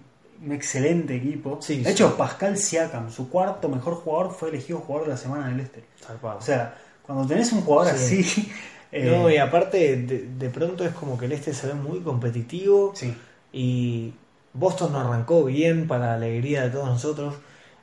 un 0.45 0.53
excelente 0.53 1.17
equipo. 1.17 1.59
Sí, 1.63 1.81
de 1.81 1.91
hecho, 1.93 2.15
Pascal 2.17 2.59
Siakam, 2.59 3.11
su 3.11 3.31
cuarto 3.31 3.69
mejor 3.71 3.95
jugador, 3.95 4.33
fue 4.35 4.51
elegido 4.51 4.81
jugador 4.81 5.07
de 5.09 5.13
la 5.15 5.19
semana 5.19 5.49
en 5.49 5.55
el 5.55 5.61
este. 5.61 5.83
Zarpado. 6.05 6.39
O 6.39 6.43
sea, 6.43 6.77
cuando 7.07 7.27
tenés 7.27 7.51
un 7.53 7.63
jugador 7.63 7.95
Sí. 7.97 8.21
así. 8.21 8.53
eh, 8.93 9.11
No, 9.11 9.31
y 9.31 9.39
aparte, 9.39 9.97
de, 9.97 10.29
de 10.39 10.51
pronto 10.51 10.85
es 10.85 10.93
como 10.93 11.17
que 11.19 11.25
el 11.25 11.33
este 11.33 11.55
se 11.55 11.69
ve 11.69 11.75
muy 11.75 12.01
competitivo 12.01 12.93
sí, 12.95 13.15
y 13.53 14.13
Boston 14.53 14.93
no 14.93 15.01
arrancó 15.01 15.45
bien 15.45 15.89
para 15.89 16.09
la 16.09 16.15
alegría 16.17 16.65
de 16.65 16.71
todos 16.71 16.87
nosotros. 16.89 17.35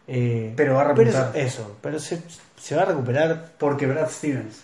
Eh, 0.07 0.53
Pero 0.55 0.75
va 0.75 0.81
a 0.81 0.93
pero 0.93 1.11
repuntar. 1.11 1.37
eso, 1.37 1.77
pero 1.81 1.99
se, 1.99 2.21
se 2.59 2.75
va 2.75 2.83
a 2.83 2.85
recuperar 2.85 3.51
porque 3.57 3.85
Brad 3.87 4.09
Stevens. 4.09 4.61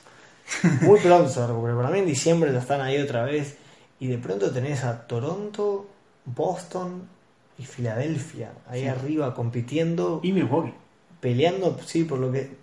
muy 0.82 1.00
pronto. 1.04 1.30
Se 1.30 1.40
va 1.40 1.46
a 1.46 1.50
recuperar. 1.50 1.78
Para 1.78 1.90
mí 1.90 2.00
en 2.00 2.06
diciembre 2.06 2.52
ya 2.52 2.60
están 2.60 2.82
ahí 2.82 3.00
otra 3.02 3.24
vez 3.24 3.56
y 4.00 4.08
de 4.08 4.18
pronto 4.18 4.52
tenés 4.52 4.84
a 4.84 5.08
Toronto, 5.08 5.88
Boston 6.26 7.04
y 7.58 7.66
Filadelfia 7.66 8.52
ahí 8.70 8.82
Sí. 8.84 8.88
arriba 8.88 9.34
compitiendo, 9.34 10.20
Y 10.24 10.32
Milwaukee. 10.32 10.74
peleando, 11.20 11.78
sí, 11.86 12.04
por 12.06 12.20
lo 12.20 12.32
que 12.32 12.58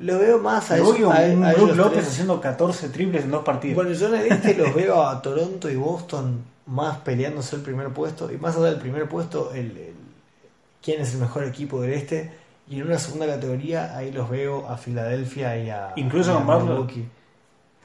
lo 0.00 0.18
veo 0.18 0.38
más 0.40 0.70
a, 0.72 0.76
ellos- 0.78 1.00
a- 1.10 1.14
a 1.18 1.52
ellos 1.52 1.76
López 1.76 1.98
tres. 2.00 2.08
haciendo 2.08 2.40
14 2.40 2.88
triples 2.88 3.24
en 3.24 3.30
dos 3.30 3.44
partidos. 3.44 3.76
Bueno, 3.76 3.92
yo 3.92 4.12
en 4.14 4.32
este 4.32 4.54
los 4.54 4.74
veo 4.74 5.06
a 5.06 5.22
Toronto 5.22 5.70
y 5.70 5.76
Boston 5.76 6.42
más 6.66 6.98
peleándose 6.98 7.54
el 7.56 7.62
primer 7.62 7.90
puesto. 7.90 8.30
Y 8.32 8.36
más 8.38 8.56
allá 8.56 8.66
del 8.66 8.78
primer 8.80 9.08
puesto, 9.08 9.52
el, 9.54 9.70
el- 9.76 9.94
quién 10.84 11.00
es 11.00 11.14
el 11.14 11.20
mejor 11.20 11.44
equipo 11.44 11.80
del 11.80 11.94
este. 11.94 12.30
Y 12.68 12.80
en 12.80 12.86
una 12.86 12.98
segunda 12.98 13.26
categoría, 13.26 13.96
ahí 13.96 14.12
los 14.12 14.28
veo 14.28 14.68
a 14.68 14.76
Filadelfia 14.76 15.56
y 15.58 15.70
a, 15.70 15.92
Incluso 15.96 16.32
y 16.38 16.42
a 16.42 16.46
con. 16.46 16.66
Milwaukee. 16.66 17.08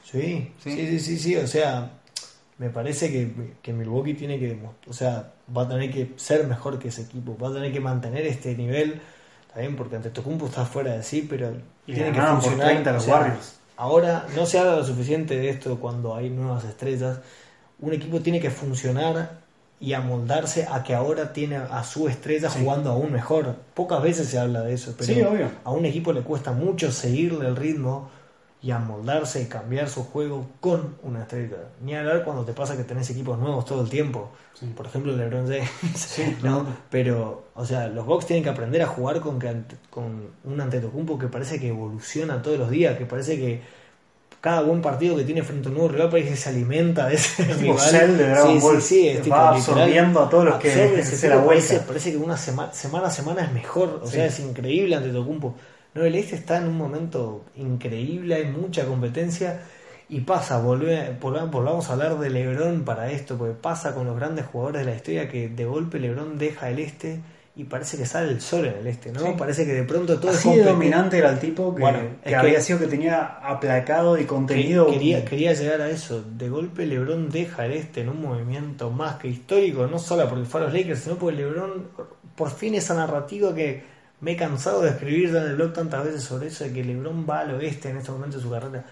Sí, 0.04 0.52
Sí. 0.58 0.70
sí, 0.70 0.86
sí, 0.86 1.00
sí, 1.00 1.18
sí. 1.18 1.36
O 1.36 1.46
sea, 1.46 1.90
me 2.58 2.70
parece 2.70 3.10
que, 3.10 3.30
que 3.62 3.72
Milwaukee 3.72 4.14
tiene 4.14 4.38
que, 4.38 4.58
o 4.88 4.92
sea, 4.92 5.32
va 5.54 5.62
a 5.62 5.68
tener 5.68 5.90
que 5.90 6.12
ser 6.16 6.46
mejor 6.46 6.78
que 6.78 6.88
ese 6.88 7.02
equipo. 7.02 7.36
Va 7.36 7.48
a 7.48 7.52
tener 7.52 7.72
que 7.72 7.80
mantener 7.80 8.26
este 8.26 8.54
nivel. 8.54 9.00
También 9.52 9.76
porque 9.76 9.96
ante 9.96 10.10
Tocumpo 10.10 10.46
está 10.46 10.64
fuera 10.64 10.92
de 10.92 11.02
sí, 11.02 11.26
pero 11.28 11.52
Y 11.86 11.94
tiene 11.94 12.12
que 12.12 12.20
por 12.20 12.28
funcionar. 12.28 12.68
30 12.68 12.92
los 12.92 13.02
o 13.02 13.06
sea, 13.06 13.14
Warriors. 13.14 13.54
Ahora 13.76 14.26
no 14.36 14.46
se 14.46 14.58
habla 14.58 14.76
lo 14.76 14.84
suficiente 14.84 15.36
de 15.36 15.48
esto 15.48 15.78
cuando 15.80 16.14
hay 16.14 16.30
nuevas 16.30 16.64
estrellas. 16.64 17.18
Un 17.80 17.94
equipo 17.94 18.20
tiene 18.20 18.40
que 18.40 18.50
funcionar 18.50 19.40
y 19.80 19.94
amoldarse 19.94 20.66
a 20.70 20.82
que 20.82 20.94
ahora 20.94 21.32
tiene 21.32 21.56
a 21.56 21.82
su 21.84 22.06
estrella 22.06 22.50
Sí. 22.50 22.60
jugando 22.62 22.90
aún 22.90 23.10
mejor. 23.12 23.56
Pocas 23.74 24.02
veces 24.02 24.28
se 24.28 24.38
habla 24.38 24.60
de 24.60 24.74
eso, 24.74 24.94
pero 24.98 25.12
Sí, 25.14 25.22
obvio. 25.22 25.50
a 25.64 25.70
un 25.70 25.86
equipo 25.86 26.12
le 26.12 26.20
cuesta 26.20 26.52
mucho 26.52 26.92
seguirle 26.92 27.48
el 27.48 27.56
ritmo 27.56 28.10
y 28.62 28.72
amoldarse 28.72 29.40
y 29.40 29.46
cambiar 29.46 29.88
su 29.88 30.04
juego 30.04 30.46
con 30.60 30.96
una 31.02 31.22
estrella. 31.22 31.56
Ni 31.82 31.94
hablar 31.94 32.24
cuando 32.24 32.44
te 32.44 32.52
pasa 32.52 32.76
que 32.76 32.84
tenés 32.84 33.08
equipos 33.08 33.38
nuevos 33.38 33.64
todo 33.64 33.80
el 33.80 33.88
tiempo. 33.88 34.30
Sí. 34.52 34.66
Por 34.76 34.84
ejemplo, 34.84 35.16
LeBron 35.16 35.46
James. 35.48 36.18
¿no? 36.42 36.66
Pero, 36.90 37.44
o 37.54 37.64
sea, 37.64 37.86
los 37.88 38.04
Bucks 38.04 38.26
tienen 38.26 38.42
que 38.44 38.50
aprender 38.50 38.82
a 38.82 38.86
jugar 38.86 39.20
con, 39.20 39.38
que 39.38 39.62
con 39.88 40.26
un 40.44 40.60
Antetokounmpo 40.60 41.18
que 41.18 41.28
parece 41.28 41.58
que 41.58 41.68
evoluciona 41.68 42.42
todos 42.42 42.58
los 42.58 42.68
días, 42.68 42.98
que 42.98 43.06
parece 43.06 43.38
que 43.38 43.62
cada 44.40 44.62
buen 44.62 44.80
partido 44.80 45.16
que 45.16 45.24
tiene 45.24 45.42
frente 45.42 45.68
a 45.68 45.70
un 45.70 45.76
nuevo 45.78 45.92
rival 45.92 46.08
parece 46.10 46.30
que 46.30 46.36
se 46.36 46.48
alimenta 46.48 47.06
de 47.08 47.14
ese 47.16 47.44
tipo 47.44 47.76
rival. 47.78 48.16
De 48.16 48.28
Dragon 48.28 48.54
sí, 48.54 48.66
Ball. 48.66 48.82
sí, 48.82 48.88
sí, 49.00 49.08
es 49.08 49.22
tipo, 49.22 49.36
Va 49.36 49.48
absorbiendo 49.50 50.20
a 50.20 50.28
todos 50.30 50.44
los 50.46 50.54
que 50.56 50.70
se 51.04 51.28
la 51.28 51.36
vuelta. 51.36 51.64
parece, 51.66 51.80
parece 51.86 52.10
que 52.12 52.16
una 52.16 52.36
sema- 52.36 52.72
semana 52.72 53.08
a 53.08 53.10
semana 53.10 53.44
es 53.44 53.52
mejor, 53.52 54.00
o 54.02 54.06
Sí. 54.06 54.14
sea, 54.14 54.26
es 54.26 54.40
increíble 54.40 54.96
Antetokounmpo. 54.96 55.54
No, 55.94 56.04
el 56.04 56.14
este 56.14 56.36
está 56.36 56.58
en 56.58 56.68
un 56.68 56.76
momento 56.78 57.44
increíble, 57.56 58.36
hay 58.36 58.44
mucha 58.46 58.84
competencia 58.86 59.60
y 60.08 60.20
pasa, 60.20 60.62
volve- 60.62 61.18
volvamos, 61.20 61.50
volvamos 61.50 61.88
a 61.90 61.92
hablar 61.92 62.18
de 62.18 62.30
LeBron 62.30 62.82
para 62.84 63.10
esto, 63.10 63.36
porque 63.36 63.54
pasa 63.54 63.94
con 63.94 64.06
los 64.06 64.16
grandes 64.16 64.46
jugadores 64.46 64.84
de 64.86 64.90
la 64.90 64.96
historia 64.96 65.28
que 65.28 65.48
de 65.48 65.64
golpe 65.64 65.98
LeBron 65.98 66.38
deja 66.38 66.70
el 66.70 66.78
este 66.78 67.20
y 67.56 67.64
parece 67.64 67.96
que 67.96 68.06
sale 68.06 68.30
el 68.30 68.40
sol 68.40 68.64
en 68.66 68.74
el 68.78 68.86
este, 68.86 69.12
¿no? 69.12 69.20
Sí. 69.20 69.32
Parece 69.36 69.66
que 69.66 69.72
de 69.72 69.82
pronto 69.82 70.18
todo 70.20 70.30
Así 70.30 70.50
es 70.50 70.64
dominante 70.64 71.18
era 71.18 71.30
el 71.30 71.40
tipo 71.40 71.74
que, 71.74 71.80
Bueno, 71.82 71.98
que 71.98 72.06
es 72.06 72.30
que- 72.30 72.36
había 72.36 72.60
sido 72.60 72.78
que 72.78 72.86
tenía 72.86 73.22
aplacado 73.42 74.16
y 74.18 74.24
contenido. 74.24 74.86
Quería, 74.86 75.24
quería 75.24 75.52
llegar 75.52 75.80
a 75.80 75.90
eso. 75.90 76.22
De 76.22 76.48
golpe 76.48 76.86
LeBron 76.86 77.28
deja 77.28 77.66
el 77.66 77.72
este 77.72 78.02
en 78.02 78.08
un 78.10 78.22
movimiento 78.22 78.90
más 78.90 79.16
que 79.16 79.28
histórico, 79.28 79.86
no 79.86 79.98
solo 79.98 80.28
porque 80.28 80.44
fue 80.44 80.60
a 80.60 80.64
los 80.64 80.72
Lakers, 80.72 81.00
sino 81.00 81.16
porque 81.16 81.36
LeBron, 81.38 81.88
por 82.36 82.50
fin 82.50 82.74
esa 82.76 82.94
narrativa 82.94 83.54
que 83.54 83.82
me 84.20 84.32
he 84.32 84.36
cansado 84.36 84.82
de 84.82 84.90
escribir 84.90 85.30
en 85.30 85.36
el 85.36 85.56
blog 85.56 85.72
tantas 85.72 86.04
veces 86.04 86.22
sobre 86.22 86.48
eso, 86.48 86.64
de 86.64 86.72
que 86.72 86.84
LeBron 86.84 87.26
va 87.28 87.40
al 87.40 87.54
oeste 87.54 87.90
en 87.90 87.96
este 87.96 88.12
momento 88.12 88.36
de 88.36 88.42
su 88.42 88.50
carrera. 88.50 88.84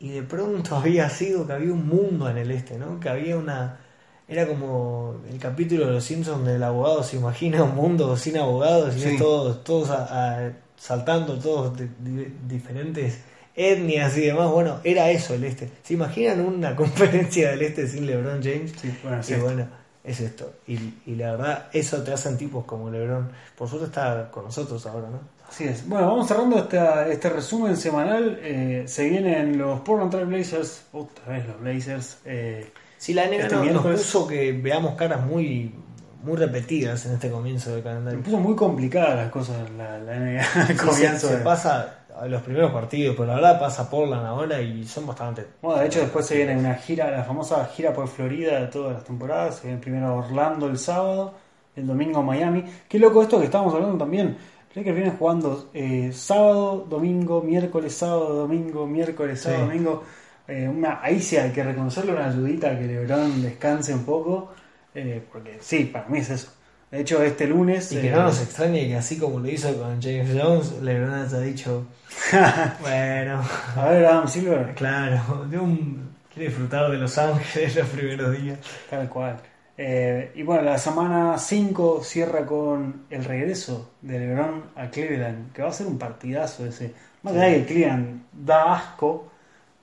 Y 0.00 0.10
de 0.10 0.22
pronto 0.22 0.76
había 0.76 1.08
sido 1.08 1.46
que 1.46 1.52
había 1.52 1.72
un 1.72 1.86
mundo 1.86 2.28
en 2.28 2.38
el 2.38 2.50
este, 2.50 2.76
¿no? 2.76 2.98
Que 2.98 3.08
había 3.08 3.36
una... 3.36 3.78
Era 4.26 4.46
como 4.46 5.16
el 5.30 5.38
capítulo 5.38 5.86
de 5.86 5.92
Los 5.92 6.04
Simpsons 6.04 6.38
donde 6.38 6.54
el 6.56 6.62
abogado 6.62 7.02
se 7.02 7.16
imagina 7.16 7.62
un 7.62 7.74
mundo 7.74 8.16
sin 8.16 8.38
abogados 8.38 8.96
y 8.96 9.00
Sí. 9.00 9.08
es 9.10 9.18
todos, 9.18 9.62
todos 9.64 9.90
a- 9.90 10.46
a- 10.46 10.52
saltando, 10.76 11.38
todos 11.38 11.76
de, 11.76 11.88
de- 12.00 12.32
diferentes 12.48 13.18
etnias 13.54 14.16
y 14.16 14.22
demás. 14.22 14.50
Bueno, 14.50 14.80
era 14.82 15.10
eso 15.10 15.34
el 15.34 15.44
este. 15.44 15.68
¿Se 15.82 15.94
imaginan 15.94 16.40
una 16.40 16.74
conferencia 16.76 17.50
del 17.50 17.62
este 17.62 17.86
sin 17.86 18.06
LeBron 18.06 18.42
James? 18.42 18.72
Sí, 18.80 18.96
bueno, 19.02 19.22
sí. 19.22 19.34
y 19.34 19.36
bueno, 19.36 19.66
es 20.02 20.20
esto. 20.20 20.52
Y, 20.66 20.78
y 21.06 21.14
la 21.16 21.32
verdad, 21.32 21.68
eso 21.72 22.02
te 22.02 22.12
hacen 22.12 22.36
tipos 22.38 22.64
como 22.64 22.90
LeBron. 22.90 23.28
Por 23.56 23.68
suerte 23.68 23.86
está 23.86 24.30
con 24.30 24.44
nosotros 24.44 24.84
ahora, 24.86 25.08
¿no? 25.10 25.20
Así 25.48 25.64
es. 25.64 25.86
Bueno, 25.86 26.06
vamos 26.08 26.26
cerrando 26.26 26.56
esta, 26.58 27.06
este 27.08 27.28
resumen 27.28 27.76
semanal. 27.76 28.38
Eh, 28.42 28.84
se 28.86 29.08
vienen 29.08 29.58
los 29.58 29.80
Portland 29.80 30.10
Trail 30.10 30.26
Blazers. 30.26 30.84
Otra 30.92 31.34
vez 31.34 31.46
los 31.46 31.60
Blazers. 31.60 32.18
Eh, 32.24 32.72
Sí, 33.04 33.12
la 33.14 33.24
NBA 33.26 33.42
Este 33.42 33.56
no- 33.56 33.64
nos 33.64 33.82
puso 33.86 34.26
que 34.26 34.52
veamos 34.52 34.94
caras 34.94 35.24
muy, 35.26 35.74
muy 36.22 36.36
repetidas 36.36 37.04
en 37.06 37.12
este 37.14 37.30
comienzo 37.30 37.70
del 37.70 37.80
se 37.80 37.84
calendario. 37.84 38.20
puso 38.22 38.38
muy 38.38 38.54
complicadas 38.56 39.16
las 39.16 39.30
cosas 39.30 39.68
en 39.68 39.76
la, 39.76 39.98
la 39.98 40.16
NBA 40.16 40.42
Sí, 40.68 40.74
comienzo. 40.86 41.26
se, 41.26 41.28
se 41.28 41.36
de- 41.38 41.44
pasa 41.44 41.98
a 42.18 42.26
los 42.26 42.40
primeros 42.42 42.70
partidos, 42.72 43.14
pero 43.16 43.26
la 43.28 43.34
verdad 43.34 43.60
pasa 43.60 43.90
Portland 43.90 44.24
ahora 44.24 44.60
y 44.62 44.86
son 44.86 45.06
bastante. 45.06 45.44
Bueno, 45.60 45.80
de 45.80 45.86
hecho 45.86 46.00
después 46.00 46.24
se 46.24 46.36
viene 46.36 46.56
una 46.56 46.74
gira, 46.76 47.10
la 47.10 47.24
famosa 47.24 47.66
gira 47.66 47.92
por 47.92 48.08
Florida 48.08 48.60
de 48.60 48.68
todas 48.68 48.94
las 48.94 49.04
temporadas. 49.04 49.56
Se 49.56 49.66
viene 49.66 49.82
primero 49.82 50.16
Orlando 50.16 50.66
el 50.68 50.78
sábado, 50.78 51.34
el 51.76 51.86
domingo 51.86 52.22
Miami. 52.22 52.64
Qué 52.88 52.98
loco 52.98 53.20
esto 53.22 53.38
que 53.38 53.44
estábamos 53.46 53.74
hablando 53.74 53.98
también. 53.98 54.36
Lakers 54.76 54.96
viene 54.96 55.10
jugando 55.18 55.70
eh, 55.74 56.10
sábado, 56.12 56.86
domingo, 56.88 57.42
miércoles, 57.42 57.94
sábado, 57.94 58.32
domingo, 58.34 58.86
miércoles, 58.86 59.40
sábado, 59.42 59.62
Sí. 59.64 59.68
domingo. 59.68 60.02
Eh, 60.48 60.68
una, 60.68 61.00
ahí 61.02 61.20
sí 61.20 61.36
hay 61.36 61.50
que 61.52 61.62
reconocerle 61.64 62.12
una 62.12 62.28
ayudita 62.28 62.70
a 62.70 62.78
que 62.78 62.84
LeBron 62.86 63.42
descanse 63.42 63.94
un 63.94 64.04
poco. 64.04 64.52
eh, 64.94 65.22
porque 65.32 65.58
sí, 65.60 65.84
para 65.86 66.06
mí 66.08 66.18
es 66.18 66.30
eso. 66.30 66.52
De 66.90 67.00
hecho, 67.00 67.22
este 67.22 67.46
lunes. 67.46 67.90
Y 67.92 67.96
que 68.00 68.08
eh, 68.08 68.12
no 68.12 68.24
nos 68.24 68.40
extrañe 68.40 68.86
que 68.86 68.96
así 68.96 69.18
como 69.18 69.40
lo 69.40 69.48
hizo 69.48 69.74
con 69.76 70.00
James 70.00 70.30
Jones, 70.40 70.72
LeBron 70.82 71.12
haya 71.14 71.40
dicho, 71.40 71.86
bueno, 72.80 73.42
A 73.76 73.88
ver, 73.88 74.06
Adam 74.06 74.28
Silver. 74.28 74.74
claro, 74.74 75.46
de 75.48 75.58
un, 75.58 76.10
quiere 76.32 76.48
disfrutar 76.50 76.90
de 76.90 76.98
Los 76.98 77.16
Ángeles 77.18 77.74
los 77.76 77.88
primeros 77.88 78.40
días. 78.40 78.58
Tal 78.90 79.08
cual. 79.08 79.36
Eh, 79.76 80.30
y 80.36 80.42
bueno, 80.44 80.62
la 80.62 80.78
semana 80.78 81.36
5 81.36 82.02
cierra 82.04 82.46
con 82.46 83.06
el 83.10 83.24
regreso 83.24 83.90
de 84.02 84.20
LeBron 84.20 84.62
a 84.76 84.88
Cleveland, 84.88 85.52
que 85.52 85.62
va 85.62 85.70
a 85.70 85.72
ser 85.72 85.88
un 85.88 85.98
partidazo 85.98 86.64
ese. 86.64 86.92
Más 87.22 87.34
allá 87.34 87.54
que 87.56 87.64
Cleveland 87.64 88.22
da 88.32 88.74
asco, 88.74 89.32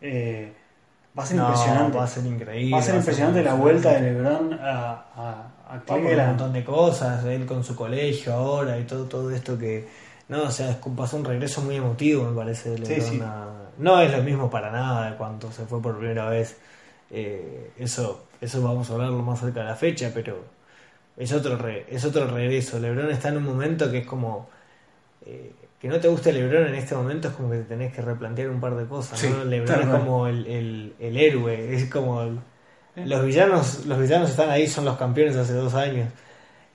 eh, 0.01 0.53
va 1.17 1.23
a 1.23 1.25
ser 1.25 1.37
No, 1.37 1.43
impresionante. 1.43 1.97
Va 1.97 2.03
a 2.03 2.07
ser 2.07 2.25
increíble. 2.25 2.73
Va 2.75 2.79
a 2.79 2.81
ser 2.83 2.95
impresionante 2.95 3.43
la 3.43 3.53
vuelta 3.53 3.91
de 3.93 4.01
LeBron 4.01 4.53
a, 4.53 4.91
a, 5.15 5.75
a 5.75 5.79
por 5.85 5.97
un 5.97 6.03
Cleveland. 6.03 6.29
montón 6.29 6.53
de 6.53 6.63
cosas, 6.63 7.23
él 7.25 7.45
con 7.45 7.63
su 7.63 7.75
colegio 7.75 8.33
ahora 8.33 8.77
y 8.79 8.83
todo, 8.85 9.05
todo 9.05 9.31
esto 9.31 9.57
que... 9.57 9.87
No, 10.29 10.43
o 10.43 10.51
sea, 10.51 10.71
es- 10.71 10.77
pasó 10.95 11.17
un 11.17 11.25
regreso 11.25 11.61
muy 11.61 11.75
emotivo, 11.75 12.23
me 12.29 12.35
parece. 12.35 12.77
Sí, 12.83 12.99
LeBron 12.99 13.01
sí. 13.01 13.21
a- 13.21 13.47
No 13.77 13.99
es 14.01 14.11
lo 14.15 14.23
mismo 14.23 14.49
para 14.49 14.71
nada 14.71 15.11
de 15.11 15.17
cuando 15.17 15.51
se 15.51 15.65
fue 15.65 15.81
por 15.81 15.97
primera 15.97 16.29
vez. 16.29 16.57
Eh, 17.09 17.71
eso, 17.77 18.27
eso 18.39 18.61
vamos 18.61 18.89
a 18.89 18.93
hablarlo 18.93 19.19
más 19.23 19.39
cerca 19.39 19.61
de 19.61 19.65
la 19.67 19.75
fecha, 19.75 20.11
pero 20.13 20.45
es 21.17 21.31
otro, 21.33 21.57
re- 21.57 21.85
es 21.89 22.05
otro 22.05 22.27
regreso. 22.27 22.79
LeBron 22.79 23.11
está 23.11 23.29
en 23.29 23.37
un 23.37 23.43
momento 23.45 23.91
que 23.91 23.99
es 23.99 24.07
como... 24.07 24.49
eh, 25.25 25.53
que 25.81 25.87
no 25.87 25.99
te 25.99 26.07
guste 26.07 26.31
LeBron 26.31 26.67
en 26.67 26.75
este 26.75 26.93
momento 26.95 27.29
es 27.29 27.33
como 27.33 27.49
que 27.49 27.57
te 27.57 27.63
tenés 27.63 27.91
que 27.93 28.01
replantear 28.03 28.49
un 28.49 28.61
par 28.61 28.75
de 28.75 28.85
cosas. 28.85 29.17
Sí, 29.19 29.27
¿no? 29.29 29.43
LeBron 29.43 29.81
es 29.81 29.87
como 29.87 30.27
el, 30.27 30.45
el- 30.47 30.93
el 30.99 31.17
héroe, 31.17 31.75
es 31.75 31.89
como... 31.89 32.21
el- 32.21 32.39
los 33.05 33.25
villanos, 33.25 33.85
los 33.85 33.99
villanos 33.99 34.29
están 34.29 34.49
ahí, 34.49 34.67
son 34.67 34.83
los 34.85 34.97
campeones 34.97 35.35
hace 35.37 35.53
dos 35.53 35.73
años. 35.73 36.09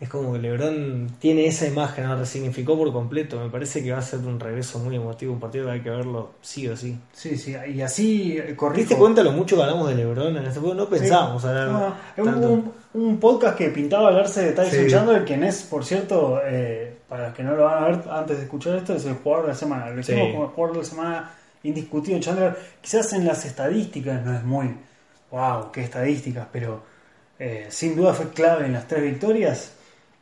Es 0.00 0.08
como 0.10 0.32
que 0.34 0.38
LeBron 0.40 1.08
tiene 1.18 1.46
esa 1.46 1.66
imagen, 1.66 2.04
¿no? 2.04 2.16
resignificó 2.16 2.76
por 2.76 2.92
completo. 2.92 3.38
Me 3.38 3.48
parece 3.48 3.82
que 3.82 3.92
va 3.92 3.98
a 3.98 4.02
ser 4.02 4.18
un 4.20 4.38
regreso 4.40 4.78
muy 4.78 4.96
emotivo, 4.96 5.32
un 5.32 5.40
partido 5.40 5.66
que 5.66 5.72
hay 5.72 5.80
que 5.80 5.88
verlo 5.90 6.32
sí 6.42 6.68
o 6.68 6.76
sí. 6.76 6.98
Sí, 7.12 7.36
sí, 7.38 7.54
y 7.72 7.80
así 7.80 8.36
eh, 8.38 8.54
corrijo. 8.56 8.74
¿Te 8.74 8.80
diste 8.80 8.96
cuenta 8.96 9.22
lo 9.22 9.32
mucho 9.32 9.56
que 9.56 9.62
hablamos 9.62 9.88
de 9.88 9.94
LeBron 9.94 10.36
en 10.36 10.44
este 10.46 10.60
juego? 10.60 10.74
No 10.74 10.88
pensábamos 10.88 11.40
Sí. 11.42 11.48
hablar 11.48 11.68
No, 11.68 11.94
es 12.16 12.24
tanto. 12.24 12.48
un, 12.50 12.72
un 12.94 13.20
podcast 13.20 13.56
que 13.56 13.68
pintaba 13.70 14.08
hablarse 14.08 14.42
de 14.44 14.52
Tyson 14.52 14.84
Sí. 14.84 14.90
Chandler, 14.90 15.24
quien 15.24 15.44
es, 15.44 15.62
por 15.62 15.82
cierto, 15.84 16.40
eh, 16.44 16.95
para 17.08 17.26
los 17.28 17.34
que 17.36 17.42
no 17.42 17.54
lo 17.56 17.64
van 17.64 17.84
a 17.84 17.86
ver 17.88 18.00
antes 18.10 18.36
de 18.38 18.42
escuchar 18.44 18.76
esto, 18.76 18.94
es 18.94 19.04
el 19.04 19.14
jugador 19.14 19.46
de 19.46 19.52
la 19.52 19.58
semana. 19.58 19.90
Lo 19.90 20.02
Sí. 20.02 20.12
hicimos 20.12 20.32
como 20.32 20.44
el 20.44 20.50
jugador 20.50 20.76
de 20.76 20.82
la 20.82 20.88
semana 20.88 21.30
indiscutido. 21.62 22.18
Chandler, 22.20 22.56
quizás 22.80 23.12
en 23.12 23.26
las 23.26 23.44
estadísticas 23.44 24.24
no 24.24 24.34
es 24.36 24.42
muy, 24.44 24.74
wow, 25.30 25.70
qué 25.72 25.82
estadísticas, 25.82 26.46
pero 26.52 26.82
eh, 27.38 27.66
sin 27.68 27.94
duda 27.96 28.14
fue 28.14 28.30
clave 28.30 28.66
en 28.66 28.72
las 28.72 28.86
tres 28.88 29.02
victorias. 29.02 29.72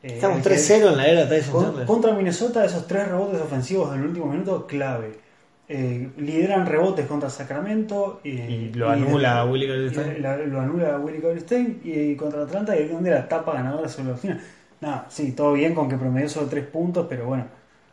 Eh, 0.02 0.14
Estamos 0.14 0.38
el 0.38 0.42
que- 0.42 0.48
3-0 0.50 0.88
en 0.90 0.96
la 0.96 1.06
era 1.06 1.28
Tyson 1.28 1.52
con- 1.52 1.64
Chandler. 1.64 1.86
contra 1.86 2.12
Minnesota, 2.12 2.64
esos 2.64 2.86
tres 2.86 3.08
rebotes 3.08 3.40
ofensivos 3.40 3.92
del 3.92 4.02
último 4.02 4.26
minuto, 4.26 4.66
clave. 4.66 5.22
Eh, 5.66 6.10
lideran 6.18 6.66
rebotes 6.66 7.06
contra 7.06 7.30
Sacramento 7.30 8.20
y, 8.22 8.30
Y 8.32 8.72
lo 8.74 8.90
anula 8.90 9.46
Willie 9.46 9.66
Cauley-Stein. 9.66 10.16
y 10.18 10.20
la- 10.20 10.36
Lo 10.36 10.60
anula 10.60 10.98
Willie 10.98 11.22
Cauley-Stein 11.22 11.80
y 11.82 12.14
contra 12.16 12.42
Atlanta 12.42 12.76
y 12.78 12.86
donde 12.88 13.10
la 13.10 13.26
tapa 13.26 13.54
ganadora 13.54 13.88
sobre 13.88 14.10
la 14.10 14.16
final. 14.18 14.40
Nada, 14.84 15.06
sí, 15.08 15.32
todo 15.32 15.52
bien 15.54 15.74
con 15.74 15.88
que 15.88 15.96
promedió 15.96 16.28
solo 16.28 16.46
tres 16.48 16.66
puntos, 16.66 17.06
pero 17.08 17.26
bueno. 17.26 17.46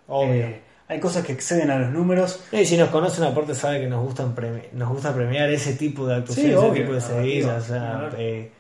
Obvio. 0.07 0.33
eh, 0.33 0.61
hay 0.89 0.99
cosas 0.99 1.25
que 1.25 1.31
exceden 1.31 1.71
a 1.71 1.77
los 1.79 1.89
números. 1.91 2.43
Y 2.51 2.65
si 2.65 2.75
nos 2.75 2.89
conocen 2.89 3.23
aparte 3.23 3.55
sabe 3.55 3.79
que 3.79 3.87
nos 3.87 4.03
gustan 4.03 4.35
nos 4.73 4.89
gusta 4.89 5.13
premiar 5.13 5.49
ese 5.49 5.73
tipo 5.75 6.05
de 6.05 6.15
actuaciones, 6.15 6.59
Sí, 6.59 6.65
ese 6.67 6.75
tipo 6.81 6.93
de 6.93 7.01
seguidas. 7.01 7.63
O 7.63 7.67
sea, 7.67 7.79
claro. 7.79 8.09
eh, 8.17 8.51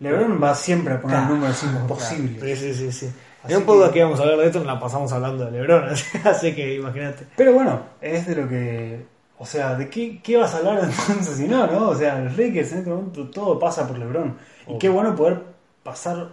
LeBron 0.00 0.42
va 0.42 0.54
siempre 0.54 0.94
a 0.94 1.00
poner 1.00 1.18
Claro, 1.18 1.34
números 1.34 1.58
claro. 1.60 1.78
imposibles. 1.80 2.58
Sí, 2.58 2.72
sí, 2.72 2.74
sí. 2.74 2.92
sí. 2.92 3.12
Así 3.42 3.52
En 3.52 3.58
un 3.68 3.90
que- 3.92 3.98
íbamos 3.98 4.18
a 4.18 4.22
hablar 4.22 4.38
de 4.38 4.46
esto, 4.46 4.58
nos 4.58 4.66
la 4.66 4.80
pasamos 4.80 5.12
hablando 5.12 5.44
de 5.44 5.50
LeBron, 5.52 5.88
así 6.24 6.54
que 6.54 6.74
imagínate. 6.76 7.26
Pero 7.36 7.52
bueno, 7.52 7.80
es 8.00 8.26
de 8.26 8.34
lo 8.34 8.48
que. 8.48 9.04
O 9.38 9.44
sea, 9.46 9.74
¿de 9.76 9.88
qué, 9.90 10.20
qué 10.22 10.36
vas 10.38 10.54
a 10.54 10.58
hablar 10.58 10.78
entonces 10.82 11.36
si 11.36 11.46
no, 11.46 11.66
no? 11.66 11.90
O 11.90 11.94
sea, 11.94 12.18
los 12.18 12.36
Lakers 12.36 12.72
en 12.72 12.78
este 12.78 12.90
momento 12.90 13.28
todo 13.28 13.58
pasa 13.58 13.86
por 13.86 13.98
LeBron. 13.98 14.36
Y 14.68 14.78
qué 14.78 14.88
bueno 14.88 15.14
poder 15.14 15.42
pasar 15.82 16.28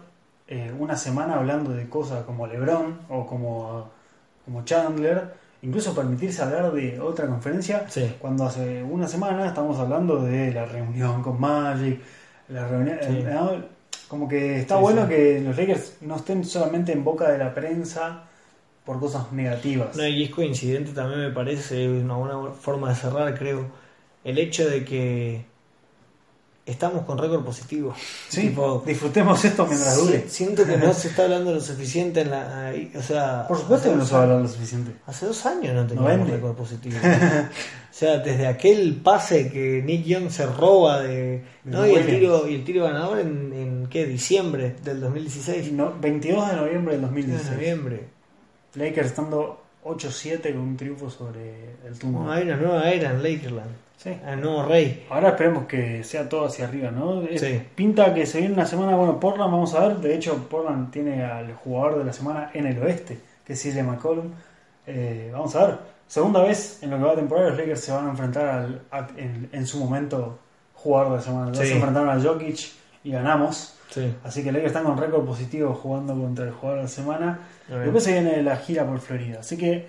eh, 0.47 0.71
una 0.77 0.95
semana 0.95 1.35
hablando 1.35 1.71
de 1.71 1.89
cosas 1.89 2.23
como 2.25 2.47
LeBron 2.47 2.99
o 3.09 3.25
como, 3.25 3.89
como 4.43 4.63
Chandler. 4.65 5.33
Incluso 5.61 5.95
permitirse 5.95 6.43
hablar 6.43 6.71
de 6.73 6.99
otra 6.99 7.25
conferencia. 7.27 7.89
Sí. 7.89 8.15
Cuando 8.19 8.45
hace 8.45 8.83
una 8.83 9.07
semana 9.07 9.47
estamos 9.47 9.79
hablando 9.79 10.21
de 10.21 10.51
la 10.53 10.65
reunión 10.65 11.23
con 11.23 11.39
Magic. 11.39 11.99
La 12.49 12.67
reunión. 12.67 12.97
Sí. 13.01 13.07
eh, 13.17 13.29
¿no? 13.33 13.63
Como 14.07 14.27
que 14.27 14.59
está 14.59 14.75
Sí, 14.75 14.81
bueno 14.81 15.07
que 15.07 15.41
los 15.41 15.57
Lakers 15.57 15.97
no 16.01 16.17
estén 16.17 16.45
solamente 16.45 16.91
en 16.91 17.03
boca 17.03 17.29
de 17.31 17.39
la 17.39 17.53
prensa 17.55 18.25
por 18.85 18.99
cosas 18.99 19.31
negativas. 19.31 19.95
No, 19.95 20.05
y 20.05 20.23
es 20.25 20.29
coincidente 20.29 20.91
también 20.91 21.21
me 21.21 21.31
parece 21.31 21.89
una 21.89 22.15
buena 22.15 22.51
forma 22.51 22.89
de 22.89 22.95
cerrar, 22.95 23.35
creo, 23.37 23.65
el 24.23 24.37
hecho 24.37 24.69
de 24.69 24.85
que 24.85 25.45
estamos 26.65 27.03
con 27.05 27.17
récord 27.17 27.43
positivo. 27.45 27.93
Sí, 28.29 28.41
Tipo, 28.49 28.83
disfrutemos 28.85 29.43
esto 29.45 29.65
mientras 29.67 29.97
dure. 29.97 30.23
si- 30.23 30.29
siento 30.29 30.65
que 30.65 30.77
no 30.77 30.93
se 30.95 31.09
está 31.09 31.23
hablando 31.25 31.51
lo 31.53 31.61
suficiente 31.61 32.21
en 32.21 32.31
la... 32.31 32.73
o 32.97 33.01
sea, 33.03 33.47
Por 33.47 33.57
supuesto 33.59 33.89
que 33.91 33.95
no 33.97 34.05
se 34.05 34.13
va 34.13 34.19
a 34.21 34.23
hablar 34.23 34.41
lo 34.41 34.47
suficiente. 34.47 34.91
Hace 35.05 35.25
dos 35.27 35.45
años 35.45 35.73
no 35.75 35.85
teníamos 35.85 36.29
récord 36.29 36.55
positivo. 36.55 36.95
o 37.03 37.93
sea, 37.97 38.17
desde 38.17 38.47
aquel 38.47 38.95
pase 39.03 39.51
que 39.51 39.83
Nick 39.85 40.05
Young 40.05 40.29
se 40.31 40.45
roba 40.47 41.01
de... 41.01 41.43
¿no? 41.65 41.83
De 41.83 41.91
Y, 41.93 41.95
el 41.95 42.05
tiro, 42.07 42.47
y 42.47 42.55
el 42.55 42.63
tiro 42.65 42.83
ganador 42.85 43.19
en, 43.19 43.53
en 43.53 43.87
¿qué? 43.87 44.05
Diciembre 44.07 44.75
del 44.83 44.99
2016. 45.01 45.71
No, 45.71 45.93
22 46.01 46.49
de 46.49 46.55
noviembre 46.55 46.93
del 46.93 47.01
De 47.01 47.07
2016. 47.07 47.51
noviembre. 47.51 48.07
Lakers 48.73 49.07
estando 49.07 49.61
8-7 49.85 50.51
con 50.51 50.61
un 50.61 50.77
triunfo 50.77 51.09
sobre 51.11 51.75
el 51.85 51.97
Tumor. 51.99 52.25
No, 52.25 52.31
hay 52.31 52.43
una 52.43 52.55
nueva 52.57 52.89
era 52.91 53.11
en 53.11 53.21
Lakerland. 53.23 53.84
Sí. 53.97 54.15
El 54.27 54.41
nuevo 54.41 54.63
rey. 54.63 55.05
Ahora 55.09 55.29
esperemos 55.29 55.65
que 55.65 56.03
sea 56.03 56.29
todo 56.29 56.45
hacia 56.45 56.67
arriba, 56.67 56.91
¿no? 56.91 57.21
Es- 57.23 57.41
Sí. 57.41 57.61
Pinta 57.75 58.13
que 58.13 58.25
se 58.25 58.39
viene 58.39 58.53
una 58.53 58.65
semana, 58.65 58.95
bueno, 58.95 59.19
Portland 59.19 59.51
vamos 59.51 59.73
a 59.73 59.87
ver, 59.87 59.97
de 59.97 60.15
hecho 60.15 60.47
Portland 60.49 60.91
tiene 60.91 61.23
al 61.23 61.53
jugador 61.53 61.97
de 61.99 62.05
la 62.05 62.13
semana 62.13 62.51
en 62.53 62.67
el 62.67 62.81
oeste, 62.83 63.17
que 63.43 63.53
es 63.53 63.61
CJ 63.61 63.81
McCollum. 63.83 64.31
Eh, 64.85 65.29
vamos 65.33 65.55
a 65.55 65.65
ver, 65.67 65.77
segunda 66.07 66.43
vez 66.43 66.83
en 66.83 66.91
lo 66.91 66.97
que 66.97 67.03
va 67.03 67.11
a 67.13 67.15
temporada 67.15 67.49
los 67.49 67.57
Lakers 67.57 67.79
se 67.79 67.91
van 67.91 68.05
a 68.07 68.09
enfrentar 68.11 68.47
al, 68.47 68.81
a- 68.91 69.07
en, 69.17 69.49
en 69.51 69.65
su 69.65 69.79
momento 69.79 70.37
jugador 70.75 71.11
de 71.11 71.15
la 71.17 71.21
semana. 71.23 71.51
Ya 71.53 71.61
Sí. 71.61 71.67
se 71.69 71.73
enfrentaron 71.75 72.09
a 72.09 72.21
Jokic 72.21 72.59
y 73.03 73.11
ganamos. 73.11 73.71
Sí. 73.89 74.13
Así 74.23 74.43
que 74.43 74.51
Lakers 74.51 74.67
están 74.67 74.83
con 74.83 74.97
récord 74.97 75.25
positivo 75.25 75.73
jugando 75.73 76.13
contra 76.13 76.45
el 76.45 76.51
jugador 76.51 76.77
de 76.79 76.83
la 76.83 76.89
semana. 76.89 77.39
Después 77.69 78.03
se 78.03 78.11
viene 78.13 78.43
la 78.43 78.57
gira 78.57 78.85
por 78.85 78.99
Florida. 78.99 79.39
Así 79.39 79.57
que 79.57 79.87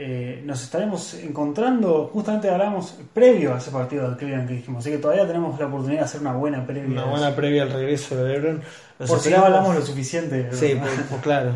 eh, 0.00 0.42
nos 0.44 0.62
estaremos 0.62 1.14
encontrando. 1.14 2.08
Justamente 2.12 2.48
hablamos 2.48 2.94
previo 3.12 3.54
a 3.54 3.58
ese 3.58 3.72
partido 3.72 4.08
del 4.08 4.16
Cleveland 4.16 4.46
que 4.46 4.54
dijimos. 4.54 4.84
Así 4.84 4.92
que 4.92 4.98
todavía 4.98 5.26
tenemos 5.26 5.58
la 5.58 5.66
oportunidad 5.66 6.00
de 6.00 6.04
hacer 6.04 6.20
una 6.20 6.34
buena 6.34 6.64
previa. 6.64 7.02
Una 7.02 7.10
buena 7.10 7.34
previa 7.34 7.64
al 7.64 7.72
regreso 7.72 8.14
de 8.16 8.32
LeBron. 8.32 8.62
Los 9.00 9.10
por 9.10 9.18
si 9.18 9.30
no 9.30 9.44
hablamos 9.44 9.74
lo 9.74 9.82
suciente. 9.82 10.44
¿no? 10.44 10.56
Sí, 10.56 10.76
pues, 10.80 10.92
pues 11.08 11.20
claro. 11.20 11.52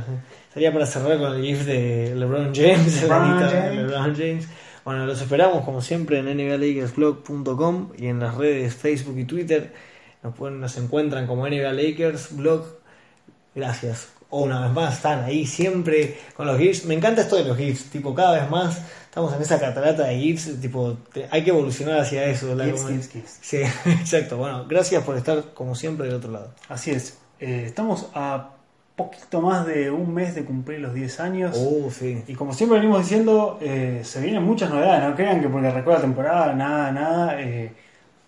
Sería 0.52 0.72
para 0.72 0.86
cerrar 0.86 1.18
con 1.18 1.34
el 1.34 1.42
GIF 1.42 1.64
de 1.64 2.14
LeBron 2.16 2.52
de 2.52 2.74
James. 2.74 3.02
LeBron 3.02 4.16
James. 4.16 4.48
Bueno, 4.84 5.06
los 5.06 5.22
esperamos 5.22 5.64
como 5.64 5.80
siempre 5.80 6.18
en 6.18 6.24
nbalakersblog.com 6.24 7.92
y 7.96 8.08
en 8.08 8.18
las 8.18 8.34
redes 8.34 8.74
Facebook 8.74 9.18
y 9.18 9.24
Twitter. 9.24 9.72
Nos, 10.24 10.34
pueden, 10.34 10.60
nos 10.60 10.76
encuentran 10.76 11.28
como 11.28 11.46
NBA 11.46 11.72
Lakers 11.72 12.36
Blog. 12.36 12.66
Gracias. 13.54 14.08
O 14.34 14.44
una 14.44 14.62
vez 14.62 14.72
más, 14.72 14.94
están 14.94 15.24
ahí 15.24 15.46
siempre 15.46 16.16
con 16.34 16.46
los 16.46 16.56
GIFs. 16.58 16.86
Me 16.86 16.94
encanta 16.94 17.20
esto 17.20 17.36
de 17.36 17.44
los 17.44 17.56
GIFs. 17.56 17.90
Tipo, 17.90 18.14
cada 18.14 18.32
vez 18.40 18.48
más 18.50 18.80
estamos 19.04 19.34
en 19.34 19.42
esa 19.42 19.60
catarata 19.60 20.04
de 20.04 20.18
GIFs. 20.18 20.58
Tipo, 20.60 20.96
te- 21.12 21.28
hay 21.30 21.44
que 21.44 21.50
evolucionar 21.50 22.00
hacia 22.00 22.24
eso. 22.24 22.54
la- 22.54 22.64
Gifs, 22.64 22.88
gifs, 22.88 23.08
gifs. 23.10 23.38
Sí, 23.42 23.58
exacto. 23.86 24.38
Bueno, 24.38 24.64
gracias 24.66 25.04
por 25.04 25.18
estar 25.18 25.52
como 25.52 25.74
siempre 25.74 26.06
del 26.06 26.16
otro 26.16 26.30
lado. 26.32 26.54
Así 26.70 26.90
es. 26.92 27.18
Eh, 27.40 27.64
estamos 27.66 28.06
a 28.14 28.52
poquito 28.96 29.42
más 29.42 29.66
de 29.66 29.90
un 29.90 30.14
mes 30.14 30.34
de 30.34 30.44
cumplir 30.44 30.80
los 30.80 30.94
10 30.94 31.20
años. 31.20 31.54
Oh, 31.58 31.90
sí. 31.90 32.22
Y 32.26 32.34
como 32.34 32.54
siempre 32.54 32.78
venimos 32.78 33.00
diciendo, 33.02 33.58
eh, 33.60 34.00
se 34.02 34.20
vienen 34.22 34.42
muchas 34.44 34.70
novedades. 34.70 35.08
No 35.10 35.14
crean 35.14 35.42
que 35.42 35.48
porque 35.48 35.70
recuerda 35.70 36.00
temporada, 36.00 36.54
nada, 36.54 36.90
nada. 36.90 37.38
eh, 37.42 37.70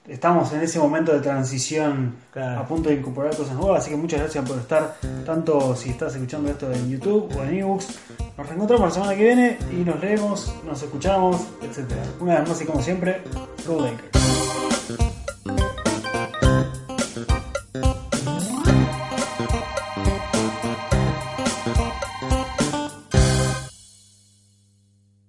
estamos 0.09 0.52
en 0.52 0.61
ese 0.61 0.78
momento 0.78 1.12
de 1.12 1.20
transición 1.20 2.14
Claro. 2.32 2.61
a 2.61 2.66
punto 2.66 2.88
de 2.88 2.96
incorporar 2.96 3.36
cosas 3.36 3.55
nuevas. 3.55 3.82
Así 3.82 3.90
que 3.90 3.96
muchas 3.96 4.20
gracias 4.20 4.48
por 4.48 4.59
estar, 4.59 4.96
tanto 5.24 5.76
si 5.76 5.90
estás 5.90 6.14
escuchando 6.14 6.50
esto 6.50 6.70
en 6.72 6.90
YouTube 6.90 7.30
o 7.36 7.42
en 7.44 7.55
ebooks. 7.59 7.86
Nos 8.36 8.46
reencontramos 8.46 8.88
la 8.88 8.94
semana 8.94 9.14
que 9.16 9.24
viene 9.24 9.59
y 9.72 9.76
nos 9.76 10.00
leemos, 10.00 10.55
nos 10.66 10.82
escuchamos, 10.82 11.42
etc. 11.62 11.92
Una 12.20 12.40
vez 12.40 12.48
más 12.48 12.61
y 12.61 12.64
como 12.64 12.82
siempre, 12.82 13.22
Go 13.66 13.80
Lakers. 13.80 14.43